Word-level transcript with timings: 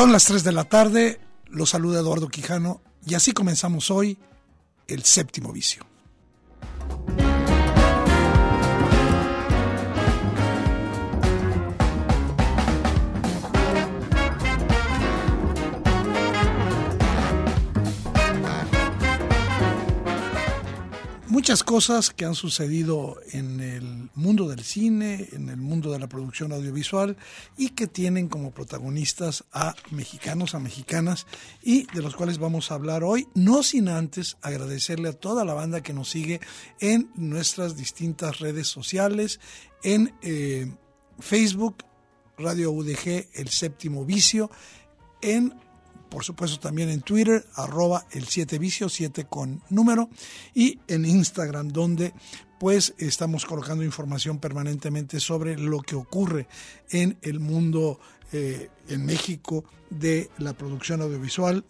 Son 0.00 0.12
las 0.12 0.24
3 0.24 0.44
de 0.44 0.52
la 0.52 0.64
tarde, 0.64 1.20
los 1.48 1.68
saluda 1.68 2.00
Eduardo 2.00 2.28
Quijano 2.28 2.80
y 3.06 3.16
así 3.16 3.32
comenzamos 3.32 3.90
hoy 3.90 4.16
el 4.88 5.04
séptimo 5.04 5.52
vicio. 5.52 5.84
Muchas 21.40 21.64
cosas 21.64 22.10
que 22.10 22.26
han 22.26 22.34
sucedido 22.34 23.18
en 23.32 23.60
el 23.60 24.10
mundo 24.14 24.46
del 24.46 24.62
cine, 24.62 25.30
en 25.32 25.48
el 25.48 25.56
mundo 25.56 25.90
de 25.90 25.98
la 25.98 26.06
producción 26.06 26.52
audiovisual 26.52 27.16
y 27.56 27.70
que 27.70 27.86
tienen 27.86 28.28
como 28.28 28.50
protagonistas 28.50 29.44
a 29.50 29.74
mexicanos, 29.90 30.54
a 30.54 30.58
mexicanas 30.58 31.26
y 31.62 31.86
de 31.94 32.02
los 32.02 32.14
cuales 32.14 32.36
vamos 32.36 32.70
a 32.70 32.74
hablar 32.74 33.04
hoy, 33.04 33.26
no 33.34 33.62
sin 33.62 33.88
antes 33.88 34.36
agradecerle 34.42 35.08
a 35.08 35.12
toda 35.14 35.46
la 35.46 35.54
banda 35.54 35.82
que 35.82 35.94
nos 35.94 36.10
sigue 36.10 36.42
en 36.78 37.10
nuestras 37.14 37.74
distintas 37.74 38.40
redes 38.40 38.68
sociales, 38.68 39.40
en 39.82 40.12
eh, 40.20 40.70
Facebook, 41.20 41.86
Radio 42.36 42.70
UDG, 42.70 43.30
El 43.32 43.48
Séptimo 43.48 44.04
Vicio, 44.04 44.50
en 45.22 45.54
por 46.10 46.24
supuesto 46.24 46.58
también 46.58 46.90
en 46.90 47.02
Twitter, 47.02 47.46
arroba 47.54 48.04
el 48.10 48.26
7 48.26 48.58
vicio, 48.58 48.88
7 48.88 49.26
con 49.26 49.62
número, 49.70 50.10
y 50.54 50.78
en 50.88 51.04
Instagram, 51.04 51.68
donde 51.68 52.12
pues 52.58 52.94
estamos 52.98 53.46
colocando 53.46 53.84
información 53.84 54.38
permanentemente 54.38 55.18
sobre 55.18 55.56
lo 55.56 55.80
que 55.80 55.94
ocurre 55.94 56.46
en 56.90 57.16
el 57.22 57.40
mundo 57.40 57.98
eh, 58.32 58.68
en 58.88 59.06
México 59.06 59.64
de 59.88 60.28
la 60.38 60.52
producción 60.52 61.00
audiovisual 61.00 61.64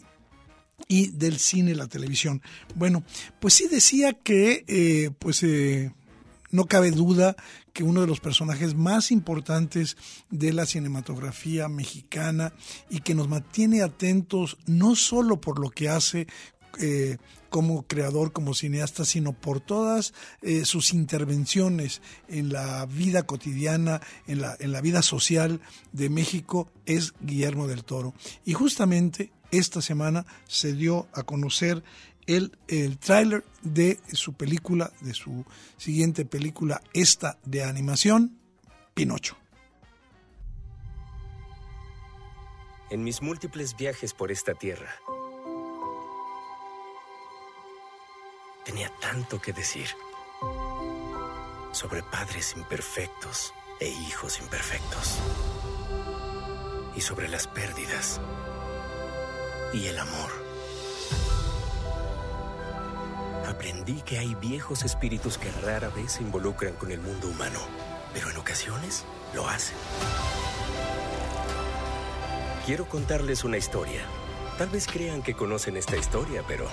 y 0.89 1.09
del 1.13 1.39
cine 1.39 1.75
la 1.75 1.87
televisión. 1.87 2.43
Bueno, 2.75 3.05
pues 3.39 3.55
sí 3.55 3.69
decía 3.69 4.15
que 4.15 4.65
eh, 4.67 5.11
pues 5.19 5.43
eh, 5.43 5.93
no 6.51 6.67
cabe 6.67 6.91
duda 6.91 7.37
que 7.73 7.85
uno 7.85 8.01
de 8.01 8.07
los 8.07 8.21
personajes 8.21 8.75
más 8.75 9.11
importantes 9.11 9.97
de 10.31 10.53
la 10.53 10.67
cinematografía 10.67 11.69
mexicana 11.69 12.53
y 12.89 13.01
que 13.01 13.15
nos 13.15 13.29
mantiene 13.29 13.83
atentos 13.83 14.59
no 14.67 14.97
solo 14.97 15.41
por 15.41 15.59
lo 15.59 15.71
que 15.71 15.89
hace 15.89 16.27
eh, 16.79 17.19
como 17.49 17.83
creador, 17.83 18.33
como 18.33 18.55
cineasta, 18.55 19.05
sino 19.05 19.33
por 19.33 19.61
todas 19.61 20.15
eh, 20.41 20.65
sus 20.65 20.95
intervenciones 20.95 22.01
en 22.29 22.53
la 22.53 22.87
vida 22.87 23.25
cotidiana, 23.25 24.01
en 24.29 24.41
la, 24.41 24.57
en 24.61 24.71
la 24.71 24.81
vida 24.81 25.03
social 25.03 25.61
de 25.93 26.11
México, 26.11 26.71
es 26.87 27.13
Guillermo 27.21 27.67
del 27.67 27.83
Toro. 27.83 28.15
Y 28.45 28.53
justamente 28.53 29.33
esta 29.51 29.83
semana 29.83 30.27
se 30.47 30.75
dio 30.75 31.09
a 31.13 31.25
conocer 31.25 31.83
el, 32.37 32.57
el 32.69 32.99
tráiler 32.99 33.45
de 33.63 33.99
su 34.13 34.35
película, 34.35 34.93
de 35.01 35.15
su 35.15 35.45
siguiente 35.77 36.25
película, 36.25 36.81
esta 36.93 37.39
de 37.45 37.65
animación, 37.65 38.39
Pinocho. 38.95 39.37
En 42.91 43.05
mis 43.05 43.23
múltiples 43.23 43.77
viajes 43.77 44.15
por 44.15 44.33
esta 44.33 44.55
tierra, 44.55 44.91
tenía 48.65 48.93
tanto 49.01 49.41
que 49.41 49.53
decir 49.53 49.87
sobre 51.73 52.03
padres 52.03 52.55
imperfectos 52.57 53.55
e 53.79 53.89
hijos 53.89 54.41
imperfectos, 54.41 55.19
y 56.97 57.01
sobre 57.01 57.29
las 57.29 57.47
pérdidas 57.47 58.21
y 59.73 59.87
el 59.87 59.99
amor 59.99 60.50
aprendí 63.47 64.03
que 64.03 64.19
hay 64.19 64.35
viejos 64.35 64.85
espíritus 64.85 65.39
que 65.39 65.51
rara 65.63 65.89
vez 65.89 66.13
se 66.13 66.23
involucran 66.23 66.75
con 66.75 66.91
el 66.91 67.01
mundo 67.01 67.29
humano, 67.29 67.59
pero 68.13 68.31
en 68.31 68.37
ocasiones 68.37 69.05
lo 69.35 69.49
hacen. 69.49 69.77
Quiero 72.67 72.89
contarles 72.89 73.45
una 73.45 73.57
historia. 73.57 74.03
Tal 74.59 74.69
vez 74.69 74.87
crean 74.87 75.23
que 75.23 75.35
conocen 75.35 75.77
esta 75.77 75.97
historia, 75.97 76.45
pero 76.47 76.67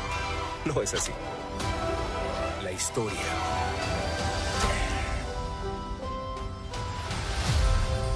no 0.64 0.82
es 0.82 0.94
así. 0.94 1.12
La 2.62 2.72
historia 2.72 3.20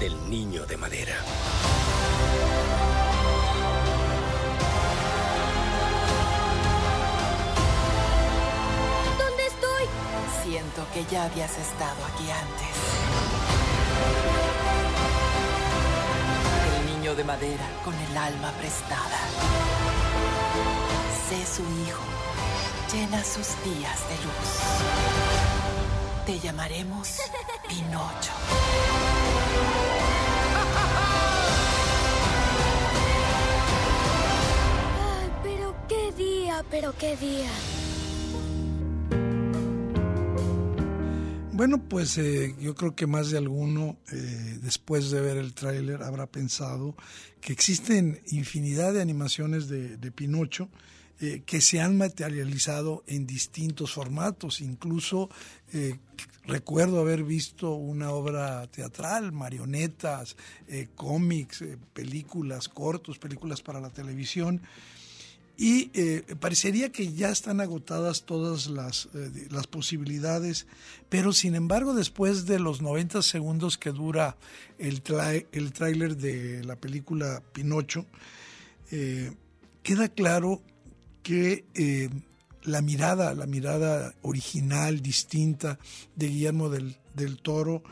del 0.00 0.28
niño 0.28 0.66
de 0.66 0.76
madera. 0.76 1.14
Que 10.92 11.04
ya 11.06 11.24
habías 11.24 11.50
estado 11.58 12.04
aquí 12.04 12.30
antes. 12.30 12.76
El 16.78 16.94
niño 16.94 17.14
de 17.14 17.24
madera 17.24 17.64
con 17.84 17.94
el 17.94 18.16
alma 18.16 18.52
prestada. 18.52 19.18
Sé 21.28 21.44
su 21.46 21.62
hijo. 21.62 22.02
Llena 22.92 23.24
sus 23.24 23.48
días 23.64 24.08
de 24.08 24.16
luz. 24.24 24.50
Te 26.26 26.38
llamaremos 26.38 27.18
Pinocho. 27.68 28.32
Ay, 35.20 35.30
pero 35.42 35.74
qué 35.88 36.12
día, 36.12 36.64
pero 36.70 36.92
qué 36.96 37.16
día. 37.16 37.50
Bueno, 41.54 41.80
pues 41.88 42.18
eh, 42.18 42.52
yo 42.58 42.74
creo 42.74 42.96
que 42.96 43.06
más 43.06 43.30
de 43.30 43.38
alguno, 43.38 43.96
eh, 44.10 44.58
después 44.60 45.12
de 45.12 45.20
ver 45.20 45.36
el 45.36 45.54
tráiler, 45.54 46.02
habrá 46.02 46.26
pensado 46.26 46.96
que 47.40 47.52
existen 47.52 48.20
infinidad 48.26 48.92
de 48.92 49.00
animaciones 49.00 49.68
de, 49.68 50.10
Pinocho 50.10 50.68
eh, 51.20 51.44
que 51.46 51.60
se 51.60 51.80
han 51.80 51.96
materializado 51.96 53.04
en 53.06 53.24
distintos 53.24 53.92
formatos. 53.92 54.60
Incluso 54.60 55.30
recuerdo 56.44 56.98
haber 56.98 57.22
visto 57.22 57.74
una 57.74 58.10
obra 58.10 58.66
teatral, 58.66 59.30
marionetas, 59.30 60.36
cómics, 60.96 61.62
películas 61.92 62.68
cortos, 62.68 63.20
películas 63.20 63.62
para 63.62 63.80
la 63.80 63.90
televisión 63.90 64.60
y 65.56 65.90
eh, 65.94 66.24
parecería 66.40 66.90
que 66.90 67.12
ya 67.12 67.30
están 67.30 67.60
agotadas 67.60 68.24
todas 68.24 68.66
las, 68.66 69.08
eh, 69.14 69.48
las, 69.50 69.68
posibilidades, 69.68 70.66
pero 71.08 71.32
sin 71.32 71.54
embargo 71.54 71.94
después 71.94 72.46
de 72.46 72.58
los 72.58 72.82
90 72.82 73.22
segundos 73.22 73.78
que 73.78 73.90
dura 73.90 74.36
el, 74.78 75.02
el 75.52 75.72
tráiler 75.72 76.16
de 76.16 76.64
la 76.64 76.76
película 76.76 77.40
Pinocho, 77.52 78.06
eh, 78.90 79.32
queda 79.84 80.08
claro 80.08 80.60
que 81.22 81.64
la 82.64 82.82
mirada, 82.82 83.34
la 83.34 83.46
mirada 83.46 84.14
original, 84.22 85.00
distinta 85.00 85.78
de 86.16 86.28
Guillermo 86.28 86.68
del, 86.68 86.98
del 87.14 87.38
Toro, 87.40 87.82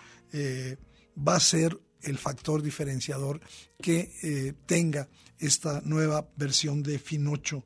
va 1.17 1.37
a 1.37 1.41
ser 1.41 1.79
el 2.03 2.19
factor 2.19 2.63
diferenciador 2.63 3.41
que 3.81 4.55
tenga 4.67 5.09
esta 5.43 5.83
nueva 5.85 6.29
versión 6.37 6.83
de 6.83 6.99
Finocho. 6.99 7.65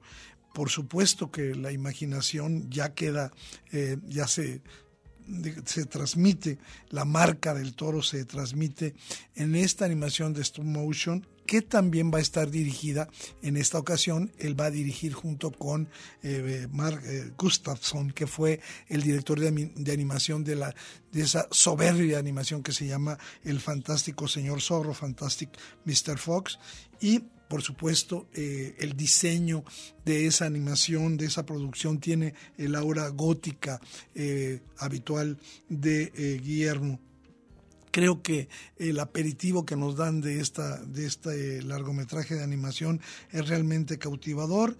Por 0.52 0.70
supuesto 0.70 1.30
que 1.30 1.54
la 1.54 1.70
imaginación 1.70 2.70
ya 2.70 2.94
queda, 2.94 3.32
eh, 3.72 3.98
ya 4.08 4.26
se 4.26 4.62
se 5.64 5.86
transmite, 5.86 6.58
la 6.90 7.04
marca 7.04 7.52
del 7.52 7.74
toro 7.74 8.02
se 8.02 8.24
transmite 8.24 8.94
en 9.34 9.54
esta 9.56 9.84
animación 9.84 10.32
de 10.32 10.42
stop 10.42 10.64
motion 10.64 11.26
que 11.46 11.62
también 11.62 12.10
va 12.12 12.18
a 12.18 12.22
estar 12.22 12.50
dirigida 12.50 13.08
en 13.40 13.56
esta 13.56 13.78
ocasión. 13.78 14.32
Él 14.38 14.58
va 14.58 14.66
a 14.66 14.70
dirigir 14.70 15.12
junto 15.14 15.52
con 15.52 15.88
eh, 16.22 16.66
Mark 16.72 17.02
eh, 17.04 17.30
Gustafsson, 17.38 18.10
que 18.10 18.26
fue 18.26 18.60
el 18.88 19.02
director 19.02 19.38
de, 19.38 19.48
animación 19.92 20.42
de, 20.42 20.56
la, 20.56 20.74
de 21.12 21.22
esa 21.22 21.46
soberbia 21.52 22.18
animación 22.18 22.64
que 22.64 22.72
se 22.72 22.86
llama 22.86 23.16
El 23.44 23.60
Fantástico 23.60 24.26
Señor 24.26 24.60
Zorro, 24.60 24.92
Fantastic 24.92 25.50
Mr. 25.84 26.18
Fox. 26.18 26.58
Y 27.00 27.22
por 27.48 27.62
supuesto, 27.62 28.26
eh, 28.34 28.74
el 28.78 28.96
diseño 28.96 29.64
de 30.04 30.26
esa 30.26 30.46
animación, 30.46 31.16
de 31.16 31.26
esa 31.26 31.46
producción, 31.46 31.98
tiene 32.00 32.34
el 32.58 32.74
aura 32.74 33.08
gótica 33.08 33.80
habitual 34.78 35.38
de 35.68 36.40
Guillermo. 36.42 37.00
Creo 37.90 38.22
que 38.22 38.48
el 38.78 38.98
aperitivo 39.00 39.64
que 39.64 39.76
nos 39.76 39.96
dan 39.96 40.20
de 40.20 40.40
esta 40.40 40.76
de 40.82 41.06
este 41.06 41.62
largometraje 41.62 42.34
de 42.34 42.44
animación 42.44 43.00
es 43.32 43.48
realmente 43.48 43.98
cautivador 43.98 44.76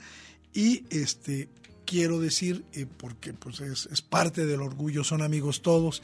y 0.52 0.84
este 0.90 1.48
quiero 1.86 2.20
decir 2.20 2.64
eh, 2.72 2.84
porque 2.84 3.32
pues 3.32 3.60
es, 3.60 4.02
parte 4.02 4.44
del 4.44 4.60
orgullo 4.60 5.04
son 5.04 5.22
amigos 5.22 5.62
todos 5.62 6.02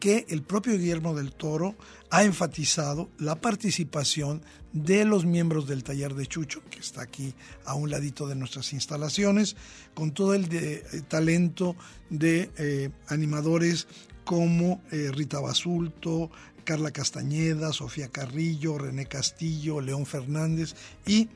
que 0.00 0.26
el 0.30 0.42
propio 0.42 0.76
Guillermo 0.76 1.14
del 1.14 1.32
Toro 1.32 1.76
ha 2.10 2.24
enfatizado 2.24 3.08
la 3.18 3.40
participación 3.40 4.42
de 4.72 5.04
los 5.04 5.24
miembros 5.24 5.68
del 5.68 5.84
taller 5.84 6.14
de 6.14 6.26
Chucho, 6.26 6.62
que 6.70 6.80
está 6.80 7.02
aquí 7.02 7.34
a 7.64 7.74
un 7.74 7.90
ladito 7.90 8.26
de 8.26 8.34
nuestras 8.34 8.72
instalaciones, 8.72 9.54
con 9.94 10.12
todo 10.12 10.34
el 10.34 10.48
eh, 10.50 10.82
talento 11.06 11.76
de 12.08 12.50
eh, 12.56 12.90
animadores 13.08 13.86
como 14.24 14.80
Rita 14.90 15.40
Basulto, 15.40 16.30
Carla 16.64 16.92
Castañeda, 16.92 17.72
Sofía 17.72 18.08
Carrillo, 18.08 18.78
René 18.78 19.06
Castillo, 19.06 19.80
León 19.80 20.06
Fernández 20.06 20.76
y 21.04 21.28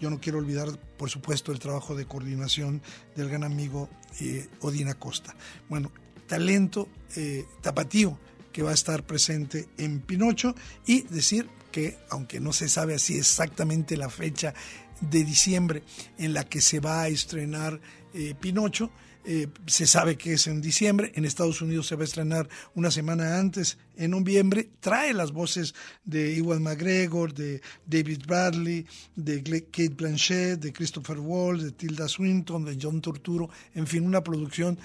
yo 0.00 0.10
no 0.10 0.20
quiero 0.20 0.38
olvidar, 0.38 0.78
por 0.98 1.08
supuesto, 1.08 1.52
el 1.52 1.58
trabajo 1.58 1.94
de 1.94 2.04
coordinación 2.04 2.82
del 3.14 3.30
gran 3.30 3.44
amigo 3.44 3.88
eh, 4.20 4.48
Odina 4.60 4.94
Costa. 4.94 5.34
Bueno, 5.68 5.90
talento 6.26 6.88
eh, 7.16 7.44
tapatío 7.62 8.18
que 8.52 8.62
va 8.62 8.70
a 8.70 8.74
estar 8.74 9.02
presente 9.04 9.68
en 9.78 10.00
Pinocho 10.00 10.54
y 10.86 11.02
decir 11.02 11.48
que, 11.70 11.98
aunque 12.10 12.40
no 12.40 12.52
se 12.52 12.68
sabe 12.68 12.94
así 12.94 13.18
exactamente 13.18 13.96
la 13.96 14.08
fecha 14.08 14.54
de 15.00 15.24
diciembre 15.24 15.82
en 16.18 16.32
la 16.32 16.44
que 16.44 16.60
se 16.60 16.80
va 16.80 17.02
a 17.02 17.08
estrenar 17.08 17.80
eh, 18.14 18.34
Pinocho, 18.40 18.90
eh, 19.28 19.48
se 19.66 19.88
sabe 19.88 20.16
que 20.16 20.34
es 20.34 20.46
en 20.46 20.60
diciembre, 20.60 21.10
en 21.16 21.24
Estados 21.24 21.60
Unidos 21.60 21.88
se 21.88 21.96
va 21.96 22.02
a 22.02 22.04
estrenar 22.04 22.48
una 22.76 22.92
semana 22.92 23.40
antes, 23.40 23.76
en 23.96 24.12
noviembre, 24.12 24.70
trae 24.78 25.12
las 25.12 25.32
voces 25.32 25.74
de 26.04 26.34
Iwan 26.36 26.62
McGregor, 26.62 27.34
de 27.34 27.60
David 27.84 28.22
Bradley, 28.24 28.86
de 29.16 29.42
Kate 29.42 29.88
Blanchett, 29.96 30.60
de 30.60 30.72
Christopher 30.72 31.18
Waltz, 31.18 31.64
de 31.64 31.72
Tilda 31.72 32.06
Swinton, 32.06 32.64
de 32.64 32.78
John 32.80 33.00
Torturo, 33.00 33.50
en 33.74 33.88
fin, 33.88 34.06
una 34.06 34.22
producción 34.22 34.78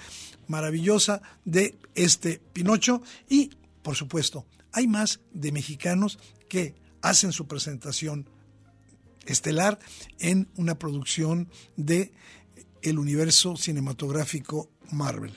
maravillosa 0.48 1.22
de 1.44 1.76
este 1.94 2.40
Pinocho. 2.52 3.00
Y, 3.28 3.52
por 3.84 3.94
supuesto, 3.94 4.44
hay 4.72 4.88
más 4.88 5.20
de 5.32 5.52
mexicanos 5.52 6.18
que 6.48 6.74
hacen 7.00 7.30
su 7.30 7.46
presentación 7.46 8.26
estelar 9.24 9.78
en 10.18 10.48
una 10.56 10.80
producción 10.80 11.48
de 11.76 12.12
el 12.82 12.98
universo 12.98 13.56
cinematográfico 13.56 14.68
Marvel. 14.90 15.32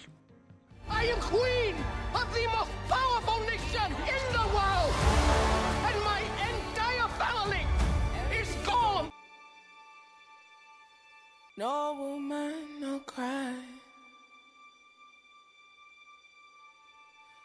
I 0.90 1.06
am 1.12 1.20
queen 1.20 1.76
of 2.14 2.28
the 2.34 2.48
most 2.48 2.72
powerful 2.90 3.40
nation 3.46 3.92
in 4.08 4.22
the 4.34 4.46
world, 4.56 4.94
and 5.88 5.98
my 6.04 6.22
entire 6.52 7.10
family 7.18 7.66
is 8.40 8.50
gone. 8.66 9.12
No 11.58 11.96
woman, 11.96 12.80
no 12.82 13.00
cry. 13.06 13.56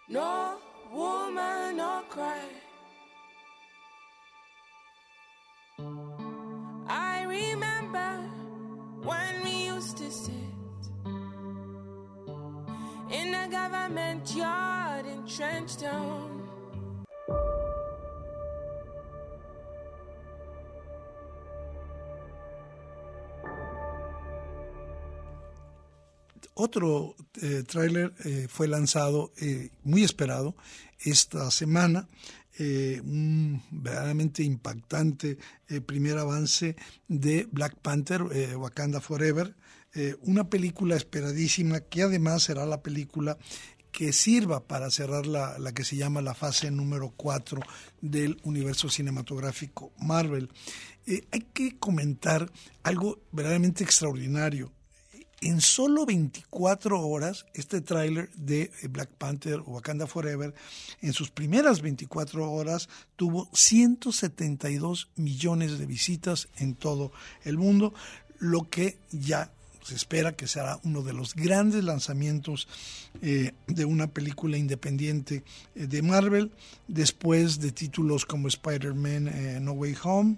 No 0.09 0.59
woman, 0.93 1.77
no 1.77 2.03
cry. 2.09 2.70
Otro 26.63 27.17
eh, 27.41 27.63
tráiler 27.67 28.13
eh, 28.23 28.47
fue 28.47 28.69
lanzado, 28.69 29.33
eh, 29.41 29.71
muy 29.83 30.05
esperado, 30.05 30.55
esta 30.99 31.51
semana 31.51 32.07
eh, 32.59 33.01
un 33.03 33.63
verdaderamente 33.71 34.43
impactante 34.43 35.39
primer 35.87 36.19
avance 36.19 36.77
de 37.09 37.49
Black 37.51 37.77
Panther, 37.81 38.25
Wakanda 38.59 39.01
Forever, 39.01 39.55
una 40.23 40.49
película 40.49 40.97
esperadísima 40.97 41.81
que 41.81 42.03
además 42.03 42.45
será 42.45 42.65
la 42.65 42.83
película 42.83 43.37
que 43.91 44.13
sirva 44.13 44.61
para 44.61 44.91
cerrar 44.91 45.27
la, 45.27 45.59
la 45.59 45.73
que 45.73 45.83
se 45.83 45.97
llama 45.97 46.23
la 46.23 46.35
fase 46.35 46.71
número 46.71 47.13
4 47.17 47.61
del 48.01 48.41
universo 48.45 48.89
cinematográfico 48.89 49.93
Marvel. 49.99 50.49
hay 51.07 51.41
que 51.53 51.77
comentar 51.79 52.51
algo 52.85 53.19
verdaderamente 53.33 53.83
extraordinario 53.83 54.71
en 55.41 55.61
solo 55.61 56.05
24 56.05 57.01
horas, 57.01 57.47
este 57.55 57.81
tráiler 57.81 58.31
de 58.35 58.71
Black 58.91 59.11
Panther 59.11 59.61
o 59.61 59.73
Wakanda 59.73 60.07
Forever, 60.07 60.55
en 61.01 61.13
sus 61.13 61.31
primeras 61.31 61.81
24 61.81 62.51
horas, 62.51 62.89
tuvo 63.17 63.49
172 63.55 65.09
millones 65.17 65.79
de 65.79 65.87
visitas 65.87 66.49
en 66.57 66.75
todo 66.75 67.13
el 67.45 67.57
mundo, 67.57 67.95
lo 68.39 68.69
que 68.69 68.99
ya 69.11 69.51
se 69.91 69.97
espera 69.97 70.37
que 70.37 70.47
será 70.47 70.79
uno 70.85 71.03
de 71.03 71.13
los 71.13 71.35
grandes 71.35 71.83
lanzamientos 71.83 72.69
eh, 73.23 73.51
de 73.67 73.85
una 73.85 74.07
película 74.07 74.57
independiente 74.57 75.43
eh, 75.75 75.89
de 75.89 76.01
Marvel, 76.01 76.53
después 76.87 77.59
de 77.59 77.73
títulos 77.73 78.25
como 78.25 78.47
Spider-Man 78.47 79.27
eh, 79.27 79.59
No 79.61 79.73
Way 79.73 79.97
Home, 80.05 80.37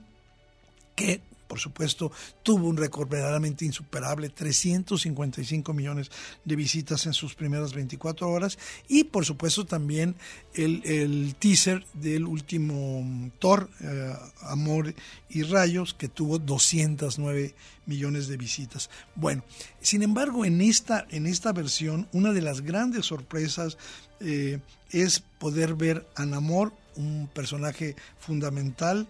que 0.97 1.21
por 1.53 1.61
supuesto, 1.61 2.11
tuvo 2.43 2.67
un 2.67 2.79
récord 2.79 3.11
verdaderamente 3.11 3.67
insuperable, 3.67 4.31
355 4.31 5.75
millones 5.75 6.11
de 6.47 6.57
visitas 6.57 7.05
en 7.05 7.13
sus 7.13 7.35
primeras 7.35 7.75
24 7.75 8.27
horas 8.27 8.59
y 8.89 9.05
por 9.05 9.27
supuesto 9.27 9.67
también 9.67 10.15
el, 10.55 11.35
teaser 11.39 11.85
del 11.93 12.25
último 12.25 13.31
Thor, 13.39 13.69
eh, 13.83 14.15
Amor 14.41 14.95
y 15.29 15.43
Rayos, 15.43 15.93
que 15.93 16.09
tuvo 16.09 16.39
209 16.39 17.55
millones 17.85 18.29
de 18.29 18.39
visitas. 18.39 18.89
Bueno, 19.15 19.45
sin 19.83 20.03
embargo, 20.03 20.47
en 20.47 20.63
esta, 20.63 21.07
en 21.11 21.27
esta 21.27 21.53
versión, 21.53 22.09
una 22.13 22.33
de 22.33 22.41
las 22.41 22.63
grandes 22.63 23.05
sorpresas 23.05 23.77
eh, 24.21 24.59
es 24.91 25.21
poder 25.21 25.75
ver 25.75 26.09
a 26.15 26.25
Namor, 26.25 26.73
un 26.97 27.29
personaje 27.31 27.95
fundamental, 28.19 29.07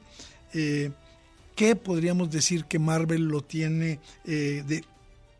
eh, 0.54 0.90
que 1.54 1.76
podríamos 1.76 2.30
decir 2.30 2.64
que 2.64 2.78
Marvel 2.78 3.22
lo 3.22 3.42
tiene 3.42 4.00
eh, 4.24 4.82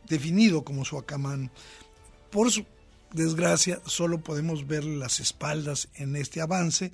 definido 0.09 0.65
como 0.65 0.85
su 0.85 0.99
Aquaman. 0.99 1.51
Por 2.31 2.51
su 2.51 2.65
desgracia, 3.13 3.81
solo 3.87 4.23
podemos 4.23 4.67
ver 4.67 4.85
las 4.85 5.21
espaldas 5.21 5.89
en 5.95 6.17
este 6.17 6.41
avance, 6.41 6.93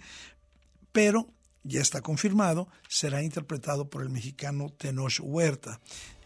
pero 0.93 1.29
ya 1.63 1.81
está 1.81 2.01
confirmado, 2.01 2.69
será 2.89 3.23
interpretado 3.23 3.89
por 3.89 4.03
el 4.03 4.11
mexicano 4.11 4.71
Tenoch 4.71 5.21
Huerta. 5.21 5.81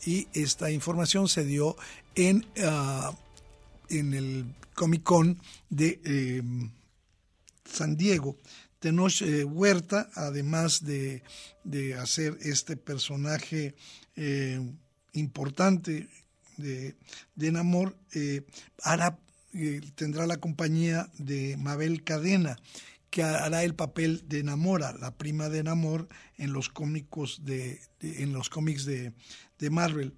Y 0.05 0.29
esta 0.33 0.71
información 0.71 1.29
se 1.29 1.45
dio 1.45 1.77
en, 2.15 2.47
ah, 2.65 3.13
en 3.89 4.15
el 4.15 4.55
Comic 4.75 5.03
Con 5.03 5.41
de 5.69 6.01
eh, 6.05 6.43
San 7.65 7.97
Diego 7.97 8.37
Tenoch 8.83 9.23
eh, 9.23 9.45
Huerta, 9.45 10.11
además 10.15 10.85
de, 10.85 11.23
hacer 12.01 12.37
este 12.43 12.77
personaje 12.77 13.77
eh, 14.17 14.61
importante 15.13 16.09
de, 16.57 16.97
de 17.37 17.53
Namor, 17.53 17.97
eh, 18.13 18.43
tendrá 19.95 20.27
la 20.27 20.39
compañía 20.39 21.09
de 21.17 21.57
Mabel 21.59 22.03
Cadena, 22.03 22.57
que 23.11 23.23
hará 23.23 23.63
el 23.63 23.77
papel 23.77 24.25
de 24.29 24.43
Namora, 24.43 24.93
la 24.99 25.17
prima 25.17 25.49
de 25.49 25.63
Namor, 25.63 26.09
en 26.37 26.53
los 26.53 26.69
cómicos 26.69 27.45
de, 27.45 27.81
en 28.01 28.33
los 28.33 28.51
cómics 28.51 28.85
de, 28.85 29.13
de 29.61 29.71
Marvel. 29.71 30.13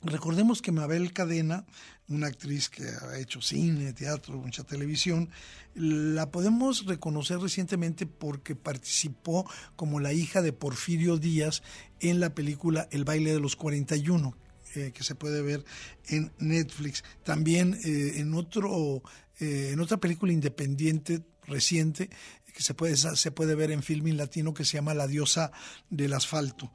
Recordemos 0.00 0.62
que 0.62 0.72
Mabel 0.72 1.12
Cadena 1.12 1.66
una 2.14 2.26
actriz 2.26 2.68
que 2.68 2.84
ha 2.84 3.18
hecho 3.18 3.40
cine, 3.40 3.92
teatro, 3.92 4.36
mucha 4.36 4.64
televisión. 4.64 5.30
La 5.74 6.30
podemos 6.30 6.86
reconocer 6.86 7.38
recientemente 7.38 8.06
porque 8.06 8.54
participó 8.54 9.48
como 9.76 10.00
la 10.00 10.12
hija 10.12 10.42
de 10.42 10.52
Porfirio 10.52 11.16
Díaz 11.16 11.62
en 12.00 12.20
la 12.20 12.34
película 12.34 12.88
El 12.90 13.04
baile 13.04 13.32
de 13.32 13.40
los 13.40 13.56
41, 13.56 14.36
eh, 14.74 14.92
que 14.94 15.04
se 15.04 15.14
puede 15.14 15.42
ver 15.42 15.64
en 16.08 16.32
Netflix. 16.38 17.04
También 17.24 17.78
eh, 17.84 18.14
en, 18.16 18.34
otro, 18.34 19.02
eh, 19.40 19.70
en 19.72 19.80
otra 19.80 19.98
película 19.98 20.32
independiente 20.32 21.22
reciente 21.46 22.10
que 22.52 22.62
se 22.62 22.74
puede, 22.74 22.96
se 22.96 23.30
puede 23.30 23.54
ver 23.54 23.70
en 23.70 23.82
Filming 23.82 24.16
Latino 24.16 24.52
que 24.54 24.64
se 24.64 24.74
llama 24.74 24.94
La 24.94 25.06
diosa 25.06 25.52
del 25.90 26.12
asfalto. 26.12 26.70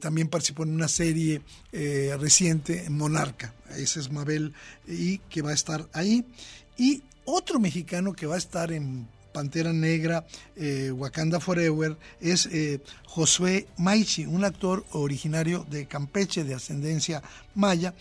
también 0.00 0.28
participó 0.28 0.62
en 0.62 0.74
una 0.74 0.88
serie 0.88 1.42
reciente, 1.72 2.88
Monarca, 2.90 3.54
ese 3.76 4.00
es 4.00 4.10
Mabel, 4.10 4.54
y 4.86 5.18
que 5.18 5.42
va 5.42 5.50
a 5.50 5.54
estar 5.54 5.88
ahí. 5.92 6.24
Y 6.76 7.02
otro 7.24 7.60
mexicano 7.60 8.12
que 8.12 8.26
va 8.26 8.36
a 8.36 8.38
estar 8.38 8.72
en 8.72 9.06
Pantera 9.32 9.72
Negra, 9.72 10.26
eh, 10.56 10.90
Wakanda 10.90 11.40
Forever, 11.40 11.96
es 12.20 12.46
eh, 12.46 12.80
Josué 13.06 13.66
Maichi, 13.78 14.26
un 14.26 14.44
actor 14.44 14.84
originario 14.92 15.66
de 15.70 15.86
Campeche, 15.86 16.44
de 16.44 16.54
ascendencia 16.54 17.22
maya, 17.54 17.94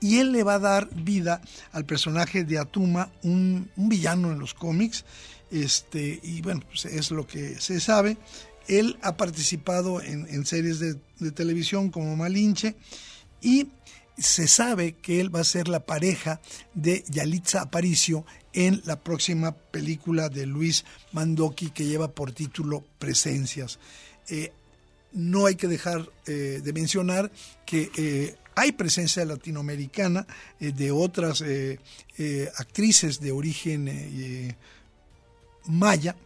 y 0.00 0.18
él 0.18 0.32
le 0.32 0.42
va 0.42 0.54
a 0.54 0.58
dar 0.58 0.88
vida 0.94 1.40
al 1.72 1.86
personaje 1.86 2.44
de 2.44 2.58
Atuma, 2.58 3.10
un, 3.22 3.70
villano 3.76 4.32
en 4.32 4.38
los 4.38 4.52
cómics, 4.52 5.04
este, 5.54 6.18
y 6.20 6.42
bueno, 6.42 6.62
pues 6.68 6.84
es 6.84 7.12
lo 7.12 7.28
que 7.28 7.60
se 7.60 7.78
sabe. 7.78 8.16
Él 8.66 8.98
ha 9.02 9.16
participado 9.16 10.02
en, 10.02 10.44
series 10.46 10.80
de, 10.80 10.96
televisión 11.30 11.90
como 11.90 12.16
Malinche 12.16 12.74
y 13.40 13.68
se 14.18 14.48
sabe 14.48 14.94
que 14.94 15.20
él 15.20 15.34
va 15.34 15.40
a 15.40 15.44
ser 15.44 15.68
la 15.68 15.86
pareja 15.86 16.40
de 16.74 17.04
Yalitza 17.08 17.60
Aparicio 17.60 18.26
en 18.52 18.82
la 18.84 19.00
próxima 19.00 19.52
película 19.52 20.28
de 20.28 20.46
Luis 20.46 20.84
Mandoki 21.12 21.70
que 21.70 21.84
lleva 21.84 22.10
por 22.10 22.32
título 22.32 22.84
Presencias. 22.98 23.78
Eh, 24.28 24.52
no 25.12 25.46
hay 25.46 25.54
que 25.54 25.68
dejar 25.68 26.10
eh, 26.26 26.60
de 26.64 26.72
mencionar 26.72 27.30
que 27.64 27.90
eh, 27.96 28.34
hay 28.56 28.72
presencia 28.72 29.24
latinoamericana 29.24 30.26
de 30.58 30.90
otras 30.90 31.42
actrices 32.56 33.20
de 33.20 33.32
origen 33.32 33.88
maya, 35.66 36.16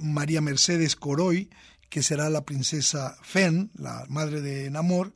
María 0.00 0.40
Mercedes 0.40 0.96
Coroy, 0.96 1.50
que 1.88 2.02
será 2.02 2.30
la 2.30 2.44
princesa 2.44 3.16
Fen, 3.22 3.70
la 3.74 4.06
madre 4.08 4.40
de 4.40 4.70
Namor, 4.70 5.12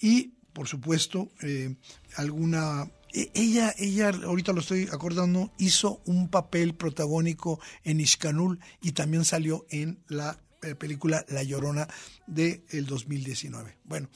y 0.00 0.34
por 0.52 0.68
supuesto 0.68 1.30
alguna 2.16 2.90
e, 3.12 3.30
ella, 3.34 3.74
ella, 3.78 4.10
ahorita 4.10 4.52
lo 4.52 4.60
estoy 4.60 4.88
acordando, 4.92 5.52
hizo 5.58 6.02
un 6.04 6.28
papel 6.28 6.74
protagónico 6.74 7.60
en 7.84 8.00
Ishkanul 8.00 8.60
y 8.82 8.92
también 8.92 9.24
salió 9.24 9.66
en 9.70 10.02
la 10.08 10.38
eh, 10.62 10.74
película 10.74 11.24
La 11.28 11.42
Llorona 11.42 11.88
del 12.26 12.64
el 12.70 12.86
2019. 12.86 13.78
Bueno, 13.84 14.08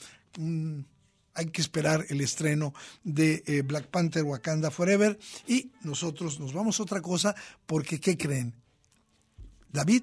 hay 1.34 1.46
que 1.46 1.60
esperar 1.60 2.04
el 2.08 2.20
estreno 2.20 2.74
de 3.04 3.42
eh, 3.46 3.62
Black 3.62 3.86
Panther 3.88 4.24
Wakanda 4.24 4.70
Forever 4.70 5.18
y 5.46 5.72
nosotros 5.82 6.40
nos 6.40 6.52
vamos 6.52 6.78
a 6.78 6.82
otra 6.82 7.00
cosa 7.00 7.34
porque, 7.66 8.00
¿qué 8.00 8.16
creen? 8.16 8.54
David 9.70 10.02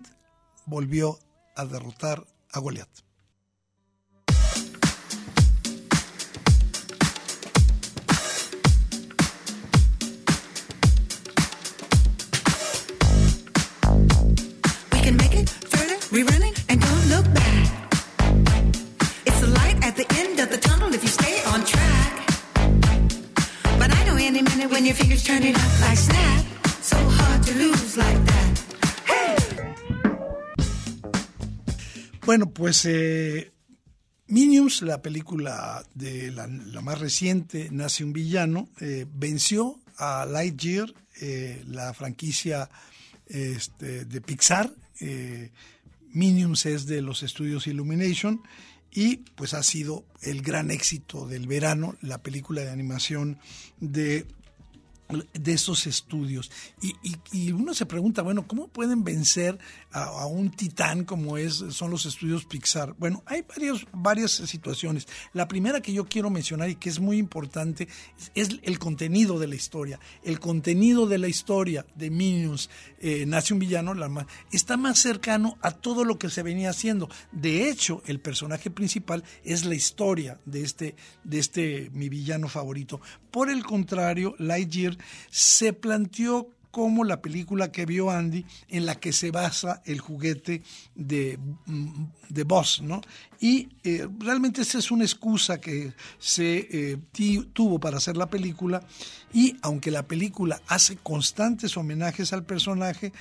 volvió 0.65 1.19
a 1.55 1.65
derrotar 1.65 2.25
a 2.51 2.59
Goliath. 2.59 3.08
When 24.67 24.85
your 24.85 24.93
fingers 24.93 25.23
turn 25.23 25.43
it 25.43 25.55
up 25.55 25.79
like 25.81 25.97
snap. 25.97 26.45
So 26.81 26.97
hard 26.97 27.43
to 27.43 27.53
lose 27.55 27.95
like 27.97 28.25
that. 28.25 28.59
Bueno, 32.25 32.51
pues 32.51 32.83
eh, 32.85 33.51
Minions, 34.27 34.81
la 34.81 35.01
película 35.01 35.83
de 35.95 36.31
la, 36.31 36.47
la, 36.47 36.81
más 36.81 36.99
reciente, 36.99 37.69
Nace 37.71 38.03
un 38.03 38.11
villano, 38.11 38.67
eh, 38.81 39.05
venció 39.11 39.79
a 39.97 40.25
Lightyear, 40.25 40.93
eh, 41.21 41.63
la 41.67 41.93
franquicia 41.93 42.69
este, 43.27 44.05
de 44.05 44.21
Pixar, 44.21 44.71
eh, 44.99 45.51
Minions 46.11 46.65
es 46.65 46.85
de 46.85 47.01
los 47.01 47.23
estudios 47.23 47.65
Illumination 47.65 48.41
y 48.91 49.17
pues 49.35 49.53
ha 49.53 49.63
sido 49.63 50.05
el 50.21 50.41
gran 50.41 50.69
éxito 50.71 51.27
del 51.27 51.47
verano, 51.47 51.95
la 52.01 52.17
película 52.17 52.61
de 52.61 52.71
animación 52.71 53.39
de 53.79 54.25
de 55.09 55.53
esos 55.53 55.87
estudios. 55.87 56.51
Y, 57.31 57.51
uno 57.51 57.73
se 57.73 57.87
pregunta, 57.87 58.21
bueno, 58.21 58.47
¿cómo 58.47 58.67
pueden 58.67 59.03
vencer 59.03 59.57
a, 59.91 60.27
un 60.27 60.51
titán 60.51 61.03
como 61.03 61.37
es, 61.37 61.63
son 61.71 61.89
los 61.89 62.05
estudios 62.05 62.45
Pixar? 62.45 62.93
Bueno, 62.99 63.23
hay 63.25 63.43
varias 63.91 64.31
situaciones. 64.31 65.07
La 65.33 65.47
primera 65.47 65.81
que 65.81 65.93
yo 65.93 66.05
quiero 66.05 66.29
mencionar 66.29 66.69
y 66.69 66.75
que 66.75 66.89
es 66.89 66.99
muy 66.99 67.17
importante 67.17 67.87
es, 68.35 68.49
el 68.61 68.77
contenido 68.77 69.39
de 69.39 69.47
la 69.47 69.55
historia. 69.55 69.99
El 70.23 70.39
contenido 70.39 71.07
de 71.07 71.17
la 71.17 71.27
historia 71.27 71.87
de 71.95 72.11
Minions, 72.11 72.69
eh, 72.99 73.25
Nace 73.25 73.53
un 73.53 73.59
villano, 73.59 73.93
la, 73.93 74.27
está 74.51 74.77
más 74.77 74.99
cercano 74.99 75.57
a 75.61 75.71
todo 75.71 76.03
lo 76.03 76.17
que 76.17 76.29
se 76.29 76.43
venía 76.43 76.69
haciendo. 76.69 77.09
De 77.31 77.69
hecho, 77.69 78.01
el 78.05 78.19
personaje 78.19 78.69
principal 78.69 79.23
es 79.43 79.65
la 79.65 79.75
historia 79.75 80.39
de 80.45 80.63
este, 80.63 80.95
de 81.23 81.39
este 81.39 81.89
mi 81.93 82.09
villano 82.09 82.47
favorito. 82.47 83.01
Por 83.31 83.49
el 83.49 83.63
contrario, 83.63 84.35
Lightyear 84.37 84.97
se 85.29 85.73
planteó 85.73 86.49
como 86.79 87.03
la 87.03 87.21
película 87.21 87.73
que 87.73 87.85
vio 87.85 88.09
Andy 88.09 88.45
en 88.69 88.85
la 88.85 88.95
que 88.95 89.11
se 89.11 89.31
basa 89.31 89.81
el 89.85 89.99
juguete 89.99 90.63
de, 90.95 91.37
mm, 91.65 92.05
de 92.29 92.43
Boss, 92.45 92.81
¿no? 92.81 93.01
Y 93.41 93.67
eh, 93.83 94.07
realmente 94.17 94.61
esa 94.61 94.79
es 94.79 94.89
una 94.89 95.03
excusa 95.03 95.59
que 95.59 95.93
se 96.19 96.67
eh, 96.71 96.97
tuvo 97.51 97.81
para 97.81 97.97
hacer 97.97 98.15
la 98.15 98.29
película 98.29 98.81
y 99.33 99.57
aunque 99.61 99.91
la 99.91 100.07
película 100.07 100.61
hace 100.67 100.95
constantes 100.95 101.75
homenajes 101.75 102.31
al 102.31 102.45
personaje, 102.45 103.11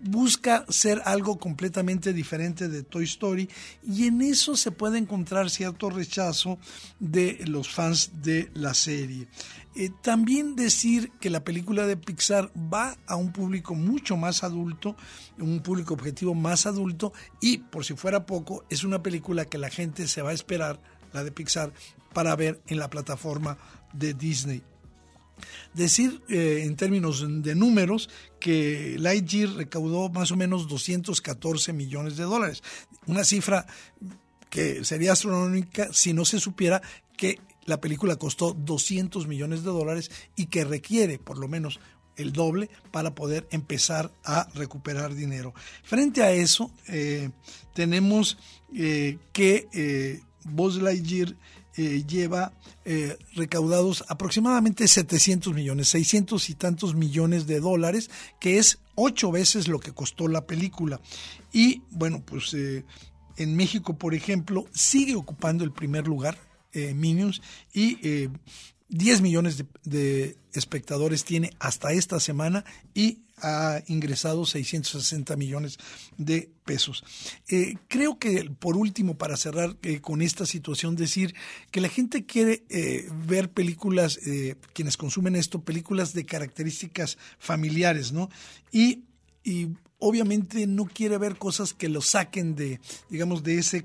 busca 0.00 0.64
ser 0.68 1.02
algo 1.04 1.38
completamente 1.38 2.12
diferente 2.12 2.68
de 2.68 2.82
Toy 2.82 3.04
Story 3.04 3.48
y 3.86 4.06
en 4.06 4.22
eso 4.22 4.56
se 4.56 4.70
puede 4.70 4.98
encontrar 4.98 5.50
cierto 5.50 5.90
rechazo 5.90 6.58
de 7.00 7.40
los 7.46 7.72
fans 7.72 8.22
de 8.22 8.50
la 8.54 8.74
serie. 8.74 9.28
Eh, 9.74 9.90
también 10.02 10.56
decir 10.56 11.10
que 11.20 11.28
la 11.28 11.44
película 11.44 11.86
de 11.86 11.98
Pixar 11.98 12.50
va 12.56 12.96
a 13.06 13.16
un 13.16 13.30
público 13.30 13.74
mucho 13.74 14.16
más 14.16 14.42
adulto, 14.42 14.96
un 15.38 15.60
público 15.60 15.92
objetivo 15.94 16.34
más 16.34 16.64
adulto 16.64 17.12
y 17.42 17.58
por 17.58 17.84
si 17.84 17.94
fuera 17.94 18.24
poco 18.24 18.64
es 18.70 18.84
una 18.84 19.02
película 19.02 19.44
que 19.44 19.58
la 19.58 19.68
gente 19.68 20.08
se 20.08 20.22
va 20.22 20.30
a 20.30 20.34
esperar, 20.34 20.80
la 21.12 21.24
de 21.24 21.32
Pixar, 21.32 21.72
para 22.14 22.34
ver 22.36 22.62
en 22.68 22.78
la 22.78 22.88
plataforma 22.88 23.58
de 23.92 24.14
Disney. 24.14 24.62
Decir 25.76 26.22
eh, 26.30 26.62
en 26.64 26.74
términos 26.74 27.22
de 27.28 27.54
números 27.54 28.08
que 28.40 28.96
Lightyear 28.98 29.50
recaudó 29.50 30.08
más 30.08 30.32
o 30.32 30.36
menos 30.36 30.68
214 30.68 31.74
millones 31.74 32.16
de 32.16 32.24
dólares, 32.24 32.62
una 33.06 33.24
cifra 33.24 33.66
que 34.48 34.86
sería 34.86 35.12
astronómica 35.12 35.92
si 35.92 36.14
no 36.14 36.24
se 36.24 36.40
supiera 36.40 36.80
que 37.18 37.40
la 37.66 37.78
película 37.78 38.16
costó 38.16 38.54
200 38.54 39.26
millones 39.26 39.64
de 39.64 39.70
dólares 39.70 40.10
y 40.34 40.46
que 40.46 40.64
requiere 40.64 41.18
por 41.18 41.36
lo 41.36 41.46
menos 41.46 41.78
el 42.16 42.32
doble 42.32 42.70
para 42.90 43.14
poder 43.14 43.46
empezar 43.50 44.10
a 44.24 44.48
recuperar 44.54 45.14
dinero. 45.14 45.52
Frente 45.82 46.22
a 46.22 46.32
eso, 46.32 46.70
eh, 46.88 47.28
tenemos 47.74 48.38
eh, 48.74 49.18
que 49.34 50.22
Buzz 50.44 50.80
Lightyear 50.80 51.36
eh, 51.78 52.04
lleva 52.06 52.52
eh, 52.86 53.18
recaudados 53.34 54.04
aproximadamente 54.08 54.88
700 54.88 55.52
millones, 55.52 55.88
600 55.88 56.48
y 56.48 56.54
tantos 56.54 56.94
millones 56.94 57.46
de 57.46 57.60
dólares, 57.60 58.10
que 58.40 58.58
es 58.58 58.78
ocho 58.94 59.30
veces 59.30 59.68
lo 59.68 59.78
que 59.78 59.92
costó 59.92 60.26
la 60.26 60.46
película. 60.46 61.00
Y 61.52 61.82
bueno, 61.90 62.22
pues 62.24 62.54
eh, 62.54 62.84
en 63.36 63.56
México, 63.56 63.98
por 63.98 64.14
ejemplo, 64.14 64.64
sigue 64.72 65.16
ocupando 65.16 65.64
el 65.64 65.72
primer 65.72 66.06
lugar 66.06 66.38
Minions 66.94 67.40
y 67.72 68.28
10 68.88 69.20
millones 69.20 69.64
de, 69.84 70.36
espectadores 70.52 71.24
tiene 71.24 71.50
hasta 71.58 71.92
esta 71.92 72.18
semana 72.20 72.64
y 72.94 73.18
ha 73.42 73.82
ingresado 73.88 74.46
660 74.46 75.36
millones 75.36 75.78
de 76.16 76.50
pesos. 76.64 77.04
Eh, 77.48 77.74
creo 77.88 78.18
que 78.18 78.50
por 78.58 78.76
último, 78.76 79.18
para 79.18 79.36
cerrar 79.36 79.76
eh, 79.82 80.00
con 80.00 80.22
esta 80.22 80.46
situación, 80.46 80.96
decir 80.96 81.34
que 81.70 81.82
la 81.82 81.88
gente 81.88 82.24
quiere 82.24 82.64
eh, 82.70 83.06
ver 83.26 83.50
películas, 83.50 84.18
quienes 84.72 84.96
consumen 84.96 85.36
esto, 85.36 85.62
películas 85.62 86.14
de 86.14 86.24
características 86.24 87.18
familiares, 87.38 88.12
¿no? 88.12 88.30
Y, 88.72 89.04
y 89.44 89.68
obviamente 89.98 90.66
no 90.66 90.84
quiere 90.84 91.18
ver 91.18 91.36
cosas 91.36 91.72
que 91.72 91.88
lo 91.88 92.00
saquen 92.00 92.54
de, 92.54 92.80
digamos, 93.08 93.42
de 93.42 93.58
ese, 93.58 93.84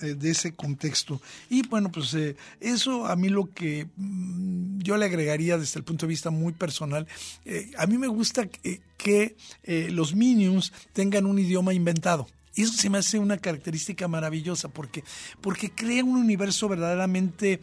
eh, 0.00 0.14
de 0.14 0.30
ese 0.30 0.52
contexto. 0.54 1.20
Y 1.48 1.66
bueno, 1.68 1.90
pues 1.90 2.14
eh, 2.14 2.36
eso 2.60 3.06
a 3.06 3.16
mí 3.16 3.28
lo 3.28 3.52
que 3.52 3.86
mm, 3.96 4.80
yo 4.80 4.96
le 4.96 5.06
agregaría 5.06 5.58
desde 5.58 5.78
el 5.78 5.84
punto 5.84 6.06
de 6.06 6.10
vista 6.10 6.30
muy 6.30 6.52
personal, 6.52 7.06
eh, 7.44 7.70
a 7.78 7.86
mí 7.86 7.98
me 7.98 8.08
gusta 8.08 8.46
que, 8.48 8.82
los 9.90 10.14
Minions 10.14 10.72
tengan 10.94 11.26
un 11.26 11.38
idioma 11.38 11.74
inventado. 11.74 12.26
Y 12.54 12.62
eso 12.62 12.72
se 12.72 12.88
me 12.88 12.98
hace 12.98 13.18
una 13.18 13.36
característica 13.36 14.08
maravillosa 14.08 14.68
porque, 14.68 15.04
porque 15.42 15.70
crea 15.70 16.02
un 16.04 16.16
universo 16.16 16.68
verdaderamente 16.68 17.60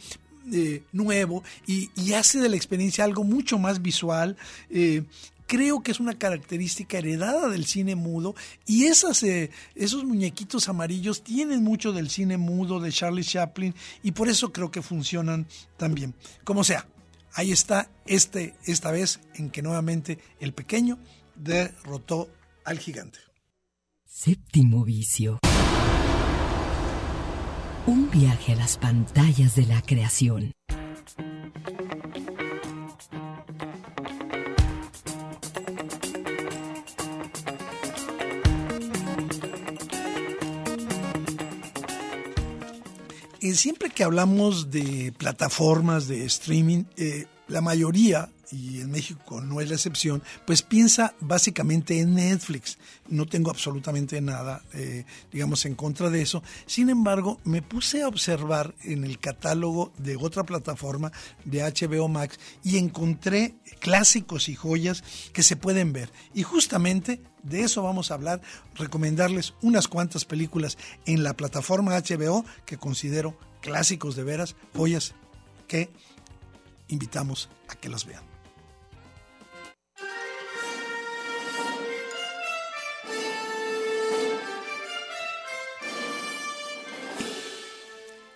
nuevo 0.91 1.43
y, 1.65 1.89
y, 1.95 2.13
hace 2.13 2.39
de 2.39 2.49
la 2.49 2.55
experiencia 2.55 3.03
algo 3.03 3.23
mucho 3.23 3.57
más 3.57 3.81
visual 3.81 4.37
creo 5.51 5.83
que 5.83 5.91
es 5.91 5.99
una 5.99 6.17
característica 6.17 6.97
heredada 6.97 7.49
del 7.49 7.65
cine 7.65 7.97
mudo 7.97 8.35
y 8.65 8.85
esas, 8.85 9.21
eh, 9.23 9.51
esos 9.75 10.05
muñequitos 10.05 10.69
amarillos 10.69 11.23
tienen 11.23 11.61
mucho 11.61 11.91
del 11.91 12.09
cine 12.09 12.37
mudo 12.37 12.79
de 12.79 12.89
Charlie 12.89 13.25
Chaplin 13.25 13.75
y 14.01 14.13
por 14.13 14.29
eso 14.29 14.53
creo 14.53 14.71
que 14.71 14.81
funcionan 14.81 15.45
tan 15.75 15.93
bien. 15.93 16.15
Como 16.45 16.63
sea, 16.63 16.87
ahí 17.33 17.51
está 17.51 17.91
este, 18.05 18.55
esta 18.63 18.91
vez 18.91 19.19
en 19.33 19.49
que 19.49 19.61
nuevamente 19.61 20.19
el 20.39 20.53
pequeño 20.53 20.97
derrotó 21.35 22.29
al 22.63 22.79
gigante. 22.79 23.19
Séptimo 24.05 24.85
vicio. 24.85 25.39
Un 27.87 28.09
viaje 28.09 28.53
a 28.53 28.55
las 28.55 28.77
pantallas 28.77 29.55
de 29.55 29.65
la 29.65 29.81
creación. 29.81 30.53
Siempre 43.55 43.89
que 43.89 44.03
hablamos 44.03 44.71
de 44.71 45.13
plataformas 45.17 46.07
de 46.07 46.25
streaming, 46.25 46.83
eh, 46.97 47.25
la 47.47 47.61
mayoría, 47.61 48.29
y 48.51 48.81
en 48.81 48.91
México 48.91 49.41
no 49.41 49.61
es 49.61 49.69
la 49.69 49.75
excepción, 49.75 50.21
pues 50.45 50.61
piensa 50.61 51.13
básicamente 51.19 51.99
en 51.99 52.15
Netflix. 52.15 52.77
No 53.07 53.25
tengo 53.25 53.49
absolutamente 53.49 54.19
nada, 54.21 54.61
eh, 54.73 55.05
digamos, 55.31 55.65
en 55.65 55.75
contra 55.75 56.09
de 56.09 56.21
eso. 56.21 56.43
Sin 56.65 56.89
embargo, 56.89 57.39
me 57.43 57.61
puse 57.61 58.01
a 58.01 58.07
observar 58.07 58.75
en 58.83 59.03
el 59.03 59.19
catálogo 59.19 59.93
de 59.97 60.17
otra 60.17 60.43
plataforma 60.43 61.11
de 61.45 61.61
HBO 61.61 62.07
Max 62.07 62.39
y 62.63 62.77
encontré 62.77 63.55
clásicos 63.79 64.49
y 64.49 64.55
joyas 64.55 65.03
que 65.33 65.43
se 65.43 65.55
pueden 65.55 65.93
ver. 65.93 66.11
Y 66.33 66.43
justamente 66.43 67.21
de 67.43 67.61
eso 67.61 67.81
vamos 67.81 68.11
a 68.11 68.15
hablar, 68.15 68.41
recomendarles 68.75 69.53
unas 69.61 69.87
cuantas 69.87 70.25
películas 70.25 70.77
en 71.05 71.23
la 71.23 71.33
plataforma 71.33 71.97
HBO 71.97 72.45
que 72.65 72.77
considero 72.77 73.37
clásicos 73.61 74.15
de 74.15 74.23
veras, 74.23 74.55
joyas 74.75 75.13
que 75.67 75.89
invitamos 76.89 77.49
a 77.69 77.75
que 77.75 77.89
las 77.89 78.05
vean. 78.05 78.30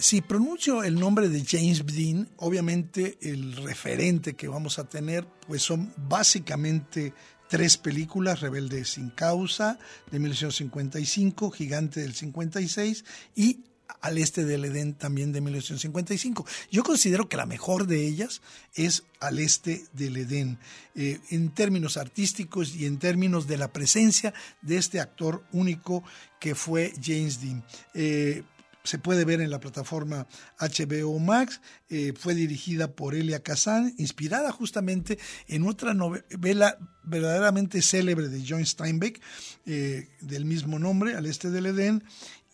Si 0.05 0.21
pronuncio 0.21 0.83
el 0.83 0.99
nombre 0.99 1.29
de 1.29 1.43
James 1.43 1.83
Dean, 1.83 2.29
obviamente 2.37 3.17
el 3.21 3.55
referente 3.55 4.35
que 4.35 4.47
vamos 4.47 4.77
a 4.77 4.87
tener 4.87 5.27
pues 5.47 5.63
son 5.63 5.91
básicamente 5.97 7.11
tres 7.49 7.77
películas, 7.77 8.41
Rebelde 8.41 8.85
sin 8.85 9.09
causa 9.09 9.79
de 10.11 10.19
1955, 10.19 11.49
Gigante 11.49 12.01
del 12.01 12.13
56 12.13 13.03
y 13.35 13.61
Al 13.99 14.19
este 14.19 14.45
del 14.45 14.65
Edén 14.65 14.93
también 14.93 15.31
de 15.33 15.41
1955. 15.41 16.45
Yo 16.69 16.83
considero 16.83 17.27
que 17.27 17.37
la 17.37 17.47
mejor 17.47 17.87
de 17.87 18.05
ellas 18.05 18.43
es 18.75 19.05
Al 19.19 19.39
este 19.39 19.85
del 19.93 20.17
Edén, 20.17 20.59
eh, 20.93 21.19
en 21.31 21.49
términos 21.49 21.97
artísticos 21.97 22.75
y 22.75 22.85
en 22.85 22.99
términos 22.99 23.47
de 23.47 23.57
la 23.57 23.73
presencia 23.73 24.35
de 24.61 24.77
este 24.77 24.99
actor 24.99 25.43
único 25.51 26.03
que 26.39 26.53
fue 26.53 26.93
James 27.03 27.41
Dean. 27.41 27.65
Eh, 27.95 28.43
se 28.85 28.99
puede 28.99 29.25
ver 29.25 29.41
en 29.41 29.49
la 29.49 29.59
plataforma 29.59 30.27
HBO 30.59 31.19
Max. 31.19 31.59
Eh, 31.89 32.13
fue 32.17 32.35
dirigida 32.35 32.91
por 32.91 33.15
Elia 33.15 33.43
Kazan, 33.43 33.93
inspirada 33.97 34.51
justamente 34.51 35.19
en 35.47 35.67
otra 35.67 35.93
novela 35.93 36.77
verdaderamente 37.03 37.81
célebre 37.81 38.29
de 38.29 38.43
John 38.47 38.65
Steinbeck, 38.65 39.21
eh, 39.65 40.09
del 40.21 40.45
mismo 40.45 40.79
nombre, 40.79 41.15
Al 41.15 41.25
Este 41.25 41.49
del 41.49 41.65
Edén. 41.67 42.03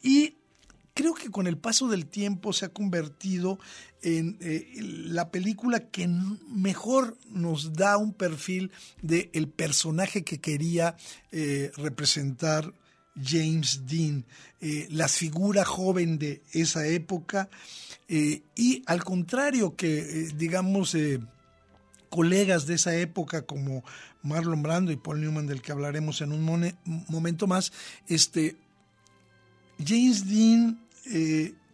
Y 0.01 0.35
creo 0.93 1.13
que 1.13 1.29
con 1.29 1.47
el 1.47 1.57
paso 1.57 1.87
del 1.87 2.05
tiempo 2.05 2.53
se 2.53 2.65
ha 2.65 2.69
convertido 2.69 3.59
en 4.01 4.37
eh, 4.41 4.67
la 4.79 5.29
película 5.29 5.91
que 5.91 6.07
mejor 6.07 7.17
nos 7.29 7.73
da 7.73 7.97
un 7.97 8.13
perfil 8.13 8.71
del 9.01 9.47
personaje 9.47 10.23
que 10.23 10.39
quería 10.39 10.95
representar 11.77 12.73
James 13.19 13.85
Dean, 13.87 14.25
eh, 14.59 14.87
la 14.89 15.07
figura 15.07 15.65
joven 15.65 16.17
de 16.17 16.41
esa 16.53 16.87
época, 16.87 17.49
eh, 18.07 18.43
y 18.55 18.83
al 18.85 19.03
contrario 19.03 19.75
que, 19.75 19.99
eh, 19.99 20.31
digamos, 20.35 20.95
colegas 22.09 22.65
de 22.67 22.75
esa 22.75 22.95
época 22.95 23.43
como 23.43 23.83
Marlon 24.21 24.63
Brando 24.63 24.91
y 24.91 24.97
Paul 24.97 25.21
Newman, 25.21 25.47
del 25.47 25.61
que 25.61 25.71
hablaremos 25.71 26.21
en 26.21 26.31
un 26.33 26.73
momento 27.07 27.47
más, 27.47 27.71
este, 28.07 28.57
James 29.83 30.27
Dean 30.27 30.79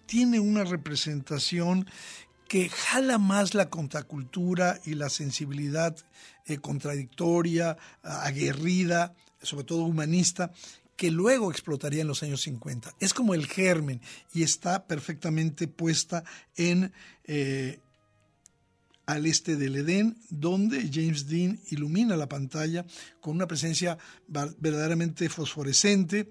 tiene 0.06 0.40
una 0.40 0.64
representación 0.64 1.90
que 2.48 2.70
jala 2.70 3.18
más 3.18 3.54
la 3.54 3.70
contracultura 3.70 4.80
y 4.86 4.94
la 4.94 5.10
sensibilidad 5.10 5.98
contradictoria, 6.62 7.78
aguerrida, 8.04 9.14
sobre 9.42 9.66
todo 9.66 9.84
humanista, 9.84 10.54
que 10.98 11.12
luego 11.12 11.52
explotaría 11.52 12.02
en 12.02 12.08
los 12.08 12.24
años 12.24 12.42
50. 12.42 12.96
Es 13.00 13.14
como 13.14 13.34
el 13.34 13.46
germen 13.46 14.02
y 14.34 14.44
está 14.44 14.88
perfectamente 14.88 15.68
puesta 15.68 16.24
en 16.58 16.92
eh, 17.26 17.80
al 19.06 19.26
este 19.26 19.56
del 19.56 19.78
Edén, 19.78 20.18
donde 20.30 20.90
James 20.92 21.28
Dean 21.28 21.60
ilumina 21.70 22.18
la 22.18 22.28
pantalla 22.28 22.86
con 23.22 23.36
una 23.36 23.48
presencia 23.48 23.98
verdaderamente 24.28 25.30
fosforescente 25.30 26.30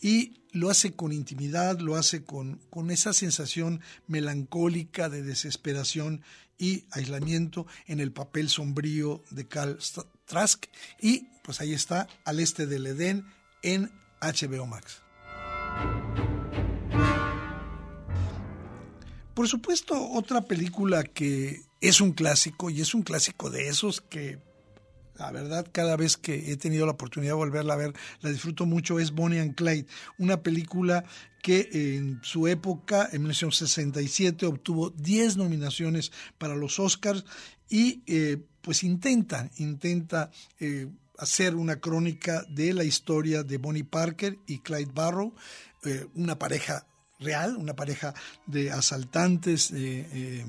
y 0.00 0.40
lo 0.50 0.70
hace 0.70 0.94
con 0.94 1.12
intimidad, 1.12 1.78
lo 1.78 1.96
hace 1.96 2.24
con, 2.24 2.60
con 2.70 2.90
esa 2.90 3.12
sensación 3.12 3.80
melancólica 4.08 5.08
de 5.08 5.22
desesperación 5.22 6.22
y 6.58 6.84
aislamiento 6.90 7.66
en 7.86 8.00
el 8.00 8.12
papel 8.12 8.48
sombrío 8.48 9.22
de 9.30 9.46
Carl 9.46 9.78
Trask. 10.24 10.64
Y 11.00 11.28
pues 11.44 11.60
ahí 11.60 11.74
está, 11.74 12.08
al 12.24 12.40
este 12.40 12.66
del 12.66 12.86
Edén, 12.86 13.26
en 13.62 13.90
HBO 14.20 14.66
Max. 14.66 15.02
Por 19.34 19.48
supuesto, 19.48 20.10
otra 20.12 20.40
película 20.42 21.04
que 21.04 21.62
es 21.80 22.00
un 22.00 22.12
clásico 22.12 22.70
y 22.70 22.80
es 22.80 22.94
un 22.94 23.02
clásico 23.02 23.50
de 23.50 23.68
esos 23.68 24.00
que 24.00 24.38
la 25.18 25.30
verdad 25.30 25.66
cada 25.72 25.96
vez 25.96 26.16
que 26.16 26.50
he 26.50 26.56
tenido 26.56 26.86
la 26.86 26.92
oportunidad 26.92 27.32
de 27.32 27.36
volverla 27.36 27.74
a 27.74 27.76
ver 27.76 27.94
la 28.20 28.30
disfruto 28.30 28.66
mucho 28.66 28.98
es 28.98 29.12
Bonnie 29.12 29.40
and 29.40 29.54
Clyde, 29.54 29.86
una 30.18 30.42
película 30.42 31.04
que 31.42 31.68
en 31.96 32.18
su 32.22 32.48
época, 32.48 33.08
en 33.12 33.22
1967, 33.22 34.46
obtuvo 34.46 34.90
10 34.90 35.36
nominaciones 35.36 36.12
para 36.38 36.56
los 36.56 36.80
Oscars 36.80 37.24
y 37.68 38.02
eh, 38.06 38.38
pues 38.62 38.82
intenta, 38.82 39.50
intenta 39.58 40.30
eh, 40.58 40.88
hacer 41.18 41.54
una 41.56 41.80
crónica 41.80 42.44
de 42.48 42.74
la 42.74 42.84
historia 42.84 43.42
de 43.42 43.58
Bonnie 43.58 43.84
Parker 43.84 44.38
y 44.46 44.58
Clyde 44.60 44.92
Barrow, 44.92 45.34
eh, 45.84 46.06
una 46.14 46.38
pareja 46.38 46.86
real, 47.18 47.56
una 47.56 47.74
pareja 47.74 48.14
de 48.46 48.70
asaltantes, 48.70 49.70
eh, 49.72 50.44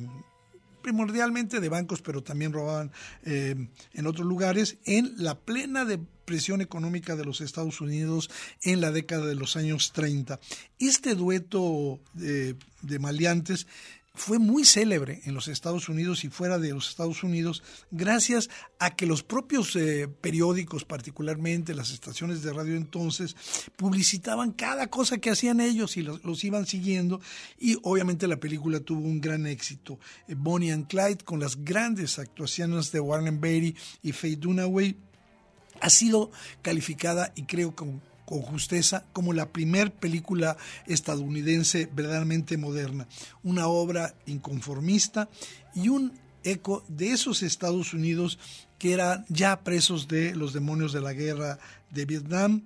primordialmente 0.88 1.60
de 1.60 1.68
bancos, 1.68 2.02
pero 2.02 2.24
también 2.24 2.54
robaban 2.54 2.94
eh, 3.26 3.68
en 3.94 4.08
otros 4.08 4.26
lugares, 4.26 4.78
en 4.86 5.16
la 5.18 5.38
plena 5.38 5.84
depresión 5.84 6.62
económica 6.62 7.18
de 7.18 7.26
los 7.26 7.42
Estados 7.42 7.82
Unidos 7.82 8.30
en 8.62 8.80
la 8.80 8.92
década 8.92 9.26
de 9.26 9.36
los 9.36 9.58
años 9.58 9.92
30. 9.92 10.40
Este 10.80 11.14
dueto 11.14 12.00
de, 12.14 12.56
de 12.84 13.00
maleantes 13.00 13.68
fue 14.18 14.40
muy 14.40 14.66
célebre 14.66 15.22
en 15.26 15.36
los 15.36 15.48
Estados 15.48 15.90
Unidos 15.90 16.24
y 16.24 16.30
fuera 16.30 16.58
de 16.58 16.74
los 16.74 16.90
Estados 16.90 17.24
Unidos 17.24 17.62
gracias 17.92 18.50
a 18.80 18.96
que 18.96 19.06
los 19.06 19.22
propios 19.22 19.76
eh, 19.76 20.08
periódicos, 20.08 20.86
particularmente 20.86 21.76
las 21.76 21.92
estaciones 21.92 22.42
de 22.42 22.52
radio 22.52 22.76
entonces, 22.76 23.36
publicitaban 23.76 24.52
cada 24.52 24.88
cosa 24.88 25.20
que 25.20 25.30
hacían 25.30 25.62
ellos 25.62 25.98
y 25.98 26.02
los, 26.02 26.44
iban 26.44 26.66
siguiendo 26.66 27.22
y 27.60 27.78
obviamente 27.84 28.28
la 28.28 28.38
película 28.38 28.80
tuvo 28.80 29.02
un 29.02 29.22
gran 29.22 29.46
éxito. 29.46 30.00
Eh, 30.28 30.36
Bonnie 30.36 30.72
and 30.72 30.88
Clyde 30.88 31.24
con 31.24 31.40
las 31.40 31.64
grandes 31.64 32.18
actuaciones 32.18 32.92
de 32.92 33.00
Warren 33.00 33.40
Beatty 33.40 33.76
y 34.02 34.14
Faye 34.14 34.36
Dunaway 34.36 34.98
ha 35.80 35.90
sido 35.92 36.32
calificada 36.64 37.34
y 37.36 37.44
creo 37.44 37.76
con 37.76 38.02
con 38.28 38.42
justeza 38.42 39.06
como 39.14 39.32
la 39.32 39.54
primer 39.54 39.94
película 39.94 40.58
estadounidense 40.86 41.90
verdaderamente 41.96 42.58
moderna, 42.58 43.08
una 43.42 43.70
obra 43.70 44.16
inconformista 44.26 45.30
y 45.74 45.88
un 45.88 46.12
eco 46.44 46.84
de 46.90 47.12
esos 47.12 47.42
Estados 47.42 47.94
Unidos 47.94 48.38
que 48.80 48.92
eran 48.92 49.26
ya 49.30 49.62
presos 49.62 50.10
de 50.10 50.36
los 50.36 50.52
demonios 50.52 50.92
de 50.92 51.00
la 51.00 51.14
guerra 51.14 51.58
de 51.90 52.04
Vietnam 52.06 52.64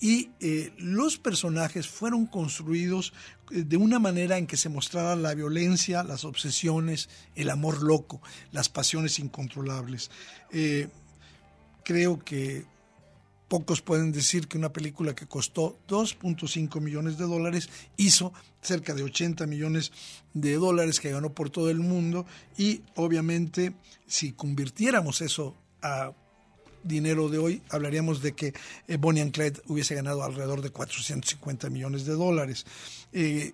y 0.00 0.30
eh, 0.40 0.72
los 0.78 1.18
personajes 1.18 1.88
fueron 1.88 2.24
construidos 2.24 3.12
eh, 3.50 3.64
de 3.64 3.76
una 3.76 3.98
manera 3.98 4.38
en 4.38 4.46
que 4.46 4.56
se 4.56 4.70
mostrara 4.70 5.14
la 5.14 5.34
violencia, 5.34 6.04
las 6.04 6.24
obsesiones, 6.24 7.10
el 7.34 7.50
amor 7.50 7.82
loco, 7.82 8.22
las 8.50 8.70
pasiones 8.70 9.18
incontrolables. 9.18 10.10
Eh, 10.52 10.88
creo 11.84 12.18
que 12.18 12.64
Pocos 13.48 13.80
pueden 13.80 14.10
decir 14.10 14.48
que 14.48 14.58
una 14.58 14.72
película 14.72 15.14
que 15.14 15.26
costó 15.26 15.78
2.5 15.88 16.80
millones 16.80 17.16
de 17.16 17.26
dólares 17.26 17.68
hizo 17.96 18.32
cerca 18.60 18.92
de 18.92 19.04
80 19.04 19.46
millones 19.46 19.92
de 20.34 20.54
dólares 20.54 20.98
que 20.98 21.12
ganó 21.12 21.32
por 21.32 21.50
todo 21.50 21.70
el 21.70 21.78
mundo 21.78 22.26
y 22.58 22.82
obviamente 22.96 23.74
si 24.06 24.32
convirtiéramos 24.32 25.20
eso 25.20 25.56
a 25.80 26.12
dinero 26.86 27.28
de 27.28 27.38
hoy, 27.38 27.62
hablaríamos 27.70 28.22
de 28.22 28.32
que 28.32 28.54
eh, 28.88 28.96
Bonnie 28.96 29.22
and 29.22 29.32
Clyde 29.32 29.60
hubiese 29.66 29.94
ganado 29.94 30.22
alrededor 30.22 30.62
de 30.62 30.70
450 30.70 31.70
millones 31.70 32.04
de 32.04 32.12
dólares. 32.12 32.66
Eh, 33.12 33.52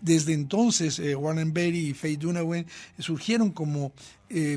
desde 0.00 0.32
entonces, 0.32 0.98
eh, 0.98 1.14
Warren 1.14 1.52
Beatty 1.52 1.88
y 1.88 1.94
Faye 1.94 2.16
Dunaway 2.16 2.66
surgieron 2.98 3.50
como 3.50 3.92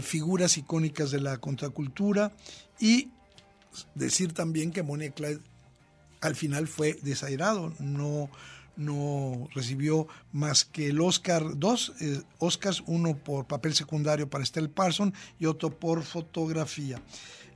figuras 0.02 0.58
icónicas 0.58 1.12
de 1.12 1.22
la 1.22 1.38
contracultura 1.38 2.34
y 2.78 3.08
decir 3.96 4.34
también 4.34 4.72
que 4.72 4.82
Bonnie 4.82 5.12
Clyde 5.12 5.42
al 6.22 6.36
final 6.36 6.68
fue 6.68 6.98
desairado, 7.02 7.74
no, 7.80 8.30
no 8.76 9.48
recibió 9.54 10.08
más 10.32 10.66
que 10.66 10.88
el 10.88 11.02
Oscar, 11.02 11.58
dos 11.58 11.94
eh, 12.00 12.22
Oscars, 12.38 12.84
uno 12.86 13.18
por 13.18 13.48
papel 13.48 13.74
secundario 13.74 14.30
para 14.30 14.44
Estelle 14.44 14.70
Parson 14.70 15.14
y 15.40 15.46
otro 15.46 15.72
por 15.72 16.04
fotografía. 16.04 17.02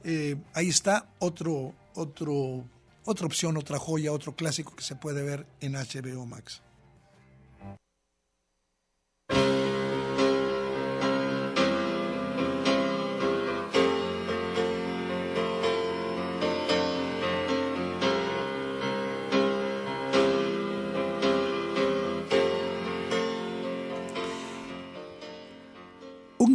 Eh, 0.03 0.35
ahí 0.53 0.69
está 0.69 1.07
otro, 1.19 1.73
otro, 1.95 2.63
otra 3.05 3.25
opción, 3.25 3.57
otra 3.57 3.79
joya, 3.79 4.11
otro 4.11 4.35
clásico 4.35 4.75
que 4.75 4.83
se 4.83 4.95
puede 4.95 5.23
ver 5.23 5.45
en 5.61 5.73
HBO 5.73 6.25
Max. 6.25 6.61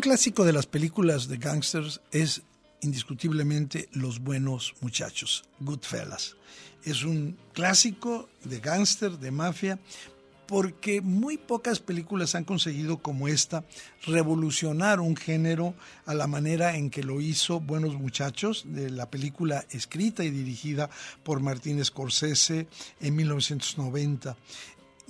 Un 0.00 0.02
clásico 0.02 0.46
de 0.46 0.54
las 0.54 0.64
películas 0.64 1.28
de 1.28 1.36
gangsters 1.36 2.00
es 2.10 2.40
indiscutiblemente 2.80 3.90
Los 3.92 4.20
Buenos 4.20 4.72
Muchachos, 4.80 5.44
Goodfellas. 5.58 6.36
Es 6.84 7.02
un 7.02 7.36
clásico 7.52 8.30
de 8.44 8.60
gángster, 8.60 9.18
de 9.18 9.30
mafia, 9.30 9.78
porque 10.48 11.02
muy 11.02 11.36
pocas 11.36 11.80
películas 11.80 12.34
han 12.34 12.44
conseguido 12.44 13.02
como 13.02 13.28
esta 13.28 13.66
revolucionar 14.06 15.00
un 15.00 15.16
género 15.16 15.74
a 16.06 16.14
la 16.14 16.26
manera 16.26 16.76
en 16.76 16.88
que 16.88 17.02
lo 17.02 17.20
hizo 17.20 17.60
Buenos 17.60 17.92
Muchachos, 17.96 18.64
de 18.68 18.88
la 18.88 19.10
película 19.10 19.66
escrita 19.68 20.24
y 20.24 20.30
dirigida 20.30 20.88
por 21.22 21.40
Martín 21.40 21.84
Scorsese 21.84 22.68
en 23.00 23.16
1990 23.16 24.34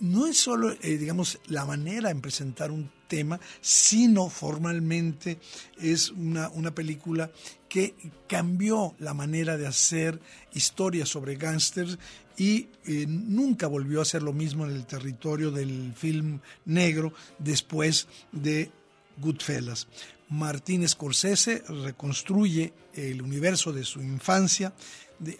no 0.00 0.26
es 0.26 0.38
solo, 0.38 0.72
eh, 0.72 0.96
digamos, 0.96 1.38
la 1.46 1.66
manera 1.66 2.10
en 2.10 2.22
presentar 2.22 2.70
un 2.70 2.90
tema, 3.10 3.38
sino 3.60 4.30
formalmente 4.30 5.38
es 5.78 6.10
una, 6.10 6.48
una 6.50 6.70
película 6.70 7.30
que 7.68 7.94
cambió 8.26 8.94
la 8.98 9.12
manera 9.12 9.58
de 9.58 9.66
hacer 9.66 10.20
historias 10.54 11.10
sobre 11.10 11.34
gángsters 11.36 11.98
y 12.38 12.68
eh, 12.86 13.04
nunca 13.06 13.66
volvió 13.66 13.98
a 13.98 14.02
hacer 14.02 14.22
lo 14.22 14.32
mismo 14.32 14.64
en 14.64 14.72
el 14.74 14.86
territorio 14.86 15.50
del 15.50 15.92
film 15.94 16.40
negro 16.64 17.12
después 17.38 18.08
de 18.32 18.70
Goodfellas. 19.18 19.88
Martín 20.30 20.88
Scorsese 20.88 21.62
reconstruye 21.68 22.72
el 22.94 23.20
universo 23.20 23.72
de 23.72 23.84
su 23.84 24.00
infancia, 24.00 24.72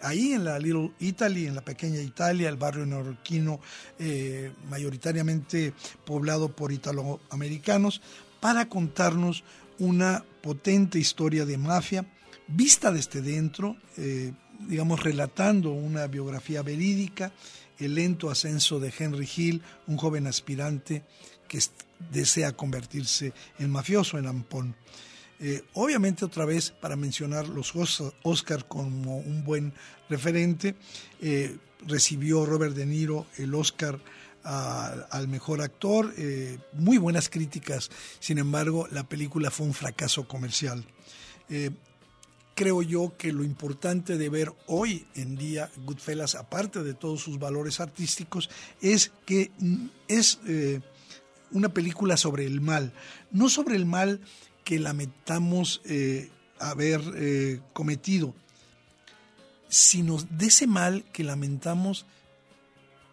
ahí 0.03 0.33
en 0.33 0.45
la 0.45 0.59
Little 0.59 0.93
Italy, 0.99 1.47
en 1.47 1.55
la 1.55 1.65
pequeña 1.65 2.01
Italia, 2.01 2.49
el 2.49 2.57
barrio 2.57 2.87
neoyorquino 2.87 3.61
eh, 3.99 4.53
mayoritariamente 4.69 5.73
poblado 6.05 6.55
por 6.55 6.73
italoamericanos, 6.73 8.01
para 8.41 8.69
contarnos 8.69 9.45
una 9.79 10.25
potente 10.43 10.99
historia 10.99 11.45
de 11.45 11.59
mafia 11.59 12.07
vista 12.49 12.91
desde 12.91 13.23
dentro, 13.23 13.77
eh, 13.97 14.33
digamos, 14.69 15.03
relatando 15.03 15.73
una 15.73 16.07
biografía 16.07 16.63
verídica, 16.63 17.33
el 17.79 17.95
lento 17.95 18.31
ascenso 18.31 18.79
de 18.79 18.93
Henry 18.97 19.29
Hill, 19.35 19.63
un 19.87 19.97
joven 19.97 20.27
aspirante 20.27 21.05
que 21.49 21.61
desea 22.11 22.53
convertirse 22.53 23.33
en 23.59 23.71
mafioso 23.71 24.19
en 24.19 24.27
Ampón. 24.27 24.75
Eh, 25.43 25.63
obviamente 25.73 26.27
otra 26.27 26.45
vez 26.45 26.71
para 26.71 26.97
mencionar 26.97 27.49
los 27.49 27.73
Oscar 28.23 28.69
como 28.69 29.17
un 29.17 29.43
buen 29.43 29.73
referente, 30.11 30.75
eh, 31.23 31.57
recibió 31.87 32.45
Robert 32.45 32.75
De 32.75 32.85
Niro 32.85 33.27
el 33.39 33.55
Oscar 33.55 33.99
al 34.43 35.29
mejor 35.29 35.61
actor, 35.61 36.15
eh, 36.17 36.59
muy 36.73 36.97
buenas 36.97 37.29
críticas, 37.29 37.91
sin 38.21 38.39
embargo 38.39 38.89
la 38.91 39.05
película 39.05 39.51
fue 39.51 39.67
un 39.67 39.75
fracaso 39.75 40.27
comercial. 40.27 40.85
creo 42.55 42.83
yo 42.83 43.15
que 43.17 43.33
lo 43.33 43.43
importante 43.43 44.19
de 44.19 44.29
ver 44.29 44.53
hoy 44.67 45.07
en 45.15 45.37
día 45.37 45.71
Goodfellas, 45.85 46.35
aparte 46.35 46.83
de 46.83 46.95
todos 46.95 47.23
sus 47.23 47.39
valores 47.39 47.81
artísticos, 47.81 48.51
es 48.83 49.13
que 49.27 49.51
mm, 49.59 49.87
es 50.09 50.39
una 51.53 51.71
película 51.71 52.17
sobre 52.17 52.47
el 52.47 52.61
mal, 52.61 52.93
no 53.31 53.49
sobre 53.49 53.77
el 53.77 53.87
mal 53.87 54.21
que 54.65 54.79
lamentamos 54.79 55.81
eh, 55.85 56.31
haber 56.59 57.01
eh, 57.17 57.61
cometido, 57.73 58.35
sino 59.69 60.19
de 60.19 60.47
ese 60.47 60.67
mal 60.67 61.05
que 61.13 61.25
lamentamos 61.25 62.07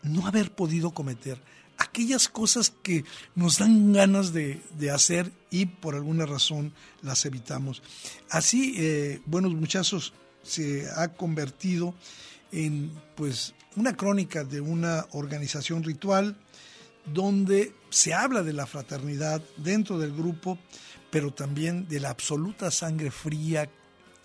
no 0.04 0.28
haber 0.28 0.52
podido 0.52 0.92
cometer. 0.92 1.42
Aquellas 1.78 2.28
cosas 2.28 2.72
que 2.82 3.06
nos 3.36 3.60
dan 3.60 3.94
ganas 3.94 4.34
de, 4.34 4.62
hacer 4.92 5.32
y 5.52 5.68
por 5.68 5.96
alguna 5.96 6.26
razón 6.26 6.74
las 7.04 7.26
evitamos. 7.26 7.84
Así, 8.30 8.74
eh, 8.78 9.22
Buenos 9.26 9.54
Muchachos 9.54 10.14
se 10.42 10.90
ha 10.96 11.10
convertido 11.10 11.94
en 12.52 12.92
pues 13.16 13.54
una 13.76 13.96
crónica 13.96 14.44
de 14.44 14.62
una 14.62 15.06
organización 15.12 15.84
ritual 15.84 16.36
donde 17.14 17.74
se 17.90 18.14
habla 18.14 18.44
de 18.44 18.54
la 18.54 18.66
fraternidad 18.66 19.42
dentro 19.58 20.00
del 20.00 20.14
grupo, 20.14 20.58
pero 21.10 21.34
también 21.34 21.88
de 21.88 22.00
la 22.00 22.10
absoluta 22.10 22.72
sangre 22.72 23.12
fría 23.12 23.70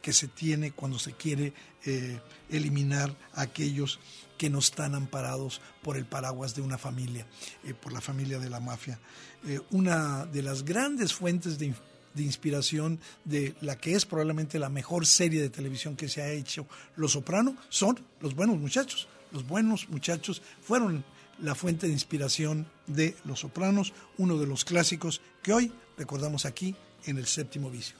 que 0.02 0.12
se 0.12 0.28
tiene 0.28 0.72
cuando 0.72 0.98
se 0.98 1.12
quiere 1.12 1.52
eh, 1.84 2.20
eliminar 2.50 3.16
a 3.34 3.42
aquellos 3.42 4.00
que 4.36 4.50
no 4.50 4.58
están 4.58 4.96
amparados 4.96 5.60
por 5.82 5.96
el 5.96 6.04
paraguas 6.04 6.54
de 6.54 6.62
una 6.62 6.76
familia, 6.76 7.26
eh, 7.64 7.74
por 7.74 7.92
la 7.92 8.00
familia 8.00 8.40
de 8.40 8.50
la 8.50 8.58
mafia. 8.58 8.98
Eh, 9.46 9.60
una 9.70 10.26
de 10.26 10.42
las 10.42 10.64
grandes 10.64 11.14
fuentes 11.14 11.58
de, 11.58 11.72
inspiración 12.16 12.98
de 13.24 13.54
la 13.60 13.78
que 13.78 13.94
es 13.94 14.04
probablemente 14.04 14.58
la 14.58 14.68
mejor 14.68 15.06
serie 15.06 15.40
de 15.40 15.48
televisión 15.48 15.96
que 15.96 16.08
se 16.08 16.20
ha 16.20 16.30
hecho, 16.30 16.66
Los 16.96 17.12
Soprano, 17.12 17.56
son 17.68 18.04
los 18.20 18.34
buenos 18.34 18.58
muchachos. 18.58 19.06
Los 19.30 19.46
buenos 19.46 19.88
muchachos 19.88 20.42
fueron 20.60 21.04
la 21.38 21.54
fuente 21.54 21.86
de 21.86 21.92
inspiración 21.92 22.66
de 22.86 23.16
Los 23.24 23.40
Sopranos, 23.40 23.92
uno 24.18 24.38
de 24.38 24.46
los 24.46 24.64
clásicos 24.64 25.20
que 25.42 25.52
hoy 25.52 25.72
recordamos 25.96 26.46
aquí 26.46 26.74
en 27.06 27.18
el 27.18 27.26
séptimo 27.26 27.70
vicio. 27.70 27.96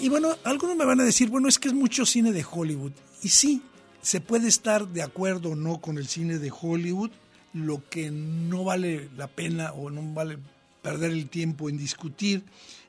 Y 0.00 0.08
bueno, 0.08 0.36
algunos 0.42 0.76
me 0.76 0.84
van 0.84 1.00
a 1.00 1.04
decir, 1.04 1.28
bueno, 1.30 1.48
es 1.48 1.60
que 1.60 1.68
es 1.68 1.74
mucho 1.74 2.04
cine 2.04 2.32
de 2.32 2.44
Hollywood. 2.50 2.92
Y 3.22 3.28
sí, 3.28 3.62
se 4.02 4.20
puede 4.20 4.48
estar 4.48 4.88
de 4.88 5.02
acuerdo 5.02 5.50
o 5.50 5.54
no 5.54 5.80
con 5.80 5.96
el 5.96 6.08
cine 6.08 6.38
de 6.38 6.50
Hollywood, 6.50 7.12
lo 7.52 7.88
que 7.88 8.10
no 8.10 8.64
vale 8.64 9.08
la 9.16 9.28
pena 9.28 9.72
o 9.72 9.90
no 9.90 10.02
vale 10.12 10.38
perder 10.82 11.12
el 11.12 11.28
tiempo 11.28 11.68
en 11.68 11.78
discutir 11.78 12.44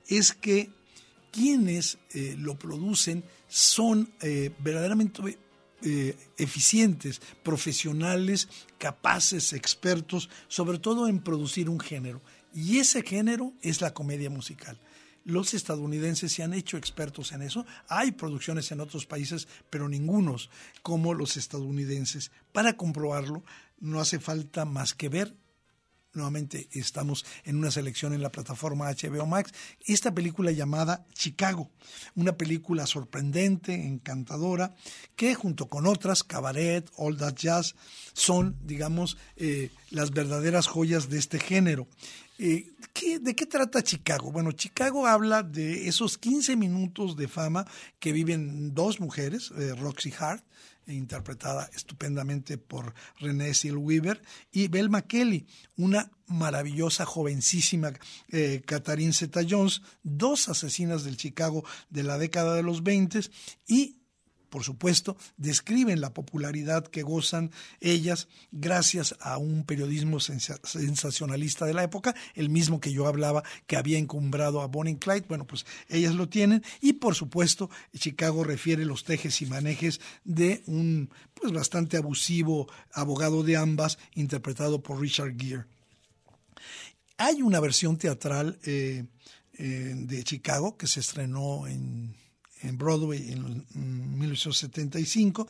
es 0.08 0.34
que 0.34 0.70
quienes 1.32 1.98
eh, 2.14 2.36
lo 2.38 2.56
producen 2.56 3.24
son 3.48 4.10
eh, 4.22 4.52
verdaderamente 4.60 5.38
eh, 5.84 6.18
eficientes, 6.38 7.22
profesionales, 7.44 8.48
capaces, 8.78 9.54
expertos, 9.54 10.30
sobre 10.48 10.80
todo 10.80 11.08
en 11.08 11.20
producir 11.20 11.70
un 11.70 11.80
género. 11.80 12.22
Y 12.54 12.80
ese 12.80 13.02
género 13.02 13.54
es 13.62 13.82
la 13.82 13.94
comedia 13.94 14.30
musical. 14.30 14.80
Los 15.26 15.54
estadounidenses 15.54 16.34
se 16.34 16.44
han 16.44 16.54
hecho 16.54 16.78
expertos 16.78 17.32
en 17.32 17.42
eso. 17.42 17.66
Hay 17.88 18.12
producciones 18.12 18.72
en 18.72 18.82
otros 18.82 19.06
países, 19.06 19.48
pero 19.70 19.88
ningunos 19.88 20.50
como 20.82 21.14
los 21.14 21.38
estadounidenses. 21.38 22.32
Para 22.52 22.76
comprobarlo, 22.76 23.44
no 23.80 24.00
hace 24.00 24.20
falta 24.20 24.66
más 24.66 24.94
que 24.94 25.10
ver 25.10 25.36
nuevamente 26.14 26.68
estamos 26.72 27.26
en 27.44 27.58
una 27.58 27.72
selección 27.72 28.14
en 28.14 28.22
la 28.22 28.32
plataforma 28.32 28.92
HBO 28.92 29.26
Max, 29.26 29.52
esta 29.86 30.14
película 30.14 30.52
llamada 30.52 31.06
Chicago, 31.14 31.70
una 32.16 32.38
película 32.38 32.86
sorprendente, 32.86 33.74
encantadora, 33.74 34.76
que 35.16 35.36
junto 35.36 35.68
con 35.68 35.88
otras, 35.88 36.24
Cabaret, 36.24 36.90
All 36.96 37.18
That 37.18 37.36
Jazz, 37.36 37.76
son, 38.14 38.58
digamos, 38.64 39.18
eh, 39.36 39.72
las 39.90 40.12
verdaderas 40.12 40.68
joyas 40.68 41.10
de 41.10 41.20
este 41.20 41.40
género. 41.40 41.88
Eh, 42.40 42.72
¿De 43.22 43.36
qué 43.36 43.46
trata 43.46 43.84
Chicago? 43.84 44.32
Bueno, 44.32 44.52
Chicago 44.52 45.08
habla 45.08 45.44
de 45.44 45.88
esos 45.88 46.18
15 46.18 46.56
minutos 46.56 47.16
de 47.16 47.28
fama 47.28 47.66
que 48.00 48.12
viven 48.12 48.74
dos 48.74 49.00
mujeres, 49.00 49.52
eh, 49.58 49.74
Roxy 49.76 50.14
Hart, 50.18 50.44
interpretada 50.88 51.70
estupendamente 51.74 52.58
por 52.58 52.94
Renée 53.20 53.54
Zellweger, 53.54 54.22
y 54.52 54.68
Belma 54.68 55.04
Kelly, 55.04 55.48
una 55.78 56.12
maravillosa, 56.28 57.06
jovencísima 57.06 57.94
eh, 58.30 58.62
Catherine 58.66 59.14
Zeta-Jones, 59.14 59.82
dos 60.04 60.50
asesinas 60.50 61.04
del 61.04 61.18
Chicago 61.18 61.64
de 61.90 62.04
la 62.04 62.18
década 62.18 62.56
de 62.56 62.64
los 62.64 62.84
20 62.84 63.22
y 63.68 64.03
por 64.54 64.64
supuesto, 64.64 65.18
describen 65.36 66.00
la 66.00 66.14
popularidad 66.14 66.86
que 66.86 67.02
gozan 67.02 67.50
ellas 67.80 68.28
gracias 68.52 69.16
a 69.20 69.40
un 69.40 69.64
periodismo 69.64 70.20
sensacionalista 70.20 71.66
de 71.66 71.74
la 71.74 71.82
época, 71.82 72.14
el 72.36 72.52
mismo 72.52 72.80
que 72.80 72.94
yo 72.94 73.08
hablaba 73.08 73.42
que 73.66 73.78
había 73.78 73.98
encumbrado 73.98 74.62
a 74.62 74.68
Bonnie 74.68 75.00
Clyde. 75.00 75.26
Bueno, 75.28 75.48
pues 75.48 75.66
ellas 75.90 76.14
lo 76.14 76.30
tienen 76.30 76.64
y 76.82 76.94
por 76.94 77.16
supuesto 77.16 77.72
Chicago 77.98 78.44
refiere 78.44 78.86
los 78.86 79.06
tejes 79.06 79.42
y 79.42 79.48
manejes 79.48 80.00
de 80.24 80.62
un 80.68 81.10
pues 81.34 81.52
bastante 81.52 81.98
abusivo 81.98 82.72
abogado 82.92 83.42
de 83.42 83.58
ambas 83.58 83.98
interpretado 84.14 84.84
por 84.84 85.02
Richard 85.02 85.36
Gere. 85.36 85.66
Hay 87.18 87.42
una 87.42 87.60
versión 87.60 87.98
teatral 87.98 88.60
eh, 88.66 89.04
eh, 89.54 89.94
de 89.98 90.24
Chicago 90.24 90.78
que 90.78 90.86
se 90.86 91.00
estrenó 91.00 91.66
en 91.66 92.16
en 92.64 92.78
Broadway 92.78 93.32
en 93.32 93.66
1975. 94.18 95.48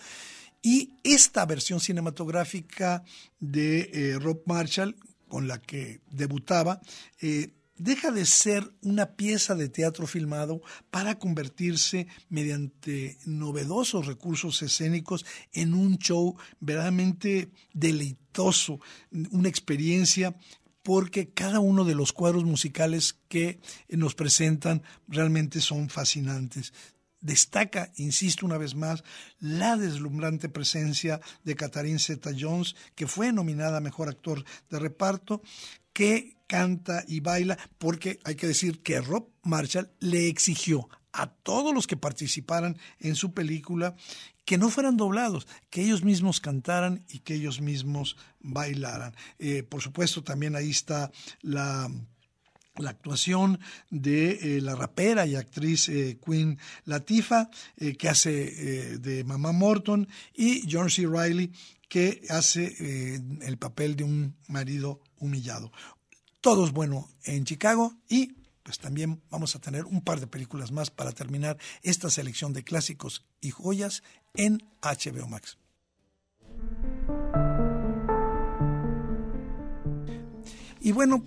Y 0.62 0.94
esta 1.04 1.46
versión 1.46 1.80
cinematográfica 1.80 3.04
de 3.40 3.92
eh, 3.94 4.20
Rob 4.20 4.42
Marshall, 4.46 4.96
con 5.28 5.48
la 5.48 5.62
que 5.62 6.02
debutaba, 6.10 6.82
eh, 7.22 7.54
deja 7.78 8.12
de 8.12 8.26
ser 8.26 8.72
una 8.82 9.08
pieza 9.18 9.56
de 9.56 9.68
teatro 9.68 10.08
filmado 10.08 10.62
para 10.90 11.20
convertirse 11.20 12.08
mediante 12.30 13.18
novedosos 13.26 14.06
recursos 14.06 14.62
escénicos 14.62 15.26
en 15.52 15.74
un 15.74 15.98
show 15.98 16.38
verdaderamente 16.60 17.50
deleitoso, 17.74 18.80
una 19.32 19.50
experiencia 19.50 20.36
porque 20.84 21.30
cada 21.30 21.62
uno 21.62 21.86
de 21.86 21.96
los 21.96 22.12
cuadros 22.12 22.44
musicales 22.44 23.18
que 23.30 23.60
nos 23.90 24.16
presentan 24.16 24.84
realmente 25.08 25.62
son 25.62 25.90
fascinantes. 25.90 26.74
Destaca, 27.24 27.92
insisto 27.96 28.46
una 28.46 28.58
vez 28.58 28.76
más, 28.76 29.04
la 29.40 29.78
deslumbrante 29.78 30.50
presencia 30.50 31.22
de 31.44 31.56
Catherine 31.56 31.98
Zeta-Jones, 31.98 32.76
que 32.96 33.08
fue 33.08 33.32
nominada 33.32 33.78
a 33.78 33.82
Mejor 33.82 34.10
Actor 34.10 34.44
de 34.70 34.78
Reparto, 34.78 35.42
que 35.94 36.36
canta 36.48 37.06
y 37.08 37.22
baila, 37.22 37.58
porque 37.78 38.20
hay 38.26 38.36
que 38.36 38.48
decir 38.48 38.84
que 38.84 39.00
Rob 39.00 39.30
Marshall 39.42 39.90
le 40.00 40.28
exigió 40.28 40.90
a 41.14 41.28
todos 41.28 41.74
los 41.74 41.88
que 41.88 41.96
participaran 41.96 42.78
en 43.00 43.16
su 43.16 43.34
película 43.34 43.96
que 44.46 44.58
no 44.58 44.70
fueran 44.70 44.98
doblados, 44.98 45.48
que 45.70 45.82
ellos 45.82 46.04
mismos 46.04 46.42
cantaran 46.42 47.06
y 47.08 47.20
que 47.20 47.36
ellos 47.36 47.62
mismos 47.62 48.18
bailaran. 48.42 49.16
Eh, 49.40 49.64
por 49.64 49.82
supuesto, 49.82 50.24
también 50.24 50.58
ahí 50.58 50.72
está 50.72 51.12
la 51.42 51.90
la 52.78 52.90
actuación 52.90 53.60
de 53.90 54.58
eh, 54.58 54.62
la 54.62 54.76
rapera 54.76 55.26
y 55.26 55.36
actriz 55.36 55.90
eh, 55.90 56.18
Queen 56.26 56.58
Latifah, 56.86 57.50
eh, 57.78 57.96
que 57.96 58.10
hace 58.10 58.98
de 58.98 59.24
Mamá 59.24 59.52
Morton, 59.52 60.08
y 60.34 60.64
John 60.70 60.90
C. 60.90 61.08
Riley, 61.08 61.52
que 61.88 62.22
hace 62.30 63.22
el 63.42 63.58
papel 63.58 63.96
de 63.96 64.04
un 64.04 64.36
marido 64.48 65.02
humillado. 65.20 65.72
Todo 66.42 66.66
es 66.66 66.72
bueno 66.72 67.08
en 67.24 67.46
Chicago 67.46 67.94
y 68.10 68.34
pues 68.64 68.80
también 68.80 69.22
vamos 69.30 69.56
a 69.56 69.60
tener 69.60 69.86
un 69.86 70.02
par 70.02 70.20
de 70.20 70.28
películas 70.28 70.72
más 70.72 70.90
para 70.90 71.12
terminar 71.12 71.58
esta 71.84 72.10
selección 72.10 72.54
de 72.54 72.64
clásicos 72.64 73.26
y 73.42 73.52
joyas 73.52 74.02
en 74.34 74.64
HBO 74.82 75.28
Max. 75.28 75.58
Y 80.82 80.92
bueno, 80.92 81.24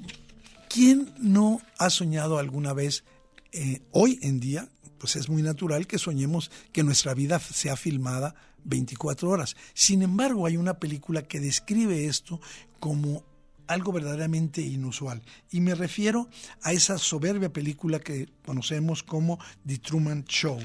¿Quién 0.68 1.14
no 1.18 1.60
ha 1.78 1.90
soñado 1.90 2.38
alguna 2.38 2.72
vez 2.72 3.04
eh, 3.52 3.82
hoy 3.92 4.18
en 4.22 4.40
día? 4.40 4.68
Pues 4.98 5.16
es 5.16 5.28
muy 5.28 5.42
natural 5.42 5.86
que 5.86 5.98
soñemos 5.98 6.50
que 6.72 6.82
nuestra 6.82 7.14
vida 7.14 7.38
sea 7.38 7.76
filmada 7.76 8.34
24 8.64 9.28
horas. 9.28 9.56
Sin 9.74 10.02
embargo, 10.02 10.46
hay 10.46 10.56
una 10.56 10.78
película 10.78 11.22
que 11.22 11.40
describe 11.40 12.06
esto 12.06 12.40
como 12.80 13.24
algo 13.66 13.92
verdaderamente 13.92 14.60
inusual. 14.60 15.22
Y 15.50 15.60
me 15.60 15.74
refiero 15.74 16.28
a 16.62 16.72
esa 16.72 16.98
soberbia 16.98 17.52
película 17.52 17.98
que 18.00 18.28
conocemos 18.44 19.02
como 19.02 19.38
The 19.66 19.78
Truman 19.78 20.24
Show. 20.24 20.58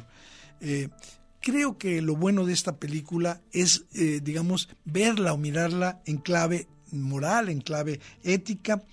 Eh, 0.60 0.90
creo 1.42 1.78
que 1.78 2.02
lo 2.02 2.16
bueno 2.16 2.46
de 2.46 2.54
esta 2.54 2.78
película 2.78 3.42
es, 3.52 3.86
eh, 3.94 4.20
digamos, 4.24 4.70
verla 4.86 5.34
o 5.34 5.38
mirarla 5.38 6.02
en 6.06 6.18
clave 6.18 6.68
moral, 6.92 7.50
en 7.50 7.62
clave 7.62 8.00
ética, 8.24 8.84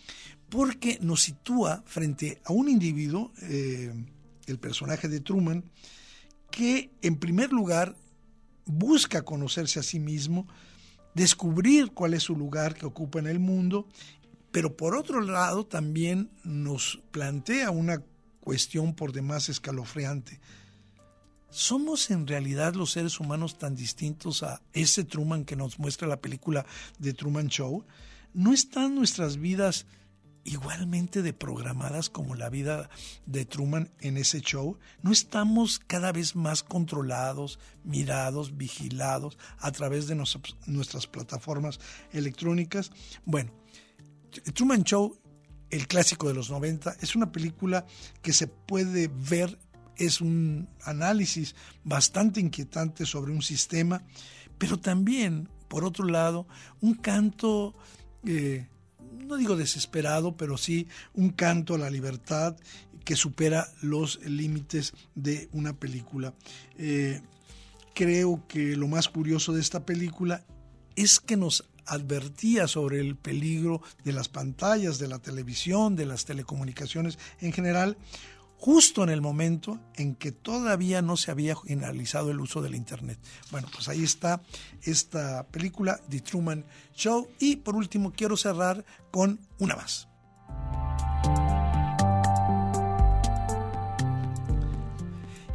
porque 0.49 0.99
nos 1.01 1.23
sitúa 1.23 1.83
frente 1.87 2.41
a 2.45 2.53
un 2.53 2.69
individuo, 2.69 3.33
eh, 3.43 3.93
el 4.47 4.59
personaje 4.59 5.09
de 5.09 5.21
Truman, 5.21 5.65
que 6.51 6.91
en 7.03 7.17
primer 7.17 7.53
lugar 7.53 7.97
busca 8.65 9.23
conocerse 9.23 9.81
a 9.81 9.83
sí 9.83 10.01
mismo, 10.01 10.47
descubrir 11.15 11.93
cuál 11.93 12.15
es 12.15 12.23
su 12.25 12.37
lugar 12.37 12.75
que 12.75 12.87
ocupa 12.87 13.19
en 13.19 13.27
el 13.27 13.39
mundo, 13.39 13.89
pero 14.51 14.77
por 14.77 14.95
otro 14.95 15.21
lado 15.21 15.67
también 15.67 16.31
nos 16.45 17.01
plantea 17.11 17.71
una 17.71 18.03
cuestión 18.41 18.95
por 18.95 19.13
demás 19.13 19.49
escalofriante. 19.49 20.41
¿Somos 21.51 22.11
en 22.11 22.27
realidad 22.27 22.75
los 22.75 22.93
seres 22.93 23.21
humanos 23.21 23.59
tan 23.59 23.75
distintos 23.75 24.43
a 24.43 24.63
ese 24.73 25.05
Truman 25.05 25.45
que 25.45 25.57
nos 25.57 25.79
muestra 25.79 26.07
la 26.07 26.21
película 26.21 26.67
de 26.99 27.15
Truman 27.15 27.49
Show? 27.49 27.85
¿No 28.35 28.53
están 28.53 28.95
nuestras 28.95 29.39
vidas 29.39 29.87
igualmente 30.45 31.23
de 31.23 31.33
programadas 31.33 32.09
como 32.11 32.35
la 32.35 32.49
vida 32.49 32.89
de 33.27 33.45
Truman 33.45 33.91
en 34.01 34.17
ese 34.17 34.41
show, 34.41 34.79
no 35.03 35.13
estamos 35.13 35.79
cada 35.79 36.13
vez 36.13 36.37
más 36.37 36.63
controlados, 36.63 37.59
mirados, 37.85 38.57
vigilados 38.57 39.39
a 39.59 39.73
través 39.73 40.07
de 40.07 40.15
nuestras 40.15 41.07
plataformas 41.07 41.81
electrónicas. 42.13 42.91
Bueno, 43.25 43.53
Truman 44.55 44.85
Show, 44.85 45.19
el 45.71 45.87
clásico 45.87 46.29
de 46.29 46.35
los 46.35 46.51
90, 46.51 46.97
es 47.01 47.15
una 47.15 47.31
película 47.31 47.87
que 48.23 48.33
se 48.33 48.47
puede 48.47 49.09
ver, 49.09 49.59
es 49.97 50.21
un 50.21 50.69
análisis 50.85 51.55
bastante 51.85 52.41
inquietante 52.41 53.05
sobre 53.05 53.33
un 53.33 53.43
sistema, 53.43 54.03
pero 54.57 54.79
también, 54.79 55.49
por 55.69 55.85
otro 55.85 56.07
lado, 56.07 56.47
un 56.81 56.95
canto... 56.95 57.75
Eh, 58.25 58.67
no 59.29 59.37
digo 59.37 59.57
desesperado, 59.57 60.37
pero 60.37 60.57
sí 60.57 60.89
un 61.15 61.31
canto 61.31 61.75
a 61.75 61.79
la 61.79 61.91
libertad 61.91 62.57
que 63.05 63.17
supera 63.17 63.69
los 63.81 64.21
límites 64.25 64.93
de 65.15 65.49
una 65.53 65.75
película. 65.75 66.35
Eh, 66.77 67.21
creo 67.95 68.45
que 68.49 68.77
lo 68.77 68.89
más 68.89 69.09
curioso 69.09 69.53
de 69.53 69.61
esta 69.61 69.85
película 69.85 70.45
es 70.97 71.21
que 71.21 71.37
nos 71.37 71.65
advertía 71.87 72.69
sobre 72.69 73.01
el 73.01 73.17
peligro 73.17 73.81
de 74.05 74.13
las 74.13 74.29
pantallas, 74.29 74.99
de 74.99 75.09
la 75.09 75.19
televisión, 75.19 75.97
de 75.97 76.07
las 76.07 76.25
telecomunicaciones 76.25 77.19
en 77.41 77.53
general, 77.53 77.97
justo 78.59 79.05
en 79.05 79.09
el 79.09 79.23
momento 79.23 79.79
en 79.95 80.15
que 80.17 80.33
todavía 80.33 81.01
no 81.01 81.17
se 81.17 81.31
había 81.31 81.57
generalizado 81.57 82.31
el 82.31 82.41
uso 82.41 82.61
del 82.61 82.75
Internet. 82.75 83.19
Bueno, 83.51 83.69
pues 83.73 83.89
ahí 83.89 84.03
está 84.03 84.43
esta 84.83 85.47
película, 85.47 86.01
The 86.09 86.21
Truman 86.21 86.65
Show. 86.95 87.29
Y 87.39 87.57
por 87.57 87.77
último, 87.77 88.13
quiero 88.13 88.37
cerrar 88.37 88.85
con 89.11 89.41
una 89.59 89.77
más. 89.77 90.09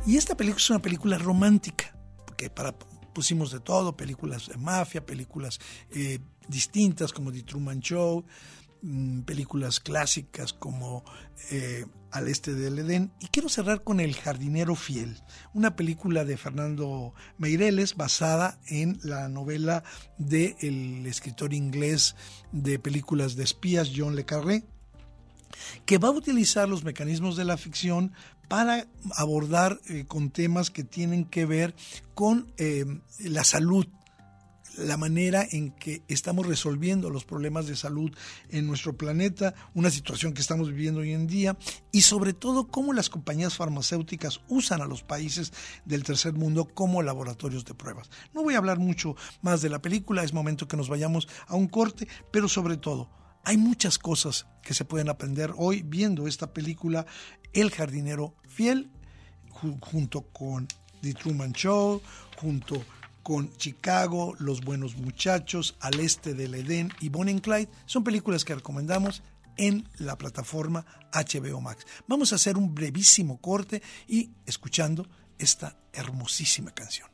Y 0.06 0.18
esta 0.18 0.36
película 0.36 0.62
es 0.62 0.70
una 0.70 0.82
película 0.82 1.18
romántica, 1.18 1.96
porque 2.26 2.50
para, 2.50 2.74
pusimos 3.14 3.52
de 3.52 3.60
todo, 3.60 3.96
películas 3.96 4.48
de 4.48 4.58
mafia, 4.58 5.06
películas 5.06 5.60
eh, 5.92 6.20
distintas 6.48 7.14
como 7.14 7.32
The 7.32 7.44
Truman 7.44 7.80
Show, 7.80 8.26
mm, 8.82 9.22
películas 9.22 9.80
clásicas 9.80 10.52
como 10.52 11.06
eh, 11.52 11.86
Al 12.14 12.28
Este 12.28 12.54
del 12.54 12.80
Edén. 12.80 13.12
Y 13.20 13.28
quiero 13.28 13.50
cerrar 13.50 13.84
con 13.84 14.00
El 14.00 14.16
Jardinero 14.16 14.76
Fiel, 14.76 15.20
una 15.54 15.76
película 15.76 16.24
de 16.24 16.38
Fernando 16.38 17.14
Meireles 17.38 17.96
basada 17.96 18.60
en 18.68 19.00
la 19.04 19.28
novela 19.28 19.84
del 20.18 21.06
escritor 21.08 21.54
inglés 21.54 22.16
de 22.52 22.80
películas 22.80 23.36
de 23.36 23.44
espías 23.44 23.92
John 23.94 24.16
Le 24.16 24.26
Carré 24.26 24.64
que 25.86 25.98
va 25.98 26.10
a 26.10 26.12
utilizar 26.12 26.68
los 26.68 26.84
mecanismos 26.84 27.36
de 27.36 27.46
la 27.46 27.58
ficción 27.58 28.14
para 28.48 28.88
abordar 29.16 29.80
eh, 29.88 30.06
con 30.08 30.30
temas 30.30 30.70
que 30.70 30.84
tienen 30.84 31.26
que 31.26 31.46
ver 31.46 31.76
con 32.14 32.52
eh, 32.58 32.86
la 33.20 33.44
salud, 33.44 33.88
la 34.78 34.98
manera 34.98 35.46
en 35.52 35.72
que 35.72 36.04
estamos 36.08 36.48
resolviendo 36.48 37.10
los 37.10 37.26
problemas 37.26 37.68
de 37.68 37.76
salud 37.76 38.12
en 38.50 38.68
nuestro 38.68 38.98
planeta, 38.98 39.54
una 39.74 39.90
situación 39.90 40.34
que 40.34 40.42
estamos 40.42 40.70
viviendo 40.70 41.02
hoy 41.02 41.14
en 41.14 41.28
día, 41.28 41.58
y 41.92 42.02
sobre 42.02 42.34
todo 42.34 42.68
cómo 42.68 42.94
las 42.94 43.10
compañías 43.10 43.56
farmacéuticas 43.56 44.42
usan 44.48 44.82
a 44.82 44.86
los 44.86 45.04
países 45.04 45.54
del 45.86 46.04
tercer 46.04 46.34
mundo 46.34 46.66
como 46.66 47.02
laboratorios 47.02 47.66
de 47.66 47.74
pruebas. 47.74 48.10
No 48.34 48.44
voy 48.44 48.56
a 48.56 48.58
hablar 48.58 48.80
mucho 48.80 49.16
más 49.42 49.62
de 49.62 49.70
la 49.70 49.82
película, 49.82 50.24
es 50.24 50.34
momento 50.34 50.68
que 50.68 50.78
nos 50.78 50.90
vayamos 50.90 51.28
a 51.48 51.56
un 51.56 51.68
corte, 51.68 52.08
pero 52.32 52.48
sobre 52.48 52.78
todo, 52.78 53.10
hay 53.46 53.58
muchas 53.58 53.98
cosas 54.00 54.48
que 54.62 54.74
se 54.74 54.86
pueden 54.86 55.10
aprender 55.10 55.54
hoy 55.58 55.84
viendo 55.84 56.28
esta 56.28 56.54
película 56.54 57.06
El 57.52 57.72
jardinero 57.72 58.36
fiel, 58.48 58.92
junto 59.50 60.22
con 60.22 60.68
The 61.02 61.14
Truman 61.14 61.52
Show, 61.52 62.02
junto 62.38 62.76
con 62.76 63.03
Chicago, 63.58 64.36
Los 64.40 64.62
Buenos 64.62 64.98
Muchachos, 64.98 65.76
Al 65.80 66.00
Este 66.00 66.34
del 66.34 66.56
Edén 66.56 66.92
y 67.00 67.10
Bonnie 67.10 67.34
and 67.34 67.42
Clyde. 67.42 67.70
Son 67.86 68.04
películas 68.04 68.44
que 68.46 68.56
recomendamos 68.56 69.24
en 69.58 69.88
la 69.98 70.18
plataforma 70.18 70.86
HBO 71.12 71.62
Max. 71.62 71.86
Vamos 72.08 72.32
a 72.32 72.36
hacer 72.36 72.58
un 72.58 72.74
brevísimo 72.74 73.40
corte 73.40 73.82
y 74.08 74.32
escuchando 74.46 75.08
esta 75.38 75.78
hermosísima 75.94 76.72
canción. 76.72 77.10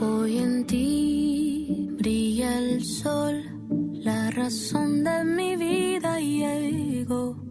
Hoy 0.00 0.38
en 0.38 0.66
ti 0.66 1.88
brilla 1.98 2.58
el 2.58 2.84
sol, 2.84 3.42
la 3.92 4.30
razón 4.30 5.02
de 5.02 5.24
mi 5.24 5.56
vida 5.56 6.20
llegó. 6.20 7.47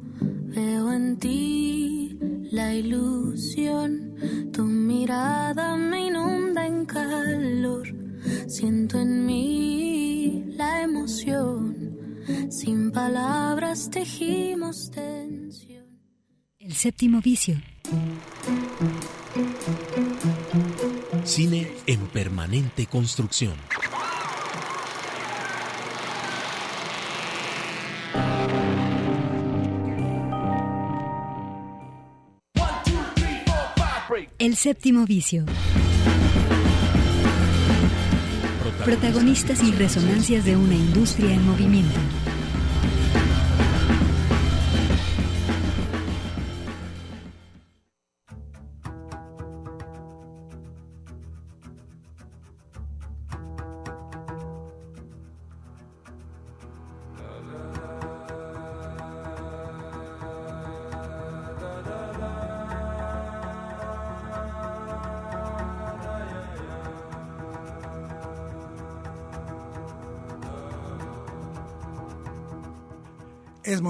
Veo 0.57 0.91
en 0.91 1.17
ti 1.17 2.17
la 2.51 2.73
ilusión, 2.73 4.15
tu 4.51 4.63
mirada 4.63 5.77
me 5.77 6.07
inunda 6.07 6.65
en 6.65 6.83
calor. 6.87 7.85
Siento 8.47 8.99
en 8.99 9.23
mí 9.27 10.45
la 10.57 10.81
emoción, 10.81 12.25
sin 12.49 12.91
palabras 12.91 13.91
tejimos 13.91 14.89
tensión. 14.89 15.85
El 16.57 16.73
séptimo 16.73 17.21
vicio. 17.21 17.61
Cine 21.23 21.71
en 21.85 21.99
permanente 22.07 22.87
construcción. 22.87 23.53
Séptimo 34.57 35.05
vicio. 35.05 35.45
Protagonistas 38.83 39.61
y 39.61 39.71
resonancias 39.71 40.45
de 40.45 40.55
una 40.55 40.73
industria 40.73 41.31
en 41.31 41.45
movimiento. 41.45 41.99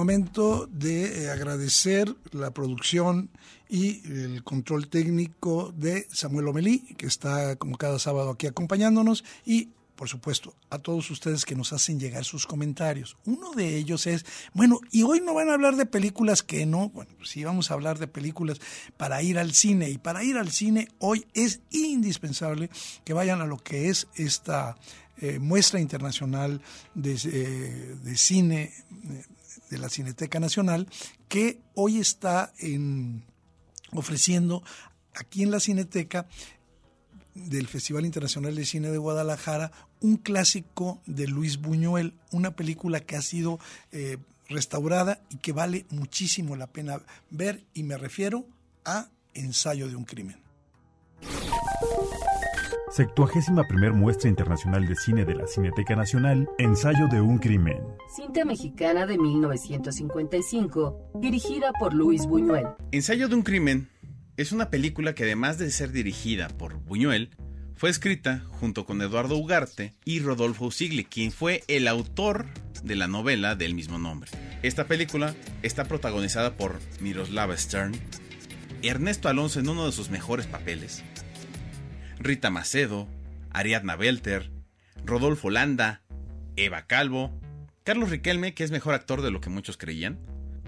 De 0.07 1.25
eh, 1.25 1.29
agradecer 1.29 2.15
la 2.31 2.51
producción 2.51 3.29
y 3.67 4.01
el 4.09 4.41
control 4.41 4.87
técnico 4.87 5.73
de 5.75 6.07
Samuel 6.09 6.47
Omelí, 6.47 6.79
que 6.97 7.07
está 7.07 7.57
como 7.57 7.77
cada 7.77 7.99
sábado 7.99 8.29
aquí 8.29 8.47
acompañándonos, 8.47 9.25
y 9.45 9.67
por 9.97 10.07
supuesto, 10.07 10.55
a 10.69 10.77
todos 10.77 11.11
ustedes 11.11 11.43
que 11.43 11.55
nos 11.55 11.73
hacen 11.73 11.99
llegar 11.99 12.23
sus 12.23 12.47
comentarios. 12.47 13.17
Uno 13.25 13.51
de 13.51 13.75
ellos 13.75 14.07
es, 14.07 14.25
bueno, 14.53 14.79
y 14.91 15.03
hoy 15.03 15.19
no 15.19 15.33
van 15.33 15.49
a 15.49 15.55
hablar 15.55 15.75
de 15.75 15.85
películas 15.85 16.41
que 16.41 16.65
no, 16.65 16.89
bueno, 16.89 17.11
pues 17.17 17.31
sí 17.31 17.43
vamos 17.43 17.69
a 17.69 17.73
hablar 17.73 17.99
de 17.99 18.07
películas 18.07 18.61
para 18.95 19.21
ir 19.21 19.37
al 19.37 19.53
cine, 19.53 19.89
y 19.89 19.97
para 19.97 20.23
ir 20.23 20.37
al 20.37 20.51
cine 20.51 20.87
hoy 20.99 21.25
es 21.33 21.59
indispensable 21.71 22.69
que 23.03 23.13
vayan 23.13 23.41
a 23.41 23.45
lo 23.45 23.57
que 23.57 23.89
es 23.89 24.07
esta 24.15 24.77
eh, 25.19 25.39
muestra 25.39 25.81
internacional 25.81 26.61
de, 26.93 27.19
eh, 27.25 27.95
de 28.03 28.17
cine 28.17 28.71
de 29.69 29.77
la 29.77 29.89
Cineteca 29.89 30.39
Nacional, 30.39 30.87
que 31.27 31.59
hoy 31.75 31.99
está 31.99 32.53
en, 32.59 33.23
ofreciendo 33.91 34.63
aquí 35.13 35.43
en 35.43 35.51
la 35.51 35.59
Cineteca 35.59 36.27
del 37.33 37.67
Festival 37.67 38.05
Internacional 38.05 38.55
de 38.55 38.65
Cine 38.65 38.89
de 38.89 38.97
Guadalajara 38.97 39.71
un 39.99 40.17
clásico 40.17 41.01
de 41.05 41.27
Luis 41.27 41.57
Buñuel, 41.57 42.13
una 42.31 42.55
película 42.55 42.99
que 42.99 43.15
ha 43.15 43.21
sido 43.21 43.59
eh, 43.91 44.17
restaurada 44.49 45.21
y 45.29 45.37
que 45.37 45.51
vale 45.51 45.85
muchísimo 45.89 46.55
la 46.55 46.67
pena 46.67 47.01
ver 47.29 47.63
y 47.73 47.83
me 47.83 47.97
refiero 47.97 48.45
a 48.85 49.09
Ensayo 49.33 49.87
de 49.87 49.95
un 49.95 50.05
crimen. 50.05 50.46
71 52.89 53.67
primer 53.67 53.91
Muestra 53.91 54.29
Internacional 54.29 54.87
de 54.87 54.95
Cine 54.95 55.25
de 55.25 55.35
la 55.35 55.45
Cineteca 55.45 55.95
Nacional, 55.95 56.47
Ensayo 56.57 57.07
de 57.07 57.19
un 57.19 57.37
Crimen. 57.37 57.81
Cinta 58.15 58.45
mexicana 58.45 59.05
de 59.05 59.17
1955, 59.17 61.11
dirigida 61.15 61.73
por 61.79 61.93
Luis 61.93 62.25
Buñuel. 62.25 62.67
Ensayo 62.93 63.27
de 63.27 63.35
un 63.35 63.41
Crimen 63.41 63.89
es 64.37 64.53
una 64.53 64.69
película 64.69 65.13
que 65.13 65.23
además 65.23 65.57
de 65.57 65.69
ser 65.69 65.91
dirigida 65.91 66.47
por 66.47 66.75
Buñuel, 66.79 67.31
fue 67.75 67.89
escrita 67.89 68.43
junto 68.47 68.85
con 68.85 69.01
Eduardo 69.01 69.35
Ugarte 69.35 69.93
y 70.05 70.21
Rodolfo 70.21 70.65
Usigli, 70.65 71.03
quien 71.03 71.31
fue 71.31 71.63
el 71.67 71.87
autor 71.87 72.45
de 72.83 72.95
la 72.95 73.07
novela 73.07 73.55
del 73.55 73.75
mismo 73.75 73.99
nombre. 73.99 74.31
Esta 74.63 74.87
película 74.87 75.35
está 75.61 75.85
protagonizada 75.85 76.55
por 76.55 76.79
Miroslava 77.01 77.55
Stern, 77.57 77.93
Ernesto 78.81 79.27
Alonso 79.27 79.59
en 79.59 79.69
uno 79.69 79.85
de 79.85 79.91
sus 79.91 80.09
mejores 80.09 80.47
papeles, 80.47 81.03
Rita 82.19 82.49
Macedo, 82.49 83.07
Ariadna 83.51 83.95
Belter, 83.95 84.51
Rodolfo 85.05 85.49
Landa, 85.49 86.01
Eva 86.55 86.87
Calvo, 86.87 87.31
Carlos 87.83 88.09
Riquelme, 88.09 88.53
que 88.53 88.63
es 88.63 88.71
mejor 88.71 88.93
actor 88.93 89.21
de 89.21 89.31
lo 89.31 89.39
que 89.39 89.49
muchos 89.49 89.77
creían, 89.77 90.19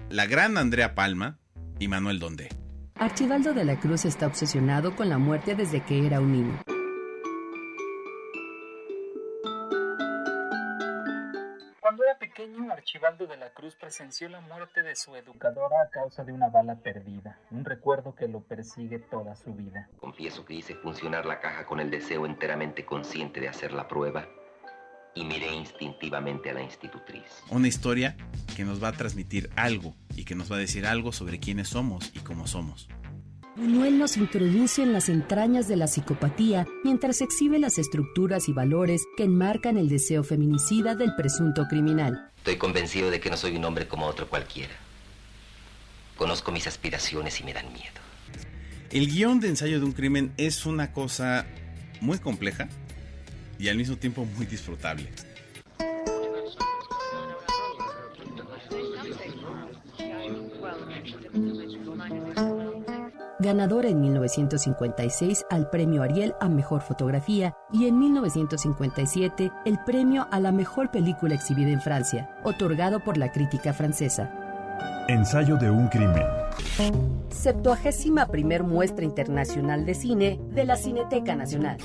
la 0.08 0.26
gran 0.26 0.56
Andrea 0.58 0.94
Palma 0.94 1.38
y 1.78 1.88
Manuel 1.88 2.18
Donde. 2.18 2.48
Archibaldo 2.94 3.54
de 3.54 3.64
la 3.64 3.78
Cruz 3.80 4.04
está 4.04 4.26
obsesionado 4.26 4.94
con 4.94 5.08
la 5.08 5.18
muerte 5.18 5.54
desde 5.54 5.82
que 5.82 6.06
era 6.06 6.20
un 6.20 6.32
niño. 6.32 6.62
Pequeño, 12.30 12.70
Archibaldo 12.72 13.26
de 13.26 13.36
la 13.36 13.50
Cruz 13.50 13.74
presenció 13.74 14.28
la 14.28 14.40
muerte 14.40 14.82
de 14.82 14.94
su 14.94 15.16
educadora 15.16 15.82
a 15.82 15.90
causa 15.90 16.22
de 16.22 16.32
una 16.32 16.48
bala 16.48 16.76
perdida, 16.76 17.38
un 17.50 17.64
recuerdo 17.64 18.14
que 18.14 18.28
lo 18.28 18.40
persigue 18.40 18.98
toda 18.98 19.34
su 19.34 19.52
vida. 19.52 19.88
Confieso 19.98 20.44
que 20.44 20.54
hice 20.54 20.74
funcionar 20.76 21.26
la 21.26 21.40
caja 21.40 21.66
con 21.66 21.80
el 21.80 21.90
deseo 21.90 22.26
enteramente 22.26 22.84
consciente 22.84 23.40
de 23.40 23.48
hacer 23.48 23.72
la 23.72 23.88
prueba. 23.88 24.28
y 25.12 25.24
miré 25.24 25.52
instintivamente 25.52 26.50
a 26.50 26.54
la 26.54 26.62
institutriz. 26.62 27.42
Una 27.50 27.66
historia 27.66 28.16
que 28.56 28.64
nos 28.64 28.80
va 28.80 28.88
a 28.88 28.92
transmitir 28.92 29.50
algo 29.56 29.92
y 30.14 30.24
que 30.24 30.36
nos 30.36 30.52
va 30.52 30.54
a 30.54 30.60
decir 30.60 30.86
algo 30.86 31.10
sobre 31.10 31.40
quiénes 31.40 31.66
somos 31.66 32.14
y 32.14 32.20
cómo 32.20 32.46
somos. 32.46 32.88
Buñuel 33.60 33.98
nos 33.98 34.16
introduce 34.16 34.82
en 34.82 34.94
las 34.94 35.10
entrañas 35.10 35.68
de 35.68 35.76
la 35.76 35.86
psicopatía 35.86 36.66
mientras 36.82 37.20
exhibe 37.20 37.58
las 37.58 37.76
estructuras 37.76 38.48
y 38.48 38.54
valores 38.54 39.02
que 39.18 39.24
enmarcan 39.24 39.76
el 39.76 39.86
deseo 39.86 40.24
feminicida 40.24 40.94
del 40.94 41.14
presunto 41.14 41.68
criminal. 41.68 42.30
Estoy 42.38 42.56
convencido 42.56 43.10
de 43.10 43.20
que 43.20 43.28
no 43.28 43.36
soy 43.36 43.56
un 43.56 43.64
hombre 43.66 43.86
como 43.86 44.06
otro 44.06 44.30
cualquiera. 44.30 44.72
Conozco 46.16 46.52
mis 46.52 46.66
aspiraciones 46.66 47.38
y 47.40 47.44
me 47.44 47.52
dan 47.52 47.70
miedo. 47.70 48.00
El 48.90 49.08
guion 49.08 49.40
de 49.40 49.48
ensayo 49.48 49.78
de 49.78 49.84
un 49.84 49.92
crimen 49.92 50.32
es 50.38 50.64
una 50.64 50.94
cosa 50.94 51.44
muy 52.00 52.18
compleja 52.18 52.66
y 53.58 53.68
al 53.68 53.76
mismo 53.76 53.96
tiempo 53.96 54.24
muy 54.24 54.46
disfrutable. 54.46 55.06
Ganadora 63.50 63.88
en 63.88 64.00
1956 64.00 65.44
al 65.50 65.68
Premio 65.70 66.04
Ariel 66.04 66.34
a 66.40 66.48
Mejor 66.48 66.82
Fotografía 66.82 67.56
y 67.72 67.86
en 67.86 67.98
1957 67.98 69.50
el 69.64 69.76
premio 69.84 70.28
a 70.30 70.38
la 70.38 70.52
Mejor 70.52 70.92
Película 70.92 71.34
exhibida 71.34 71.70
en 71.70 71.80
Francia, 71.80 72.30
otorgado 72.44 73.00
por 73.02 73.16
la 73.16 73.32
crítica 73.32 73.74
francesa. 73.74 74.30
Ensayo 75.08 75.56
de 75.56 75.68
un 75.68 75.88
crimen. 75.88 76.22
Septuagésima 77.28 78.26
primer 78.26 78.62
muestra 78.62 79.04
internacional 79.04 79.84
de 79.84 79.94
cine 79.94 80.40
de 80.52 80.64
la 80.64 80.76
Cineteca 80.76 81.34
Nacional. 81.34 81.78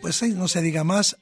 Pues 0.00 0.22
ahí 0.22 0.32
no 0.32 0.48
se 0.48 0.62
diga 0.62 0.82
más, 0.82 1.18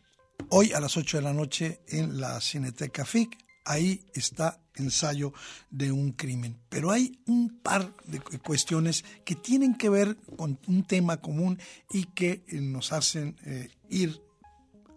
hoy 0.50 0.72
a 0.72 0.78
las 0.78 0.96
8 0.96 1.16
de 1.16 1.22
la 1.24 1.32
noche 1.32 1.80
en 1.88 2.20
la 2.20 2.40
Cineteca 2.40 3.04
FIC, 3.04 3.45
ahí 3.66 4.00
está 4.14 4.60
ensayo 4.76 5.32
de 5.70 5.92
un 5.92 6.12
crimen. 6.12 6.58
Pero 6.68 6.90
hay 6.90 7.20
un 7.26 7.60
par 7.62 7.92
de 8.06 8.20
cuestiones 8.20 9.04
que 9.24 9.34
tienen 9.34 9.74
que 9.74 9.88
ver 9.88 10.16
con 10.36 10.58
un 10.66 10.84
tema 10.84 11.18
común 11.18 11.58
y 11.90 12.04
que 12.04 12.44
eh, 12.48 12.60
nos 12.60 12.92
hacen 12.92 13.36
eh, 13.44 13.68
ir 13.90 14.22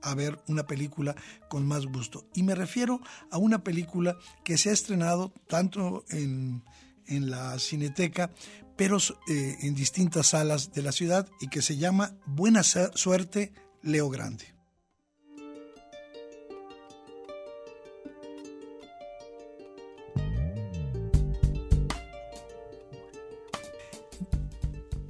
a 0.01 0.15
ver 0.15 0.41
una 0.47 0.65
película 0.65 1.15
con 1.49 1.67
más 1.67 1.85
gusto. 1.85 2.25
Y 2.33 2.43
me 2.43 2.55
refiero 2.55 3.01
a 3.31 3.37
una 3.37 3.63
película 3.63 4.17
que 4.45 4.57
se 4.57 4.69
ha 4.69 4.73
estrenado 4.73 5.33
tanto 5.47 6.05
en, 6.09 6.63
la 7.07 7.57
Cineteca, 7.57 8.29
pero 8.77 8.97
eh, 9.27 9.57
en 9.61 9.73
distintas 9.73 10.27
salas 10.27 10.71
de 10.73 10.83
la 10.83 10.91
ciudad 10.91 11.27
y 11.41 11.47
que 11.47 11.63
se 11.63 11.75
llama 11.75 12.15
Buena 12.27 12.61
Suerte, 12.61 13.51
Leo 13.81 14.11
Grande. 14.11 14.58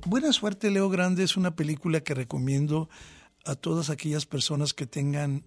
Buena 0.10 0.34
suerte, 0.34 0.72
Leo 0.72 0.90
Grande 0.90 1.24
es 1.24 1.38
una 1.38 1.56
película 1.56 2.00
que 2.00 2.16
recomiendo 2.16 2.90
a 3.46 3.54
todas 3.54 3.92
aquellas 3.92 4.26
personas 4.26 4.74
que 4.74 4.88
tengan 4.88 5.44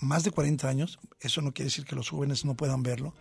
más 0.00 0.24
de 0.24 0.32
40 0.32 0.68
años, 0.68 0.98
eso 1.20 1.40
no 1.40 1.54
quiere 1.54 1.66
decir 1.66 1.84
que 1.84 1.94
los 1.94 2.10
jóvenes 2.10 2.44
no 2.44 2.56
puedan 2.56 2.82
verlo, 2.82 3.14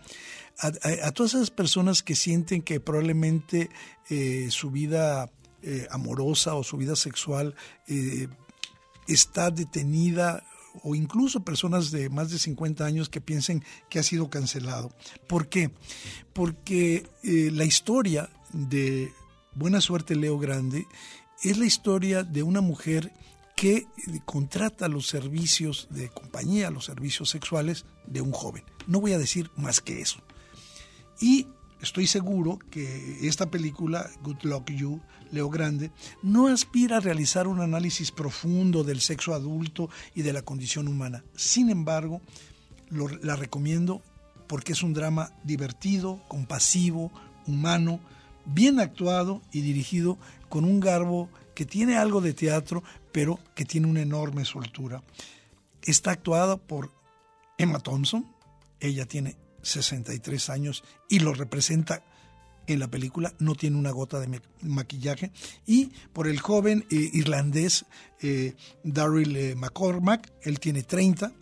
a, 0.57 0.71
todas 1.11 1.35
esas 1.35 1.51
personas 1.51 2.01
que 2.01 2.15
sienten 2.15 2.63
que 2.63 2.79
probablemente 2.79 3.69
eh, 4.09 4.47
su 4.49 4.71
vida 4.71 5.31
eh, 5.61 5.85
amorosa 5.91 6.55
o 6.55 6.63
su 6.63 6.77
vida 6.77 6.95
sexual 6.95 7.53
eh, 7.87 8.27
está 9.07 9.51
detenida 9.51 10.43
o 10.81 10.95
incluso 10.95 11.45
personas 11.45 11.91
de 11.91 12.09
más 12.09 12.31
de 12.31 12.39
50 12.39 12.83
años 12.83 13.07
que 13.07 13.21
piensen 13.21 13.63
que 13.87 13.99
ha 13.99 14.03
sido 14.03 14.31
cancelado. 14.31 14.91
¿Por 15.27 15.47
qué? 15.47 15.69
Porque 16.33 17.05
la 17.21 17.65
historia 17.65 18.31
de 18.51 19.11
Buena 19.59 19.81
suerte 19.81 20.15
Leo 20.15 20.39
Grande 20.39 20.87
es 21.43 21.57
la 21.57 21.65
historia 21.65 22.23
de 22.23 22.43
una 22.43 22.61
mujer 22.61 23.11
que 23.57 23.87
contrata 24.23 24.87
los 24.87 25.07
servicios 25.07 25.89
de 25.89 26.07
compañía, 26.07 26.71
los 26.71 26.85
servicios 26.85 27.29
sexuales 27.29 27.83
de 28.07 28.21
un 28.21 28.31
joven. 28.31 28.63
No 28.87 29.01
voy 29.01 29.11
a 29.11 29.17
decir 29.17 29.51
más 29.57 29.81
que 29.81 29.99
eso. 29.99 30.21
Y 31.19 31.45
estoy 31.81 32.07
seguro 32.07 32.57
que 32.71 33.27
esta 33.27 33.51
película, 33.51 34.09
Good 34.23 34.43
Luck 34.43 34.71
You, 34.71 35.01
Leo 35.29 35.49
Grande, 35.49 35.91
no 36.23 36.47
aspira 36.47 36.95
a 36.95 37.01
realizar 37.01 37.45
un 37.45 37.59
análisis 37.59 38.11
profundo 38.11 38.85
del 38.85 39.01
sexo 39.01 39.33
adulto 39.33 39.89
y 40.15 40.21
de 40.21 40.31
la 40.31 40.41
condición 40.41 40.87
humana. 40.87 41.25
Sin 41.35 41.69
embargo, 41.69 42.21
la 42.89 43.35
recomiendo 43.35 44.01
porque 44.47 44.71
es 44.71 44.83
un 44.83 44.93
drama 44.93 45.33
divertido, 45.43 46.23
compasivo, 46.29 47.11
humano, 47.45 47.99
bien 48.53 48.79
actuado 48.79 49.41
y 49.51 49.61
dirigido 49.61 50.17
con 50.49 50.65
un 50.65 50.79
garbo 50.79 51.29
que 51.55 51.65
tiene 51.65 51.97
algo 51.97 52.21
de 52.21 52.33
teatro, 52.33 52.83
pero 53.11 53.39
que 53.55 53.65
tiene 53.65 53.87
una 53.87 54.01
enorme 54.01 54.45
soltura. 54.45 55.03
Está 55.83 56.11
actuada 56.11 56.57
por 56.57 56.91
Emma 57.57 57.79
Thompson, 57.79 58.25
ella 58.79 59.05
tiene 59.05 59.35
63 59.61 60.49
años 60.49 60.83
y 61.09 61.19
lo 61.19 61.33
representa 61.33 62.03
en 62.67 62.79
la 62.79 62.87
película, 62.87 63.33
no 63.39 63.55
tiene 63.55 63.77
una 63.77 63.91
gota 63.91 64.19
de 64.19 64.41
maquillaje, 64.61 65.31
y 65.65 65.87
por 66.13 66.27
el 66.27 66.39
joven 66.39 66.85
eh, 66.91 67.09
irlandés 67.13 67.85
eh, 68.21 68.55
Daryl 68.83 69.35
eh, 69.35 69.55
McCormack, 69.55 70.31
él 70.43 70.59
tiene 70.59 70.83
30, 70.83 71.33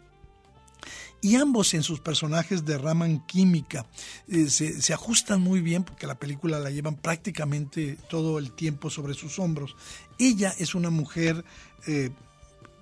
y 1.28 1.36
ambos 1.36 1.74
en 1.74 1.84
sus 1.84 2.00
personajes 2.00 2.64
derraman 2.64 3.20
química. 3.26 3.86
Eh, 4.30 4.50
se, 4.50 4.94
ajustan 4.94 5.42
muy 5.42 5.60
bien 5.60 5.84
porque 5.84 6.08
la 6.08 6.18
película 6.18 6.58
la 6.58 6.72
llevan 6.72 6.96
prácticamente 6.96 7.98
todo 8.10 8.40
el 8.40 8.54
tiempo 8.54 8.90
sobre 8.90 9.14
sus 9.14 9.38
hombros. 9.38 9.76
Ella 10.18 10.54
es 10.58 10.74
una 10.74 10.90
mujer, 10.90 11.44
eh, 11.86 12.12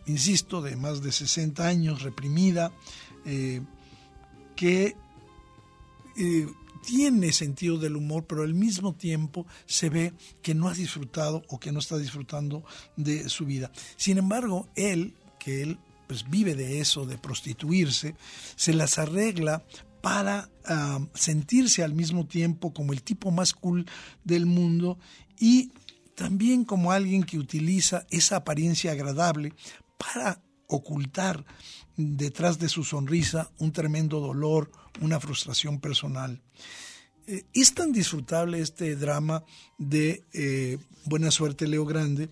insisto, 0.06 0.62
de 0.62 0.76
más 0.76 1.02
de 1.02 1.12
60 1.12 1.68
años, 1.68 2.04
reprimida, 2.04 2.72
eh, 3.26 3.64
que 4.56 4.96
tiene 6.86 7.34
sentido 7.34 7.80
del 7.80 7.96
humor, 7.96 8.26
pero 8.28 8.44
al 8.44 8.54
mismo 8.54 8.94
tiempo 8.94 9.48
se 9.66 9.90
ve 9.90 10.14
que 10.44 10.54
no 10.54 10.70
ha 10.70 10.74
disfrutado 10.76 11.42
o 11.48 11.60
que 11.60 11.72
no 11.72 11.80
está 11.80 11.98
disfrutando 11.98 12.64
de 12.96 13.28
su 13.28 13.48
vida. 13.48 13.72
Sin 13.98 14.20
embargo, 14.20 14.70
él, 14.76 15.16
que 15.40 15.64
él 15.64 15.80
pues 16.08 16.30
vive 16.30 16.56
de 16.56 16.80
eso, 16.80 17.06
de 17.06 17.18
prostituirse, 17.18 18.16
se 18.56 18.74
las 18.74 18.98
arregla 19.00 19.64
para 20.02 20.50
ah, 20.66 21.00
sentirse 21.14 21.84
al 21.84 21.94
mismo 21.94 22.28
tiempo 22.28 22.74
como 22.74 22.94
el 22.94 23.02
tipo 23.02 23.32
más 23.32 23.54
cool 23.54 23.86
del 24.24 24.46
mundo 24.46 25.00
y 25.40 25.72
también 26.16 26.64
como 26.64 26.92
alguien 26.92 27.24
que 27.24 27.40
utiliza 27.40 28.06
esa 28.10 28.38
apariencia 28.38 28.92
agradable 28.92 29.54
para 29.98 30.42
ocultar 30.68 31.46
detrás 31.98 32.60
de 32.60 32.70
su 32.70 32.84
sonrisa 32.84 33.52
un 33.58 33.72
tremendo 33.72 34.20
dolor, 34.20 34.72
una 35.02 35.20
frustración 35.20 35.80
personal. 35.80 36.42
Eh, 37.28 37.44
es 37.54 37.74
tan 37.74 37.92
disfrutable 37.92 38.60
este 38.60 38.96
drama 38.96 39.44
de 39.78 40.24
eh, 40.34 40.78
Buena 41.06 41.32
Suerte 41.32 41.68
Leo 41.68 41.86
Grande 41.86 42.30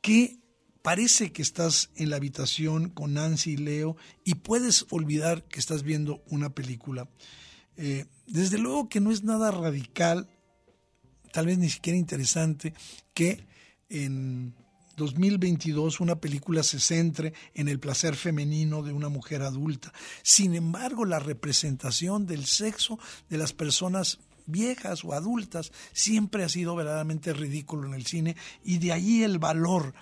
que 0.00 0.41
parece 0.82 1.32
que 1.32 1.42
estás 1.42 1.90
en 1.96 2.10
la 2.10 2.16
habitación 2.16 2.90
con 2.90 3.14
Nancy 3.14 3.52
y 3.52 3.56
Leo 3.56 3.96
y 4.24 4.34
puedes 4.34 4.86
olvidar 4.90 5.44
que 5.44 5.60
estás 5.60 5.82
viendo 5.82 6.22
una 6.28 6.50
película. 6.50 7.08
Eh, 7.76 8.06
desde 8.26 8.58
luego 8.58 8.88
que 8.88 9.00
no 9.00 9.10
es 9.10 9.22
nada 9.22 9.50
radical, 9.50 10.28
tal 11.32 11.46
vez 11.46 11.58
ni 11.58 11.70
siquiera 11.70 11.98
interesante, 11.98 12.74
que 13.14 13.46
en 13.88 14.54
2022 14.96 16.00
una 16.00 16.20
película 16.20 16.62
se 16.62 16.80
centre 16.80 17.32
en 17.54 17.68
el 17.68 17.78
placer 17.78 18.14
femenino 18.14 18.82
de 18.82 18.92
una 18.92 19.08
mujer 19.08 19.42
adulta. 19.42 19.92
Sin 20.22 20.54
embargo, 20.54 21.04
la 21.04 21.18
representación 21.18 22.26
del 22.26 22.44
sexo 22.44 22.98
de 23.28 23.38
las 23.38 23.52
personas 23.52 24.18
viejas 24.46 25.04
o 25.04 25.12
adultas 25.12 25.72
siempre 25.92 26.44
ha 26.44 26.48
sido 26.48 26.74
verdaderamente 26.74 27.32
ridículo 27.32 27.86
en 27.86 27.94
el 27.94 28.06
cine 28.06 28.36
y 28.64 28.78
de 28.78 28.92
ahí 28.92 29.22
el 29.22 29.38
valor 29.38 29.94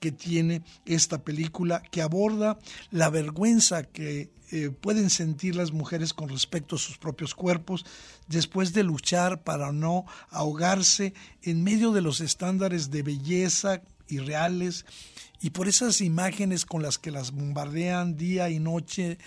que 0.00 0.12
tiene 0.12 0.62
esta 0.86 1.22
película, 1.22 1.82
que 1.90 2.02
aborda 2.02 2.58
la 2.90 3.10
vergüenza 3.10 3.84
que 3.84 4.30
eh, 4.50 4.70
pueden 4.70 5.10
sentir 5.10 5.56
las 5.56 5.72
mujeres 5.72 6.14
con 6.14 6.30
respecto 6.30 6.76
a 6.76 6.78
sus 6.78 6.96
propios 6.96 7.34
cuerpos 7.34 7.84
después 8.28 8.72
de 8.72 8.82
luchar 8.82 9.42
para 9.42 9.72
no 9.72 10.06
ahogarse 10.30 11.12
en 11.42 11.62
medio 11.62 11.92
de 11.92 12.00
los 12.00 12.20
estándares 12.20 12.90
de 12.90 13.02
belleza 13.02 13.82
irreales 14.08 14.86
y 15.40 15.50
por 15.50 15.68
esas 15.68 16.00
imágenes 16.00 16.64
con 16.64 16.82
las 16.82 16.98
que 16.98 17.10
las 17.10 17.30
bombardean 17.32 18.16
día 18.16 18.48
y 18.48 18.58
noche 18.58 19.18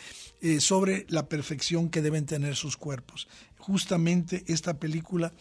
eh, 0.42 0.60
sobre 0.60 1.06
la 1.08 1.30
perfección 1.30 1.90
que 1.90 2.02
deben 2.02 2.26
tener 2.26 2.56
sus 2.56 2.76
cuerpos. 2.76 3.28
Justamente 3.60 4.44
esta 4.48 4.80
película 4.80 5.32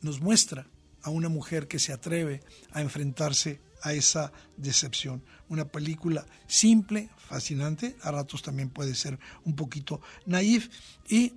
nos 0.00 0.20
muestra 0.22 0.66
a 1.02 1.10
una 1.10 1.28
mujer 1.28 1.68
que 1.68 1.78
se 1.78 1.92
atreve 1.92 2.40
a 2.72 2.80
enfrentarse 2.80 3.60
a 3.82 3.92
esa 3.92 4.32
decepción. 4.56 5.22
Una 5.48 5.66
película 5.66 6.26
simple, 6.46 7.10
fascinante, 7.16 7.96
a 8.02 8.10
ratos 8.10 8.42
también 8.42 8.70
puede 8.70 8.94
ser 8.94 9.18
un 9.44 9.56
poquito 9.56 10.00
naif 10.26 10.68
y 11.08 11.34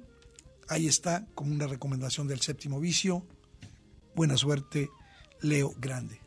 ahí 0.68 0.88
está 0.88 1.26
como 1.36 1.54
una 1.54 1.68
recomendación 1.68 2.28
del 2.28 2.42
séptimo 2.42 2.80
vicio. 2.80 3.26
Buena 4.16 4.38
suerte, 4.38 4.90
Leo 5.42 5.74
Grande. 5.78 6.22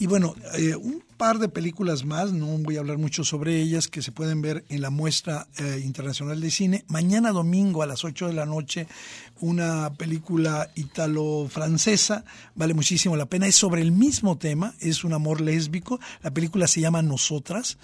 Y 0.00 0.06
bueno, 0.06 0.34
eh, 0.54 0.74
un 0.76 1.04
par 1.18 1.38
de 1.38 1.50
películas 1.50 2.06
más, 2.06 2.32
no 2.32 2.46
voy 2.46 2.78
a 2.78 2.80
hablar 2.80 2.96
mucho 2.96 3.22
sobre 3.22 3.60
ellas, 3.60 3.86
que 3.86 4.00
se 4.00 4.12
pueden 4.12 4.40
ver 4.40 4.64
en 4.70 4.80
la 4.80 4.88
muestra 4.88 5.46
eh, 5.58 5.82
internacional 5.84 6.40
de 6.40 6.50
cine. 6.50 6.84
Mañana 6.88 7.32
domingo 7.32 7.82
a 7.82 7.86
las 7.86 8.02
8 8.02 8.28
de 8.28 8.32
la 8.32 8.46
noche, 8.46 8.86
una 9.40 9.92
película 9.92 10.70
italo-francesa, 10.74 12.24
vale 12.54 12.72
muchísimo 12.72 13.14
la 13.14 13.26
pena, 13.26 13.46
es 13.46 13.56
sobre 13.56 13.82
el 13.82 13.92
mismo 13.92 14.38
tema, 14.38 14.72
es 14.80 15.04
un 15.04 15.12
amor 15.12 15.42
lésbico, 15.42 16.00
la 16.22 16.30
película 16.30 16.66
se 16.66 16.80
llama 16.80 17.02
Nosotras. 17.02 17.76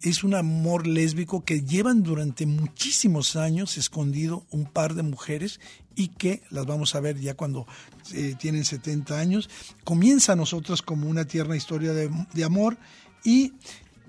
Es 0.00 0.24
un 0.24 0.32
amor 0.34 0.86
lésbico 0.86 1.44
que 1.44 1.60
llevan 1.60 2.02
durante 2.02 2.46
muchísimos 2.46 3.36
años 3.36 3.76
escondido 3.76 4.46
un 4.50 4.64
par 4.64 4.94
de 4.94 5.02
mujeres 5.02 5.60
y 5.96 6.08
que 6.08 6.42
las 6.50 6.66
vamos 6.66 6.94
a 6.94 7.00
ver 7.00 7.18
ya 7.18 7.34
cuando 7.34 7.66
eh, 8.12 8.34
tienen 8.38 8.64
70 8.64 9.18
años. 9.18 9.50
Comienza 9.84 10.32
a 10.32 10.36
nosotros 10.36 10.82
como 10.82 11.08
una 11.08 11.24
tierna 11.24 11.56
historia 11.56 11.92
de, 11.92 12.10
de 12.32 12.44
amor 12.44 12.78
y 13.24 13.52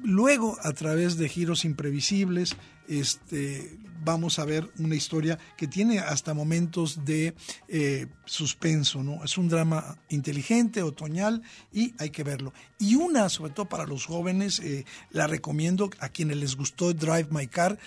luego 0.04 0.58
a 0.64 0.74
través 0.74 1.18
de 1.18 1.30
giros 1.30 1.66
imprevisibles, 1.66 2.56
este, 2.88 3.78
vamos 4.04 4.40
a 4.40 4.46
ver 4.46 4.70
una 4.80 4.96
historia 4.96 5.38
que 5.58 5.68
tiene 5.68 6.00
hasta 6.00 6.34
momentos 6.34 7.06
de 7.06 7.36
eh, 7.68 8.08
suspenso, 8.26 9.04
¿no? 9.04 9.24
Es 9.24 9.38
un 9.38 9.48
drama 9.48 9.98
inteligente, 10.10 10.84
otoñal, 10.84 11.42
y 11.72 11.94
hay 12.00 12.10
que 12.10 12.24
verlo. 12.24 12.54
Y 12.80 12.96
una, 12.96 13.30
sobre 13.30 13.54
todo 13.54 13.70
para 13.70 13.86
los 13.86 14.06
jóvenes, 14.06 14.60
eh, 14.60 14.86
la 15.12 15.28
recomiendo 15.28 15.90
a 16.00 16.10
quienes 16.10 16.38
les 16.38 16.56
gustó 16.56 16.94
Drive 16.94 17.28
My 17.30 17.48
Car. 17.48 17.78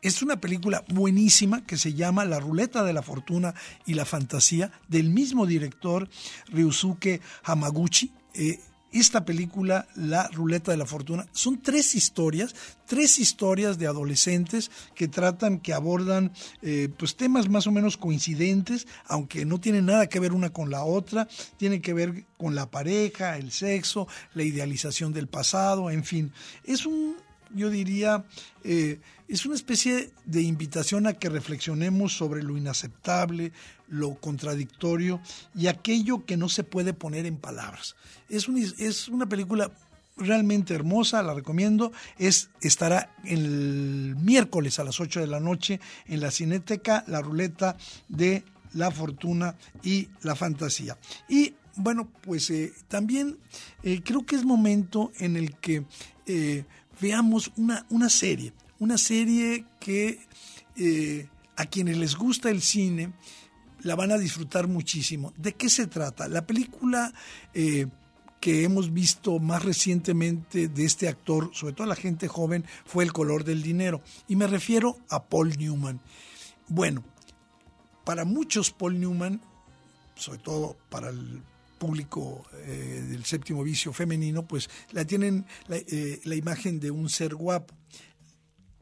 Es 0.00 0.22
una 0.22 0.40
película 0.40 0.84
buenísima 0.88 1.64
que 1.64 1.76
se 1.76 1.92
llama 1.92 2.24
La 2.24 2.38
Ruleta 2.38 2.84
de 2.84 2.92
la 2.92 3.02
Fortuna 3.02 3.54
y 3.84 3.94
la 3.94 4.04
Fantasía, 4.04 4.70
del 4.86 5.10
mismo 5.10 5.44
director 5.44 6.08
Ryusuke 6.52 7.20
Hamaguchi. 7.42 8.12
Eh, 8.34 8.60
esta 8.92 9.24
película, 9.24 9.86
La 9.96 10.28
Ruleta 10.28 10.70
de 10.70 10.78
la 10.78 10.86
Fortuna, 10.86 11.26
son 11.32 11.60
tres 11.60 11.96
historias, 11.96 12.54
tres 12.86 13.18
historias 13.18 13.76
de 13.78 13.86
adolescentes 13.86 14.70
que 14.94 15.08
tratan, 15.08 15.58
que 15.58 15.74
abordan 15.74 16.32
eh, 16.62 16.88
pues 16.96 17.16
temas 17.16 17.48
más 17.48 17.66
o 17.66 17.72
menos 17.72 17.96
coincidentes, 17.96 18.86
aunque 19.06 19.44
no 19.44 19.60
tienen 19.60 19.86
nada 19.86 20.08
que 20.08 20.20
ver 20.20 20.32
una 20.32 20.50
con 20.50 20.70
la 20.70 20.84
otra, 20.84 21.28
tienen 21.56 21.82
que 21.82 21.92
ver 21.92 22.24
con 22.38 22.54
la 22.54 22.70
pareja, 22.70 23.36
el 23.36 23.50
sexo, 23.50 24.06
la 24.34 24.44
idealización 24.44 25.12
del 25.12 25.26
pasado, 25.26 25.90
en 25.90 26.04
fin. 26.04 26.32
Es 26.64 26.86
un, 26.86 27.16
yo 27.54 27.68
diría, 27.68 28.24
eh, 28.64 29.00
es 29.28 29.44
una 29.44 29.54
especie 29.54 30.10
de 30.24 30.42
invitación 30.42 31.06
a 31.06 31.12
que 31.12 31.28
reflexionemos 31.28 32.16
sobre 32.16 32.42
lo 32.42 32.56
inaceptable, 32.56 33.52
lo 33.86 34.14
contradictorio 34.14 35.20
y 35.54 35.66
aquello 35.66 36.24
que 36.24 36.38
no 36.38 36.48
se 36.48 36.64
puede 36.64 36.94
poner 36.94 37.26
en 37.26 37.36
palabras. 37.36 37.94
Es, 38.30 38.48
es 38.78 39.08
una 39.08 39.28
película 39.28 39.70
realmente 40.16 40.74
hermosa, 40.74 41.22
la 41.22 41.34
recomiendo. 41.34 41.92
Es, 42.18 42.48
estará 42.62 43.14
el 43.24 44.16
miércoles 44.18 44.78
a 44.78 44.84
las 44.84 44.98
8 44.98 45.20
de 45.20 45.26
la 45.26 45.40
noche 45.40 45.78
en 46.06 46.20
la 46.20 46.30
Cineteca, 46.30 47.04
la 47.06 47.20
ruleta 47.20 47.76
de 48.08 48.44
la 48.72 48.90
fortuna 48.90 49.56
y 49.82 50.08
la 50.22 50.36
fantasía. 50.36 50.96
Y 51.28 51.54
bueno, 51.76 52.08
pues 52.22 52.48
eh, 52.50 52.72
también 52.88 53.38
eh, 53.82 54.00
creo 54.02 54.24
que 54.24 54.36
es 54.36 54.44
momento 54.44 55.12
en 55.18 55.36
el 55.36 55.54
que 55.56 55.84
veamos 57.00 57.52
una, 57.56 57.86
una 57.88 58.10
serie 58.10 58.52
una 58.78 58.98
serie 58.98 59.64
que 59.80 60.20
eh, 60.76 61.28
a 61.56 61.66
quienes 61.66 61.96
les 61.98 62.14
gusta 62.14 62.50
el 62.50 62.62
cine 62.62 63.12
la 63.82 63.94
van 63.94 64.12
a 64.12 64.18
disfrutar 64.18 64.68
muchísimo. 64.68 65.32
¿De 65.36 65.54
qué 65.54 65.68
se 65.68 65.86
trata? 65.86 66.28
La 66.28 66.46
película 66.46 67.12
eh, 67.54 67.86
que 68.40 68.64
hemos 68.64 68.92
visto 68.92 69.38
más 69.38 69.64
recientemente 69.64 70.68
de 70.68 70.84
este 70.84 71.08
actor, 71.08 71.50
sobre 71.52 71.74
todo 71.74 71.86
la 71.86 71.96
gente 71.96 72.28
joven, 72.28 72.64
fue 72.84 73.04
El 73.04 73.12
color 73.12 73.44
del 73.44 73.62
dinero. 73.62 74.02
Y 74.26 74.36
me 74.36 74.46
refiero 74.46 74.98
a 75.08 75.24
Paul 75.24 75.56
Newman. 75.58 76.00
Bueno, 76.68 77.04
para 78.04 78.24
muchos 78.24 78.70
Paul 78.70 79.00
Newman, 79.00 79.40
sobre 80.14 80.38
todo 80.38 80.76
para 80.88 81.10
el 81.10 81.42
público 81.78 82.44
eh, 82.64 83.04
del 83.08 83.24
séptimo 83.24 83.62
vicio 83.62 83.92
femenino, 83.92 84.46
pues 84.46 84.68
la 84.90 85.04
tienen 85.04 85.46
la 85.68 86.34
imagen 86.34 86.80
de 86.80 86.90
un 86.90 87.08
ser 87.08 87.34
guapo. 87.34 87.74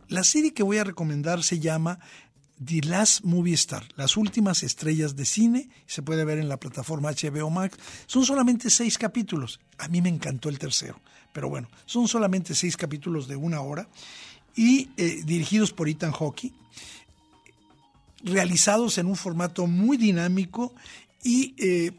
La 0.08 0.22
serie 0.22 0.54
que 0.54 0.62
voy 0.62 0.78
a 0.78 0.84
recomendar 0.84 1.42
se 1.42 1.58
llama 1.58 1.98
The 2.64 2.80
Last 2.82 3.24
Movie 3.24 3.54
Star, 3.54 3.84
las 3.96 4.16
últimas 4.16 4.62
estrellas 4.62 5.16
de 5.16 5.26
cine, 5.26 5.68
se 5.86 6.02
puede 6.02 6.24
ver 6.24 6.38
en 6.38 6.48
la 6.48 6.58
plataforma 6.58 7.10
HBO 7.10 7.50
Max. 7.50 7.76
Son 8.06 8.24
solamente 8.24 8.70
seis 8.70 8.98
capítulos. 8.98 9.60
A 9.78 9.88
mí 9.88 10.00
me 10.00 10.08
encantó 10.08 10.48
el 10.48 10.58
tercero, 10.58 11.00
pero 11.32 11.48
bueno, 11.48 11.68
son 11.84 12.08
solamente 12.08 12.54
seis 12.54 12.76
capítulos 12.76 13.28
de 13.28 13.36
una 13.36 13.60
hora 13.60 13.88
y 14.54 14.90
eh, 14.96 15.22
dirigidos 15.24 15.72
por 15.72 15.88
Ethan 15.88 16.12
Hawke, 16.12 16.52
realizados 18.22 18.96
en 18.98 19.06
un 19.06 19.16
formato 19.16 19.66
muy 19.66 19.96
dinámico 19.96 20.72
y 21.22 21.54
eh, 21.58 21.92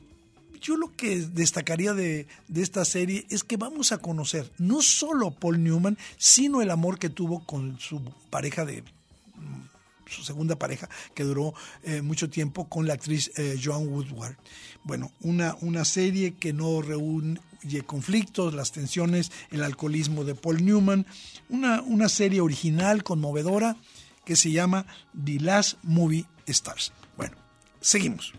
yo 0.61 0.77
lo 0.77 0.95
que 0.95 1.19
destacaría 1.19 1.93
de, 1.93 2.27
esta 2.55 2.85
serie 2.85 3.25
es 3.29 3.43
que 3.43 3.57
vamos 3.57 3.91
a 3.91 3.97
conocer 3.99 4.51
no 4.57 4.81
solo 4.81 5.31
Paul 5.31 5.63
Newman, 5.63 5.97
sino 6.17 6.61
el 6.61 6.71
amor 6.71 6.99
que 6.99 7.09
tuvo 7.09 7.45
con 7.45 7.79
su 7.79 8.01
pareja 8.29 8.65
de 8.65 8.81
mm, 8.81 10.09
su 10.09 10.23
segunda 10.23 10.55
pareja, 10.57 10.89
que 11.13 11.23
duró 11.23 11.53
eh, 11.83 12.01
mucho 12.01 12.29
tiempo 12.29 12.67
con 12.69 12.87
la 12.87 12.93
actriz 12.93 13.31
eh, 13.37 13.59
Joan 13.61 13.87
Woodward. 13.87 14.35
Bueno, 14.83 15.11
una, 15.21 15.55
una 15.61 15.83
serie 15.85 16.35
que 16.35 16.53
no 16.53 16.81
reúne 16.81 17.39
conflictos, 17.85 18.53
las 18.53 18.71
tensiones, 18.71 19.31
el 19.51 19.63
alcoholismo 19.63 20.23
de 20.23 20.35
Paul 20.35 20.63
Newman, 20.63 21.05
una, 21.49 21.81
una 21.81 22.07
serie 22.07 22.39
original, 22.39 23.03
conmovedora, 23.03 23.75
que 24.23 24.35
se 24.35 24.51
llama 24.51 24.85
The 25.25 25.39
Last 25.39 25.77
Movie 25.83 26.25
Stars. 26.45 26.91
Bueno, 27.17 27.35
seguimos. 27.81 28.33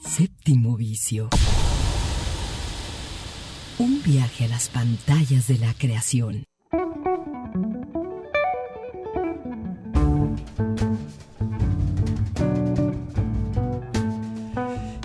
Séptimo 0.00 0.76
vicio. 0.76 1.28
Un 3.78 4.02
viaje 4.02 4.44
a 4.44 4.48
las 4.48 4.68
pantallas 4.68 5.48
de 5.48 5.58
la 5.58 5.74
creación. 5.74 6.44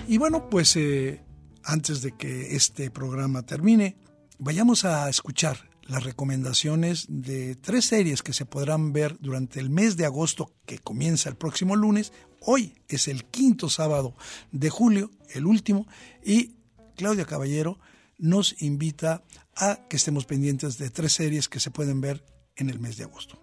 Y 0.06 0.18
bueno, 0.18 0.48
pues 0.50 0.76
eh, 0.76 1.22
antes 1.64 2.02
de 2.02 2.12
que 2.12 2.54
este 2.54 2.90
programa 2.90 3.42
termine, 3.42 3.96
vayamos 4.38 4.84
a 4.84 5.08
escuchar 5.08 5.71
las 5.86 6.04
recomendaciones 6.04 7.06
de 7.08 7.56
tres 7.56 7.86
series 7.86 8.22
que 8.22 8.32
se 8.32 8.46
podrán 8.46 8.92
ver 8.92 9.16
durante 9.20 9.60
el 9.60 9.70
mes 9.70 9.96
de 9.96 10.06
agosto 10.06 10.52
que 10.66 10.78
comienza 10.78 11.28
el 11.28 11.36
próximo 11.36 11.76
lunes. 11.76 12.12
Hoy 12.40 12.74
es 12.88 13.08
el 13.08 13.24
quinto 13.24 13.68
sábado 13.68 14.14
de 14.50 14.70
julio, 14.70 15.10
el 15.34 15.46
último, 15.46 15.86
y 16.24 16.56
Claudia 16.96 17.24
Caballero 17.24 17.78
nos 18.18 18.60
invita 18.62 19.22
a 19.56 19.80
que 19.88 19.96
estemos 19.96 20.26
pendientes 20.26 20.78
de 20.78 20.90
tres 20.90 21.12
series 21.12 21.48
que 21.48 21.60
se 21.60 21.70
pueden 21.70 22.00
ver 22.00 22.24
en 22.56 22.70
el 22.70 22.78
mes 22.78 22.96
de 22.96 23.04
agosto. 23.04 23.38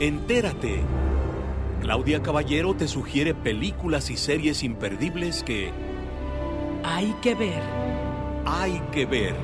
Entérate. 0.00 0.82
Claudia 1.80 2.22
Caballero 2.22 2.76
te 2.76 2.86
sugiere 2.86 3.34
películas 3.34 4.10
y 4.10 4.16
series 4.16 4.62
imperdibles 4.62 5.42
que 5.42 5.72
hay 6.84 7.12
que 7.22 7.34
ver 7.34 8.11
hay 8.44 8.80
que 8.92 9.06
ver. 9.06 9.34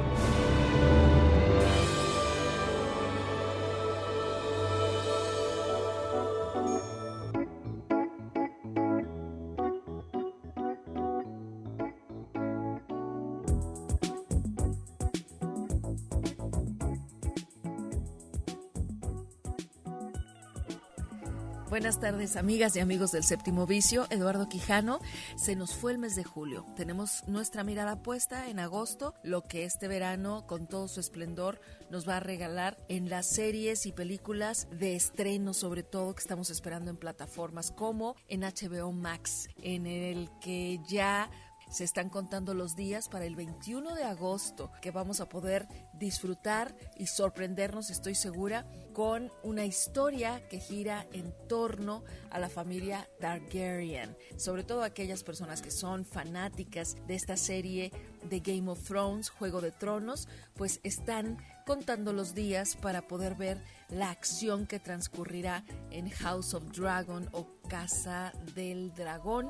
Tardes, 22.12 22.36
amigas 22.36 22.74
y 22.74 22.80
amigos 22.80 23.12
del 23.12 23.22
séptimo 23.22 23.66
vicio. 23.66 24.06
Eduardo 24.08 24.48
Quijano, 24.48 24.98
se 25.36 25.56
nos 25.56 25.74
fue 25.74 25.92
el 25.92 25.98
mes 25.98 26.16
de 26.16 26.24
julio. 26.24 26.64
Tenemos 26.74 27.22
nuestra 27.28 27.64
mirada 27.64 28.02
puesta 28.02 28.48
en 28.48 28.60
agosto, 28.60 29.12
lo 29.22 29.42
que 29.42 29.64
este 29.64 29.88
verano, 29.88 30.46
con 30.46 30.66
todo 30.66 30.88
su 30.88 31.00
esplendor, 31.00 31.60
nos 31.90 32.08
va 32.08 32.16
a 32.16 32.20
regalar 32.20 32.78
en 32.88 33.10
las 33.10 33.26
series 33.26 33.84
y 33.84 33.92
películas 33.92 34.68
de 34.70 34.96
estreno, 34.96 35.52
sobre 35.52 35.82
todo, 35.82 36.14
que 36.14 36.22
estamos 36.22 36.48
esperando 36.48 36.90
en 36.90 36.96
plataformas 36.96 37.72
como 37.72 38.16
en 38.26 38.40
HBO 38.40 38.90
Max, 38.92 39.50
en 39.60 39.86
el 39.86 40.30
que 40.40 40.80
ya 40.88 41.30
se 41.70 41.84
están 41.84 42.08
contando 42.08 42.54
los 42.54 42.76
días 42.76 43.08
para 43.08 43.26
el 43.26 43.36
21 43.36 43.94
de 43.94 44.04
agosto 44.04 44.70
que 44.80 44.90
vamos 44.90 45.20
a 45.20 45.28
poder 45.28 45.68
disfrutar 45.92 46.74
y 46.96 47.06
sorprendernos, 47.06 47.90
estoy 47.90 48.14
segura, 48.14 48.66
con 48.98 49.30
una 49.44 49.64
historia 49.64 50.48
que 50.48 50.58
gira 50.58 51.06
en 51.12 51.32
torno 51.46 52.02
a 52.30 52.40
la 52.40 52.48
familia 52.48 53.08
Targaryen. 53.20 54.16
Sobre 54.36 54.64
todo 54.64 54.82
aquellas 54.82 55.22
personas 55.22 55.62
que 55.62 55.70
son 55.70 56.04
fanáticas 56.04 56.96
de 57.06 57.14
esta 57.14 57.36
serie 57.36 57.92
de 58.28 58.40
Game 58.40 58.68
of 58.68 58.82
Thrones, 58.82 59.30
Juego 59.30 59.60
de 59.60 59.70
Tronos, 59.70 60.26
pues 60.54 60.80
están 60.82 61.38
contando 61.64 62.12
los 62.12 62.34
días 62.34 62.74
para 62.74 63.06
poder 63.06 63.36
ver 63.36 63.62
la 63.88 64.10
acción 64.10 64.66
que 64.66 64.80
transcurrirá 64.80 65.64
en 65.92 66.10
House 66.10 66.54
of 66.54 66.64
Dragon 66.76 67.28
o 67.30 67.46
Casa 67.68 68.32
del 68.56 68.92
Dragón. 68.94 69.48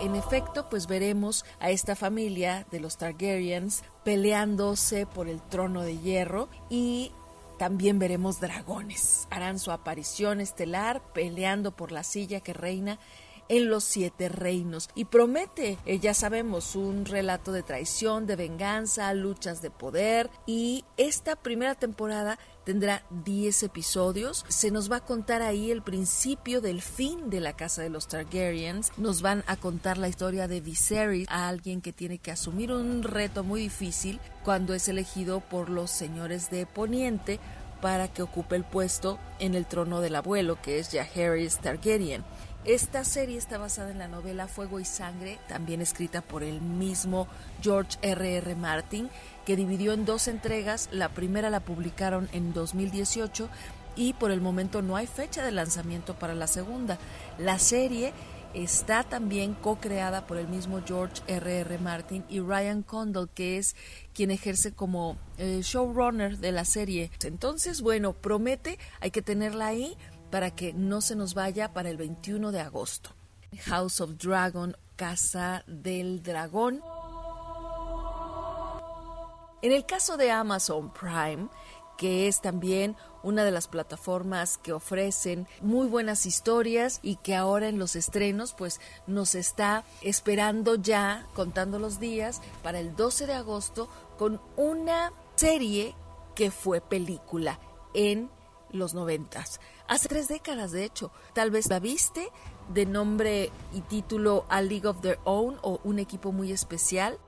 En 0.00 0.14
efecto, 0.14 0.68
pues 0.68 0.86
veremos 0.86 1.44
a 1.58 1.70
esta 1.70 1.96
familia 1.96 2.66
de 2.70 2.80
los 2.80 2.98
Targaryens 2.98 3.82
peleándose 4.04 5.06
por 5.06 5.28
el 5.28 5.40
trono 5.42 5.82
de 5.82 5.98
hierro 5.98 6.48
y 6.70 7.12
también 7.58 7.98
veremos 7.98 8.40
dragones. 8.40 9.26
Harán 9.30 9.58
su 9.58 9.72
aparición 9.72 10.40
estelar 10.40 11.02
peleando 11.12 11.72
por 11.74 11.90
la 11.90 12.04
silla 12.04 12.40
que 12.40 12.52
reina 12.52 12.98
en 13.48 13.70
los 13.70 13.84
siete 13.84 14.28
reinos 14.28 14.88
y 14.94 15.06
promete, 15.06 15.78
eh, 15.86 15.98
ya 15.98 16.14
sabemos, 16.14 16.76
un 16.76 17.04
relato 17.04 17.50
de 17.50 17.62
traición, 17.62 18.26
de 18.26 18.36
venganza, 18.36 19.12
luchas 19.14 19.62
de 19.62 19.70
poder 19.70 20.30
y 20.46 20.84
esta 20.96 21.34
primera 21.34 21.74
temporada 21.74 22.38
tendrá 22.68 23.02
10 23.24 23.62
episodios. 23.62 24.44
Se 24.48 24.70
nos 24.70 24.92
va 24.92 24.96
a 24.96 25.04
contar 25.06 25.40
ahí 25.40 25.70
el 25.70 25.80
principio 25.80 26.60
del 26.60 26.82
fin 26.82 27.30
de 27.30 27.40
la 27.40 27.54
casa 27.54 27.80
de 27.80 27.88
los 27.88 28.08
Targaryens. 28.08 28.92
Nos 28.98 29.22
van 29.22 29.42
a 29.46 29.56
contar 29.56 29.96
la 29.96 30.06
historia 30.06 30.48
de 30.48 30.60
Viserys, 30.60 31.26
a 31.30 31.48
alguien 31.48 31.80
que 31.80 31.94
tiene 31.94 32.18
que 32.18 32.30
asumir 32.30 32.70
un 32.70 33.02
reto 33.02 33.42
muy 33.42 33.62
difícil 33.62 34.20
cuando 34.44 34.74
es 34.74 34.86
elegido 34.86 35.40
por 35.40 35.70
los 35.70 35.90
señores 35.90 36.50
de 36.50 36.66
Poniente 36.66 37.40
para 37.80 38.08
que 38.08 38.20
ocupe 38.20 38.56
el 38.56 38.64
puesto 38.64 39.18
en 39.38 39.54
el 39.54 39.64
trono 39.64 40.02
del 40.02 40.16
abuelo, 40.16 40.60
que 40.60 40.78
es 40.78 40.90
Jaehaerys 40.90 41.60
Targaryen. 41.60 42.22
Esta 42.64 43.02
serie 43.02 43.38
está 43.38 43.56
basada 43.56 43.92
en 43.92 43.98
la 43.98 44.08
novela 44.08 44.46
Fuego 44.46 44.78
y 44.78 44.84
Sangre, 44.84 45.38
también 45.48 45.80
escrita 45.80 46.20
por 46.20 46.42
el 46.42 46.60
mismo 46.60 47.28
George 47.62 47.96
R. 48.02 48.36
R. 48.36 48.54
Martin, 48.56 49.08
que 49.48 49.56
dividió 49.56 49.94
en 49.94 50.04
dos 50.04 50.28
entregas. 50.28 50.90
La 50.92 51.08
primera 51.08 51.48
la 51.48 51.60
publicaron 51.60 52.28
en 52.34 52.52
2018 52.52 53.48
y 53.96 54.12
por 54.12 54.30
el 54.30 54.42
momento 54.42 54.82
no 54.82 54.94
hay 54.94 55.06
fecha 55.06 55.42
de 55.42 55.52
lanzamiento 55.52 56.18
para 56.18 56.34
la 56.34 56.46
segunda. 56.46 56.98
La 57.38 57.58
serie 57.58 58.12
está 58.52 59.04
también 59.04 59.54
co-creada 59.54 60.26
por 60.26 60.36
el 60.36 60.48
mismo 60.48 60.82
George 60.86 61.22
R. 61.26 61.60
R. 61.60 61.78
Martin 61.78 62.26
y 62.28 62.40
Ryan 62.40 62.82
Condal, 62.82 63.30
que 63.30 63.56
es 63.56 63.74
quien 64.12 64.30
ejerce 64.30 64.74
como 64.74 65.16
eh, 65.38 65.60
showrunner 65.62 66.36
de 66.36 66.52
la 66.52 66.66
serie. 66.66 67.10
Entonces, 67.24 67.80
bueno, 67.80 68.12
promete, 68.12 68.78
hay 69.00 69.10
que 69.10 69.22
tenerla 69.22 69.68
ahí 69.68 69.96
para 70.30 70.50
que 70.50 70.74
no 70.74 71.00
se 71.00 71.16
nos 71.16 71.32
vaya 71.32 71.72
para 71.72 71.88
el 71.88 71.96
21 71.96 72.52
de 72.52 72.60
agosto. 72.60 73.14
House 73.60 74.02
of 74.02 74.18
Dragon, 74.18 74.76
Casa 74.96 75.64
del 75.66 76.22
Dragón. 76.22 76.82
En 79.60 79.72
el 79.72 79.86
caso 79.86 80.16
de 80.16 80.30
Amazon 80.30 80.92
Prime, 80.92 81.48
que 81.96 82.28
es 82.28 82.40
también 82.40 82.96
una 83.24 83.44
de 83.44 83.50
las 83.50 83.66
plataformas 83.66 84.56
que 84.56 84.72
ofrecen 84.72 85.48
muy 85.60 85.88
buenas 85.88 86.26
historias 86.26 87.00
y 87.02 87.16
que 87.16 87.34
ahora 87.34 87.68
en 87.68 87.78
los 87.78 87.96
estrenos 87.96 88.54
pues 88.54 88.80
nos 89.08 89.34
está 89.34 89.84
esperando 90.00 90.76
ya 90.76 91.26
contando 91.34 91.80
los 91.80 91.98
días 91.98 92.40
para 92.62 92.78
el 92.78 92.94
12 92.94 93.26
de 93.26 93.34
agosto 93.34 93.88
con 94.16 94.40
una 94.56 95.12
serie 95.34 95.96
que 96.36 96.52
fue 96.52 96.80
película 96.80 97.58
en 97.94 98.30
los 98.70 98.94
noventas. 98.94 99.60
Hace 99.88 100.08
tres 100.08 100.28
décadas, 100.28 100.70
de 100.70 100.84
hecho. 100.84 101.10
Tal 101.32 101.50
vez 101.50 101.68
la 101.68 101.80
viste 101.80 102.30
de 102.68 102.86
nombre 102.86 103.50
y 103.72 103.80
título 103.80 104.44
A 104.48 104.62
League 104.62 104.86
of 104.86 105.00
Their 105.00 105.18
Own 105.24 105.58
o 105.62 105.80
Un 105.82 105.98
equipo 105.98 106.30
muy 106.30 106.52
especial. 106.52 107.18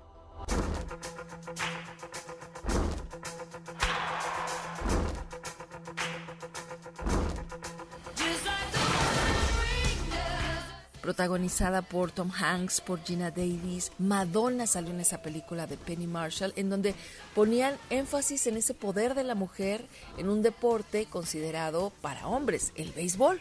Protagonizada 11.10 11.82
por 11.82 12.12
Tom 12.12 12.30
Hanks, 12.30 12.80
por 12.80 13.02
Gina 13.02 13.32
Davis. 13.32 13.90
Madonna 13.98 14.68
salió 14.68 14.92
en 14.92 15.00
esa 15.00 15.20
película 15.22 15.66
de 15.66 15.76
Penny 15.76 16.06
Marshall, 16.06 16.52
en 16.54 16.70
donde 16.70 16.94
ponían 17.34 17.74
énfasis 17.90 18.46
en 18.46 18.56
ese 18.56 18.74
poder 18.74 19.16
de 19.16 19.24
la 19.24 19.34
mujer 19.34 19.84
en 20.18 20.28
un 20.28 20.40
deporte 20.40 21.06
considerado 21.06 21.92
para 22.00 22.28
hombres, 22.28 22.72
el 22.76 22.92
béisbol. 22.92 23.40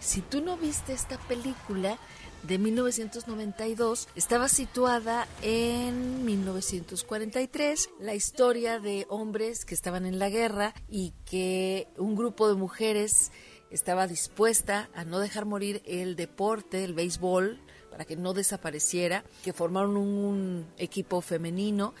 Si 0.00 0.22
tú 0.22 0.40
no 0.40 0.56
viste 0.56 0.94
esta 0.94 1.18
película 1.18 1.98
de 2.42 2.56
1992, 2.56 4.08
estaba 4.16 4.48
situada 4.48 5.28
en 5.42 6.24
1943, 6.24 7.90
la 8.00 8.14
historia 8.14 8.80
de 8.80 9.04
hombres 9.10 9.66
que 9.66 9.74
estaban 9.74 10.06
en 10.06 10.18
la 10.18 10.30
guerra 10.30 10.72
y 10.88 11.12
que 11.26 11.88
un 11.98 12.16
grupo 12.16 12.48
de 12.48 12.54
mujeres 12.54 13.30
estaba 13.72 14.06
dispuesta 14.06 14.88
a 14.94 15.04
no 15.04 15.18
dejar 15.18 15.46
morir 15.46 15.82
el 15.86 16.14
deporte, 16.14 16.84
el 16.84 16.92
béisbol, 16.92 17.58
para 17.90 18.04
que 18.04 18.16
no 18.16 18.34
desapareciera, 18.34 19.24
que 19.42 19.52
formaron 19.52 19.96
un, 19.96 20.66
equipo 20.78 21.20
femenino 21.20 21.94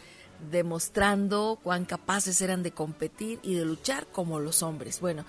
demostrando 0.50 1.58
cuán 1.62 1.84
capaces 1.84 2.40
eran 2.40 2.62
de 2.62 2.72
competir 2.72 3.38
y 3.42 3.54
de 3.54 3.64
luchar 3.64 4.06
como 4.06 4.40
los 4.40 4.62
hombres. 4.62 5.00
Bueno, 5.00 5.24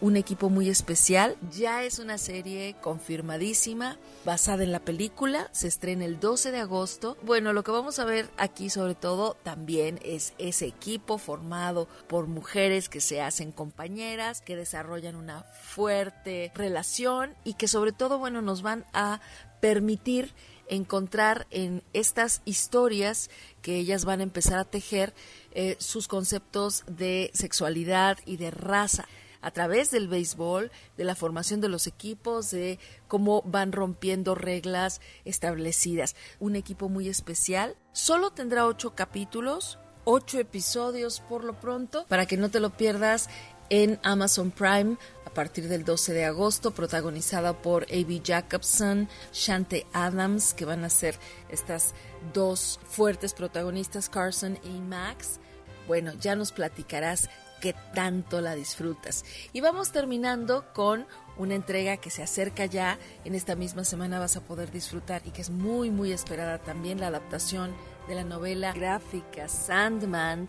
un 0.00 0.16
equipo 0.16 0.50
muy 0.50 0.68
especial. 0.68 1.36
Ya 1.50 1.84
es 1.84 1.98
una 1.98 2.18
serie 2.18 2.76
confirmadísima, 2.82 3.98
basada 4.24 4.62
en 4.62 4.72
la 4.72 4.80
película. 4.80 5.48
Se 5.52 5.68
estrena 5.68 6.04
el 6.04 6.20
12 6.20 6.50
de 6.50 6.58
agosto. 6.58 7.16
Bueno, 7.22 7.52
lo 7.52 7.64
que 7.64 7.70
vamos 7.70 7.98
a 7.98 8.04
ver 8.04 8.28
aquí 8.36 8.70
sobre 8.70 8.94
todo 8.94 9.36
también 9.42 9.98
es 10.02 10.34
ese 10.38 10.66
equipo 10.66 11.18
formado 11.18 11.88
por 12.08 12.26
mujeres 12.26 12.88
que 12.88 13.00
se 13.00 13.22
hacen 13.22 13.52
compañeras, 13.52 14.40
que 14.40 14.56
desarrollan 14.56 15.16
una 15.16 15.42
fuerte 15.42 16.52
relación 16.54 17.34
y 17.44 17.54
que 17.54 17.68
sobre 17.68 17.92
todo, 17.92 18.18
bueno, 18.18 18.42
nos 18.42 18.62
van 18.62 18.84
a 18.92 19.20
permitir 19.60 20.32
encontrar 20.68 21.46
en 21.50 21.82
estas 21.92 22.42
historias 22.44 23.30
que 23.62 23.76
ellas 23.76 24.04
van 24.04 24.20
a 24.20 24.24
empezar 24.24 24.58
a 24.58 24.64
tejer 24.64 25.14
eh, 25.52 25.76
sus 25.78 26.08
conceptos 26.08 26.84
de 26.88 27.30
sexualidad 27.34 28.18
y 28.26 28.36
de 28.36 28.50
raza 28.50 29.06
a 29.46 29.52
través 29.52 29.92
del 29.92 30.08
béisbol, 30.08 30.72
de 30.96 31.04
la 31.04 31.14
formación 31.14 31.60
de 31.60 31.68
los 31.68 31.86
equipos, 31.86 32.50
de 32.50 32.80
cómo 33.06 33.42
van 33.42 33.70
rompiendo 33.70 34.34
reglas 34.34 35.00
establecidas. 35.24 36.16
Un 36.40 36.56
equipo 36.56 36.88
muy 36.88 37.08
especial. 37.08 37.76
Solo 37.92 38.32
tendrá 38.32 38.66
ocho 38.66 38.96
capítulos, 38.96 39.78
ocho 40.02 40.40
episodios 40.40 41.20
por 41.20 41.44
lo 41.44 41.60
pronto, 41.60 42.06
para 42.08 42.26
que 42.26 42.36
no 42.36 42.50
te 42.50 42.58
lo 42.58 42.70
pierdas 42.70 43.30
en 43.70 44.00
Amazon 44.02 44.50
Prime 44.50 44.96
a 45.24 45.30
partir 45.30 45.68
del 45.68 45.84
12 45.84 46.12
de 46.12 46.24
agosto, 46.24 46.72
protagonizada 46.72 47.62
por 47.62 47.84
A.B. 47.84 48.22
Jacobson, 48.24 49.08
Shante 49.32 49.86
Adams, 49.92 50.54
que 50.54 50.64
van 50.64 50.84
a 50.84 50.90
ser 50.90 51.16
estas 51.50 51.94
dos 52.34 52.80
fuertes 52.88 53.32
protagonistas, 53.32 54.08
Carson 54.08 54.58
y 54.64 54.80
Max. 54.80 55.38
Bueno, 55.86 56.14
ya 56.14 56.34
nos 56.34 56.50
platicarás 56.50 57.30
que 57.60 57.74
tanto 57.94 58.40
la 58.40 58.54
disfrutas. 58.54 59.24
Y 59.52 59.60
vamos 59.60 59.92
terminando 59.92 60.64
con 60.72 61.06
una 61.36 61.54
entrega 61.54 61.96
que 61.98 62.10
se 62.10 62.22
acerca 62.22 62.66
ya, 62.66 62.98
en 63.24 63.34
esta 63.34 63.56
misma 63.56 63.84
semana 63.84 64.18
vas 64.18 64.36
a 64.36 64.42
poder 64.42 64.70
disfrutar 64.70 65.22
y 65.24 65.30
que 65.30 65.42
es 65.42 65.50
muy 65.50 65.90
muy 65.90 66.12
esperada 66.12 66.58
también 66.58 67.00
la 67.00 67.08
adaptación 67.08 67.74
de 68.08 68.14
la 68.14 68.24
novela 68.24 68.72
gráfica 68.72 69.48
Sandman. 69.48 70.48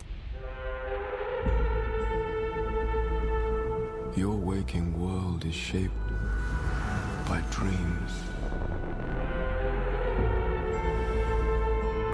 Your 4.16 4.34
waking 4.34 4.98
world 4.98 5.44
is 5.44 5.54
shaped 5.54 5.92
by 7.28 7.40
dreams. 7.50 8.12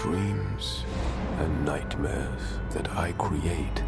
Dreams 0.00 0.84
and 1.38 1.64
nightmares 1.64 2.58
that 2.74 2.90
I 2.90 3.12
create 3.12 3.82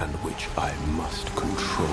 and 0.00 0.14
which 0.24 0.48
I 0.56 0.72
must 0.96 1.26
control. 1.34 1.88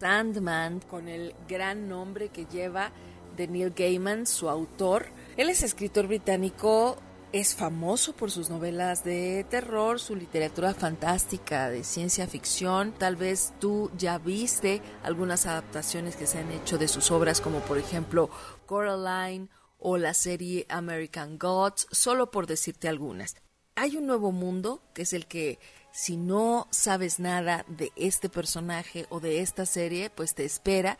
Sandman, 0.00 0.80
con 0.80 1.08
el 1.08 1.34
gran 1.48 1.88
nombre 1.88 2.28
que 2.28 2.46
lleva 2.46 2.92
de 3.36 3.48
Neil 3.48 3.72
Gaiman, 3.76 4.26
su 4.26 4.48
autor. 4.48 5.06
Él 5.36 5.48
es 5.48 5.62
escritor 5.62 6.06
británico, 6.06 6.98
es 7.32 7.54
famoso 7.54 8.14
por 8.14 8.30
sus 8.30 8.48
novelas 8.48 9.04
de 9.04 9.44
terror, 9.50 10.00
su 10.00 10.16
literatura 10.16 10.72
fantástica, 10.74 11.68
de 11.68 11.84
ciencia 11.84 12.26
ficción. 12.26 12.92
Tal 12.92 13.16
vez 13.16 13.52
tú 13.58 13.90
ya 13.96 14.18
viste 14.18 14.80
algunas 15.02 15.46
adaptaciones 15.46 16.16
que 16.16 16.26
se 16.26 16.38
han 16.38 16.50
hecho 16.50 16.78
de 16.78 16.88
sus 16.88 17.10
obras, 17.10 17.40
como 17.40 17.60
por 17.60 17.78
ejemplo 17.78 18.30
Coraline 18.66 19.48
o 19.78 19.98
la 19.98 20.14
serie 20.14 20.66
American 20.68 21.38
Gods, 21.38 21.86
solo 21.90 22.30
por 22.30 22.46
decirte 22.46 22.88
algunas. 22.88 23.36
Hay 23.80 23.96
un 23.96 24.06
nuevo 24.06 24.32
mundo 24.32 24.82
que 24.92 25.02
es 25.02 25.12
el 25.12 25.26
que 25.26 25.60
si 25.92 26.16
no 26.16 26.66
sabes 26.72 27.20
nada 27.20 27.64
de 27.68 27.92
este 27.94 28.28
personaje 28.28 29.06
o 29.08 29.20
de 29.20 29.40
esta 29.40 29.66
serie, 29.66 30.10
pues 30.10 30.34
te 30.34 30.44
espera, 30.44 30.98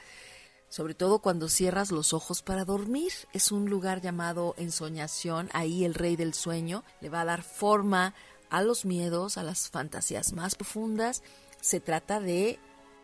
sobre 0.69 0.95
todo 0.95 1.19
cuando 1.19 1.49
cierras 1.49 1.91
los 1.91 2.13
ojos 2.13 2.41
para 2.41 2.65
dormir. 2.65 3.11
Es 3.33 3.51
un 3.51 3.69
lugar 3.69 4.01
llamado 4.01 4.55
ensoñación, 4.59 5.51
ahí 5.55 5.85
el 5.85 5.95
rey 5.95 6.15
del 6.15 6.35
sueño 6.35 6.85
le 7.01 7.09
va 7.09 7.23
a 7.23 7.25
dar 7.25 7.43
forma 7.43 8.15
a 8.49 8.63
los 8.63 8.85
miedos, 8.85 9.39
a 9.39 9.43
las 9.43 9.71
fantasías 9.71 10.33
más 10.33 10.55
profundas. 10.55 11.25
Se 11.61 11.81
trata 11.81 12.21
de 12.21 12.61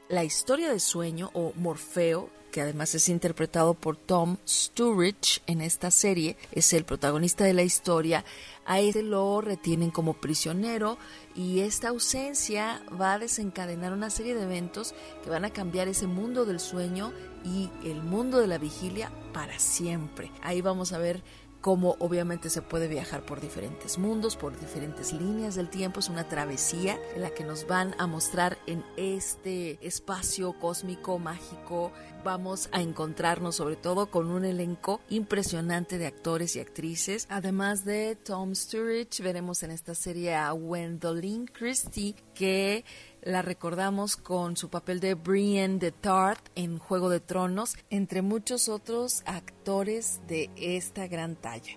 la 0.08 0.24
historia 0.24 0.70
de 0.70 0.80
sueño 0.80 1.30
o 1.34 1.52
Morfeo, 1.56 2.30
que 2.50 2.60
además 2.60 2.94
es 2.94 3.08
interpretado 3.08 3.74
por 3.74 3.96
Tom 3.96 4.36
Sturridge 4.46 5.42
en 5.46 5.60
esta 5.60 5.90
serie, 5.90 6.36
es 6.52 6.72
el 6.72 6.84
protagonista 6.84 7.44
de 7.44 7.52
la 7.52 7.62
historia. 7.62 8.24
A 8.64 8.80
este 8.80 9.02
lo 9.02 9.40
retienen 9.40 9.90
como 9.90 10.14
prisionero 10.14 10.98
y 11.34 11.60
esta 11.60 11.88
ausencia 11.88 12.82
va 13.00 13.14
a 13.14 13.18
desencadenar 13.18 13.92
una 13.92 14.08
serie 14.08 14.34
de 14.34 14.44
eventos 14.44 14.94
que 15.22 15.30
van 15.30 15.44
a 15.44 15.50
cambiar 15.50 15.88
ese 15.88 16.06
mundo 16.06 16.44
del 16.44 16.60
sueño 16.60 17.12
y 17.44 17.70
el 17.84 18.02
mundo 18.02 18.38
de 18.38 18.46
la 18.46 18.58
vigilia 18.58 19.10
para 19.32 19.58
siempre. 19.58 20.30
Ahí 20.42 20.60
vamos 20.60 20.92
a 20.92 20.98
ver 20.98 21.22
cómo 21.64 21.96
obviamente 21.98 22.50
se 22.50 22.60
puede 22.60 22.88
viajar 22.88 23.24
por 23.24 23.40
diferentes 23.40 23.96
mundos, 23.96 24.36
por 24.36 24.60
diferentes 24.60 25.14
líneas 25.14 25.54
del 25.54 25.70
tiempo. 25.70 26.00
Es 26.00 26.10
una 26.10 26.28
travesía 26.28 26.98
en 27.14 27.22
la 27.22 27.30
que 27.30 27.42
nos 27.42 27.66
van 27.66 27.94
a 27.98 28.06
mostrar 28.06 28.53
en 28.66 28.84
este 28.96 29.78
espacio 29.86 30.52
cósmico 30.58 31.18
mágico. 31.18 31.92
Vamos 32.24 32.68
a 32.72 32.80
encontrarnos 32.80 33.56
sobre 33.56 33.76
todo 33.76 34.10
con 34.10 34.30
un 34.30 34.44
elenco 34.44 35.00
impresionante 35.10 35.98
de 35.98 36.06
actores 36.06 36.56
y 36.56 36.60
actrices. 36.60 37.26
Además 37.28 37.84
de 37.84 38.16
Tom 38.16 38.54
Sturridge, 38.54 39.20
veremos 39.20 39.62
en 39.62 39.70
esta 39.70 39.94
serie 39.94 40.34
a 40.34 40.52
Wendoline 40.54 41.46
Christie 41.46 42.14
que 42.34 42.84
la 43.22 43.42
recordamos 43.42 44.16
con 44.16 44.56
su 44.56 44.68
papel 44.68 45.00
de 45.00 45.14
Brienne 45.14 45.78
de 45.78 45.92
Tart 45.92 46.46
en 46.54 46.78
Juego 46.78 47.08
de 47.08 47.20
Tronos, 47.20 47.76
entre 47.90 48.22
muchos 48.22 48.68
otros 48.68 49.22
actores 49.26 50.20
de 50.26 50.50
esta 50.56 51.06
gran 51.06 51.36
talla. 51.36 51.76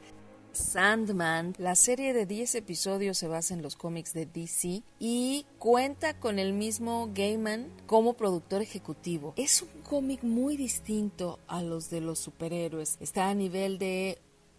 Sandman, 0.58 1.55
la 1.60 1.76
serie 1.76 2.14
de 2.14 2.26
10 2.26 2.55
episodios 2.55 3.18
se 3.18 3.28
basa 3.28 3.53
en 3.53 3.62
los 3.62 3.76
cómics 3.76 4.14
de 4.14 4.26
DC 4.26 4.82
y 4.99 5.45
cuenta 5.60 6.20
con 6.20 6.39
el 6.39 6.53
mismo 6.53 7.10
Gaiman 7.14 7.72
como 7.86 8.16
productor 8.16 8.62
ejecutivo. 8.62 9.34
Es 9.38 9.62
un 9.62 9.82
cómic 9.84 10.24
muy 10.24 10.58
distinto 10.58 11.39
a 11.47 11.62
los 11.62 11.89
de 11.89 12.01
los 12.01 12.20
superhéroes. 12.20 12.97
Está 12.99 13.30
a 13.30 13.36
nivel 13.36 13.78
de 13.78 14.18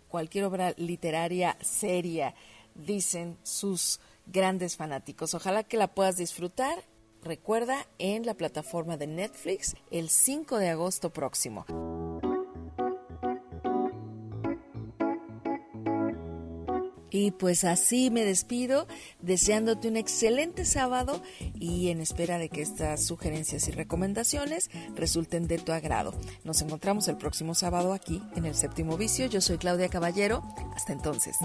cualquier 0.09 0.45
obra 0.45 0.73
literaria 0.77 1.59
seria, 1.61 2.35
dicen 2.75 3.37
sus 3.43 4.01
grandes 4.27 4.77
fanáticos. 4.77 5.35
Ojalá 5.35 5.65
que 5.65 5.77
la 5.77 5.89
puedas 5.89 6.17
disfrutar. 6.17 6.79
Recuerda 7.23 7.87
en 7.99 8.25
la 8.25 8.35
plataforma 8.35 8.97
de 8.97 9.09
Netflix 9.09 9.75
el 9.91 10.09
5 10.09 10.59
de 10.59 10.69
agosto 10.69 11.11
próximo. 11.11 11.67
Y 17.11 17.31
pues 17.33 17.65
así 17.65 18.11
me 18.11 18.25
despido, 18.25 18.87
deseándote 19.21 19.89
un 19.89 19.97
excelente 19.97 20.65
sábado 20.65 21.23
y 21.55 21.89
en 21.89 22.01
espera 22.01 22.39
de 22.39 22.49
que 22.49 22.63
estas 22.63 23.05
sugerencias 23.05 23.69
y 23.69 23.73
recomendaciones 23.73 24.71
resulten 24.95 25.49
de 25.49 25.59
tu 25.59 25.73
agrado. 25.73 26.15
Nos 26.45 26.63
encontramos 26.63 27.09
el 27.09 27.17
próximo 27.17 27.55
sábado 27.55 27.93
aquí 27.93 28.23
en 28.37 28.45
el 28.45 28.55
séptimo 28.55 28.97
vicio. 28.97 29.27
Yo 29.27 29.41
soy 29.41 29.59
Claudia 29.59 29.89
Caballero. 29.89 30.43
Hasta 30.75 30.93
entonces. 30.93 31.37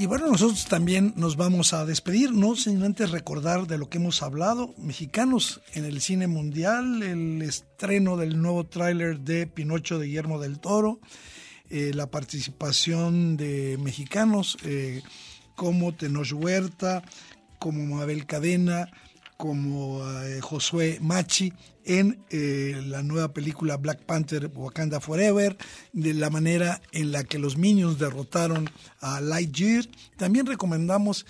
Y 0.00 0.06
bueno, 0.06 0.28
nosotros 0.28 0.66
también 0.66 1.12
nos 1.16 1.36
vamos 1.36 1.72
a 1.72 1.84
despedir, 1.84 2.30
no 2.30 2.54
sin 2.54 2.84
antes 2.84 3.10
recordar 3.10 3.66
de 3.66 3.78
lo 3.78 3.88
que 3.88 3.98
hemos 3.98 4.22
hablado, 4.22 4.72
mexicanos 4.78 5.60
en 5.74 5.84
el 5.84 6.00
cine 6.00 6.28
mundial, 6.28 7.02
el 7.02 7.42
estreno 7.42 8.16
del 8.16 8.40
nuevo 8.40 8.64
tráiler 8.64 9.18
de 9.18 9.48
Pinocho 9.48 9.98
de 9.98 10.06
Guillermo 10.06 10.38
del 10.38 10.60
Toro, 10.60 11.00
eh, 11.70 11.92
la 11.94 12.10
participación 12.10 13.36
de 13.36 13.78
mexicanos 13.78 14.56
eh, 14.64 15.02
como 15.54 15.94
Tenoch 15.94 16.32
Huerta, 16.32 17.02
como 17.58 17.96
Mabel 17.96 18.26
Cadena, 18.26 18.90
como 19.38 20.02
eh, 20.22 20.40
Josué 20.40 20.98
Machi 21.00 21.52
en 21.84 22.22
eh, 22.28 22.82
la 22.84 23.02
nueva 23.02 23.32
película 23.32 23.76
Black 23.76 24.02
Panther 24.02 24.50
Wakanda 24.54 25.00
Forever, 25.00 25.56
de 25.92 26.12
la 26.12 26.28
manera 26.28 26.82
en 26.92 27.12
la 27.12 27.24
que 27.24 27.38
los 27.38 27.56
Minions 27.56 27.98
derrotaron 27.98 28.68
a 29.00 29.20
Lightyear. 29.20 29.86
También 30.16 30.44
recomendamos 30.44 31.24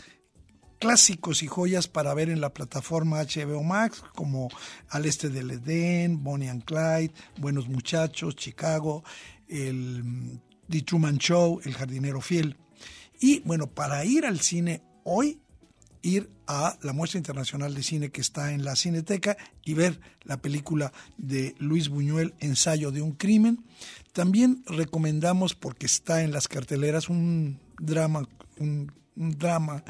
clásicos 0.81 1.43
y 1.43 1.49
joyas 1.49 1.87
para 1.87 2.15
ver 2.15 2.31
en 2.31 2.41
la 2.41 2.55
plataforma 2.55 3.23
HBO 3.23 3.63
Max, 3.63 4.03
como 4.15 4.49
Al 4.89 5.05
Este 5.05 5.29
del 5.29 5.51
Edén, 5.51 6.25
Bonnie 6.25 6.49
and 6.49 6.65
Clyde, 6.65 7.13
Buenos 7.37 7.69
Muchachos, 7.69 8.37
Chicago, 8.37 9.05
el 9.49 10.05
mm, 10.05 10.41
The 10.69 10.83
Truman 10.83 11.19
Show, 11.19 11.61
El 11.65 11.75
Jardinero 11.75 12.21
Fiel. 12.21 12.57
Y 13.21 13.41
bueno, 13.41 13.67
para 13.69 14.05
ir 14.05 14.27
al 14.27 14.41
cine 14.41 14.83
hoy, 15.05 15.41
ir 16.03 16.31
a 16.47 16.79
la 16.83 16.93
muestra 16.93 17.19
internacional 17.19 17.75
de 17.75 17.83
cine 17.83 18.11
que 18.11 18.21
está 18.21 18.53
en 18.53 18.65
la 18.65 18.77
Cineteca 18.77 19.37
y 19.65 19.75
ver 19.75 20.01
la 20.23 20.41
película 20.41 20.93
de 21.17 21.55
Luis 21.59 21.89
Buñuel, 21.89 22.35
Ensayo 22.41 22.91
de 22.91 23.03
un 23.03 23.13
crimen. 23.13 23.65
También 24.13 24.63
recomendamos, 24.67 25.55
porque 25.55 25.87
está 25.87 26.23
en 26.23 26.33
las 26.33 26.49
carteleras, 26.49 27.09
un 27.09 27.61
drama, 27.79 28.29
un, 28.59 28.93
drama 29.19 29.83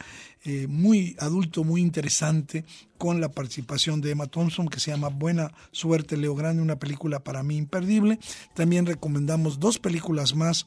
eh, 0.44 0.66
muy 0.66 1.16
adulto, 1.18 1.64
muy 1.64 1.80
interesante, 1.80 2.64
con 2.96 3.20
la 3.20 3.30
participación 3.30 4.00
de 4.00 4.12
Emma 4.12 4.26
Thompson, 4.26 4.68
que 4.68 4.80
se 4.80 4.90
llama 4.90 5.08
Buena 5.08 5.52
Suerte, 5.72 6.16
Leo 6.16 6.34
Grande, 6.34 6.62
una 6.62 6.78
película 6.78 7.20
para 7.22 7.42
mí 7.42 7.56
imperdible. 7.56 8.18
También 8.54 8.86
recomendamos 8.86 9.60
dos 9.60 9.78
películas 9.78 10.34
más 10.34 10.66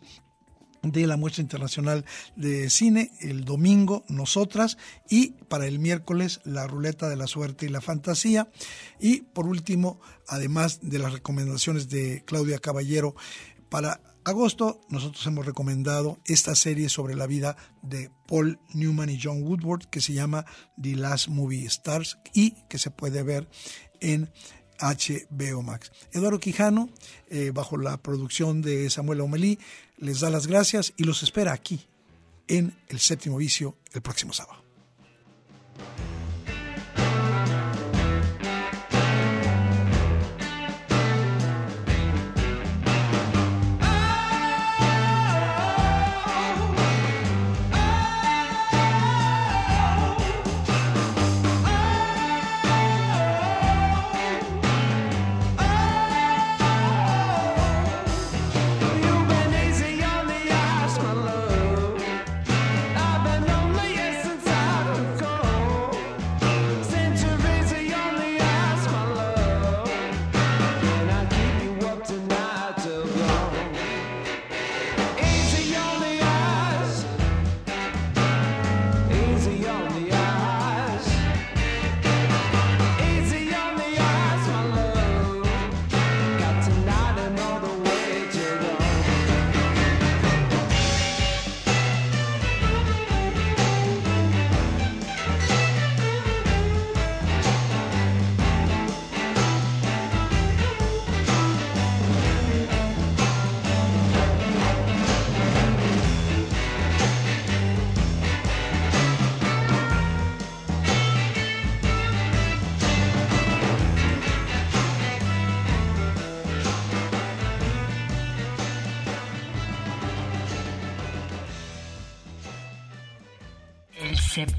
de 0.84 1.06
la 1.08 1.18
muestra 1.18 1.42
internacional 1.42 2.06
de 2.36 2.70
cine, 2.70 3.12
el 3.22 3.46
domingo 3.46 4.04
nosotras 4.08 4.78
y 5.10 5.32
para 5.48 5.68
el 5.68 5.80
miércoles 5.80 6.42
la 6.44 6.66
ruleta 6.66 7.08
de 7.08 7.16
la 7.16 7.28
suerte 7.28 7.66
y 7.66 7.70
la 7.70 7.82
fantasía 7.82 8.50
y 9.00 9.22
por 9.22 9.46
último, 9.46 10.00
además 10.28 10.80
de 10.82 11.00
las 11.00 11.14
recomendaciones 11.14 11.90
de 11.90 12.24
Claudia 12.26 12.58
Caballero 12.58 13.16
para 13.70 14.02
agosto, 14.24 14.82
nosotros 14.90 15.26
hemos 15.26 15.46
recomendado 15.46 16.20
esta 16.26 16.56
serie 16.56 16.90
sobre 16.90 17.16
la 17.16 17.28
vida 17.28 17.58
de 17.82 18.12
Paul 18.28 18.60
Newman 18.74 19.10
y 19.10 19.20
John 19.22 19.44
Woodward 19.44 19.88
que 19.90 20.02
se 20.02 20.14
llama 20.14 20.46
The 20.82 20.96
Last 20.96 21.28
Movie 21.28 21.66
Stars 21.66 22.18
y 22.34 22.52
que 22.70 22.78
se 22.78 22.92
puede 22.92 23.24
ver 23.24 23.50
en 24.00 24.32
HBO 24.80 25.62
Max. 25.62 25.92
Eduardo 26.12 26.40
Quijano, 26.40 26.90
eh, 27.30 27.52
bajo 27.54 27.78
la 27.78 27.98
producción 27.98 28.62
de 28.62 28.90
Samuel 28.90 29.22
Omelí, 29.22 29.60
les 29.98 30.20
da 30.20 30.30
las 30.30 30.48
gracias 30.48 30.94
y 30.98 31.04
los 31.04 31.24
espera 31.24 31.54
aquí 31.54 31.88
en 32.48 32.76
el 32.90 33.00
séptimo 33.00 33.38
vicio 33.38 33.78
el 33.94 34.02
próximo 34.02 34.34
sábado. 34.34 34.62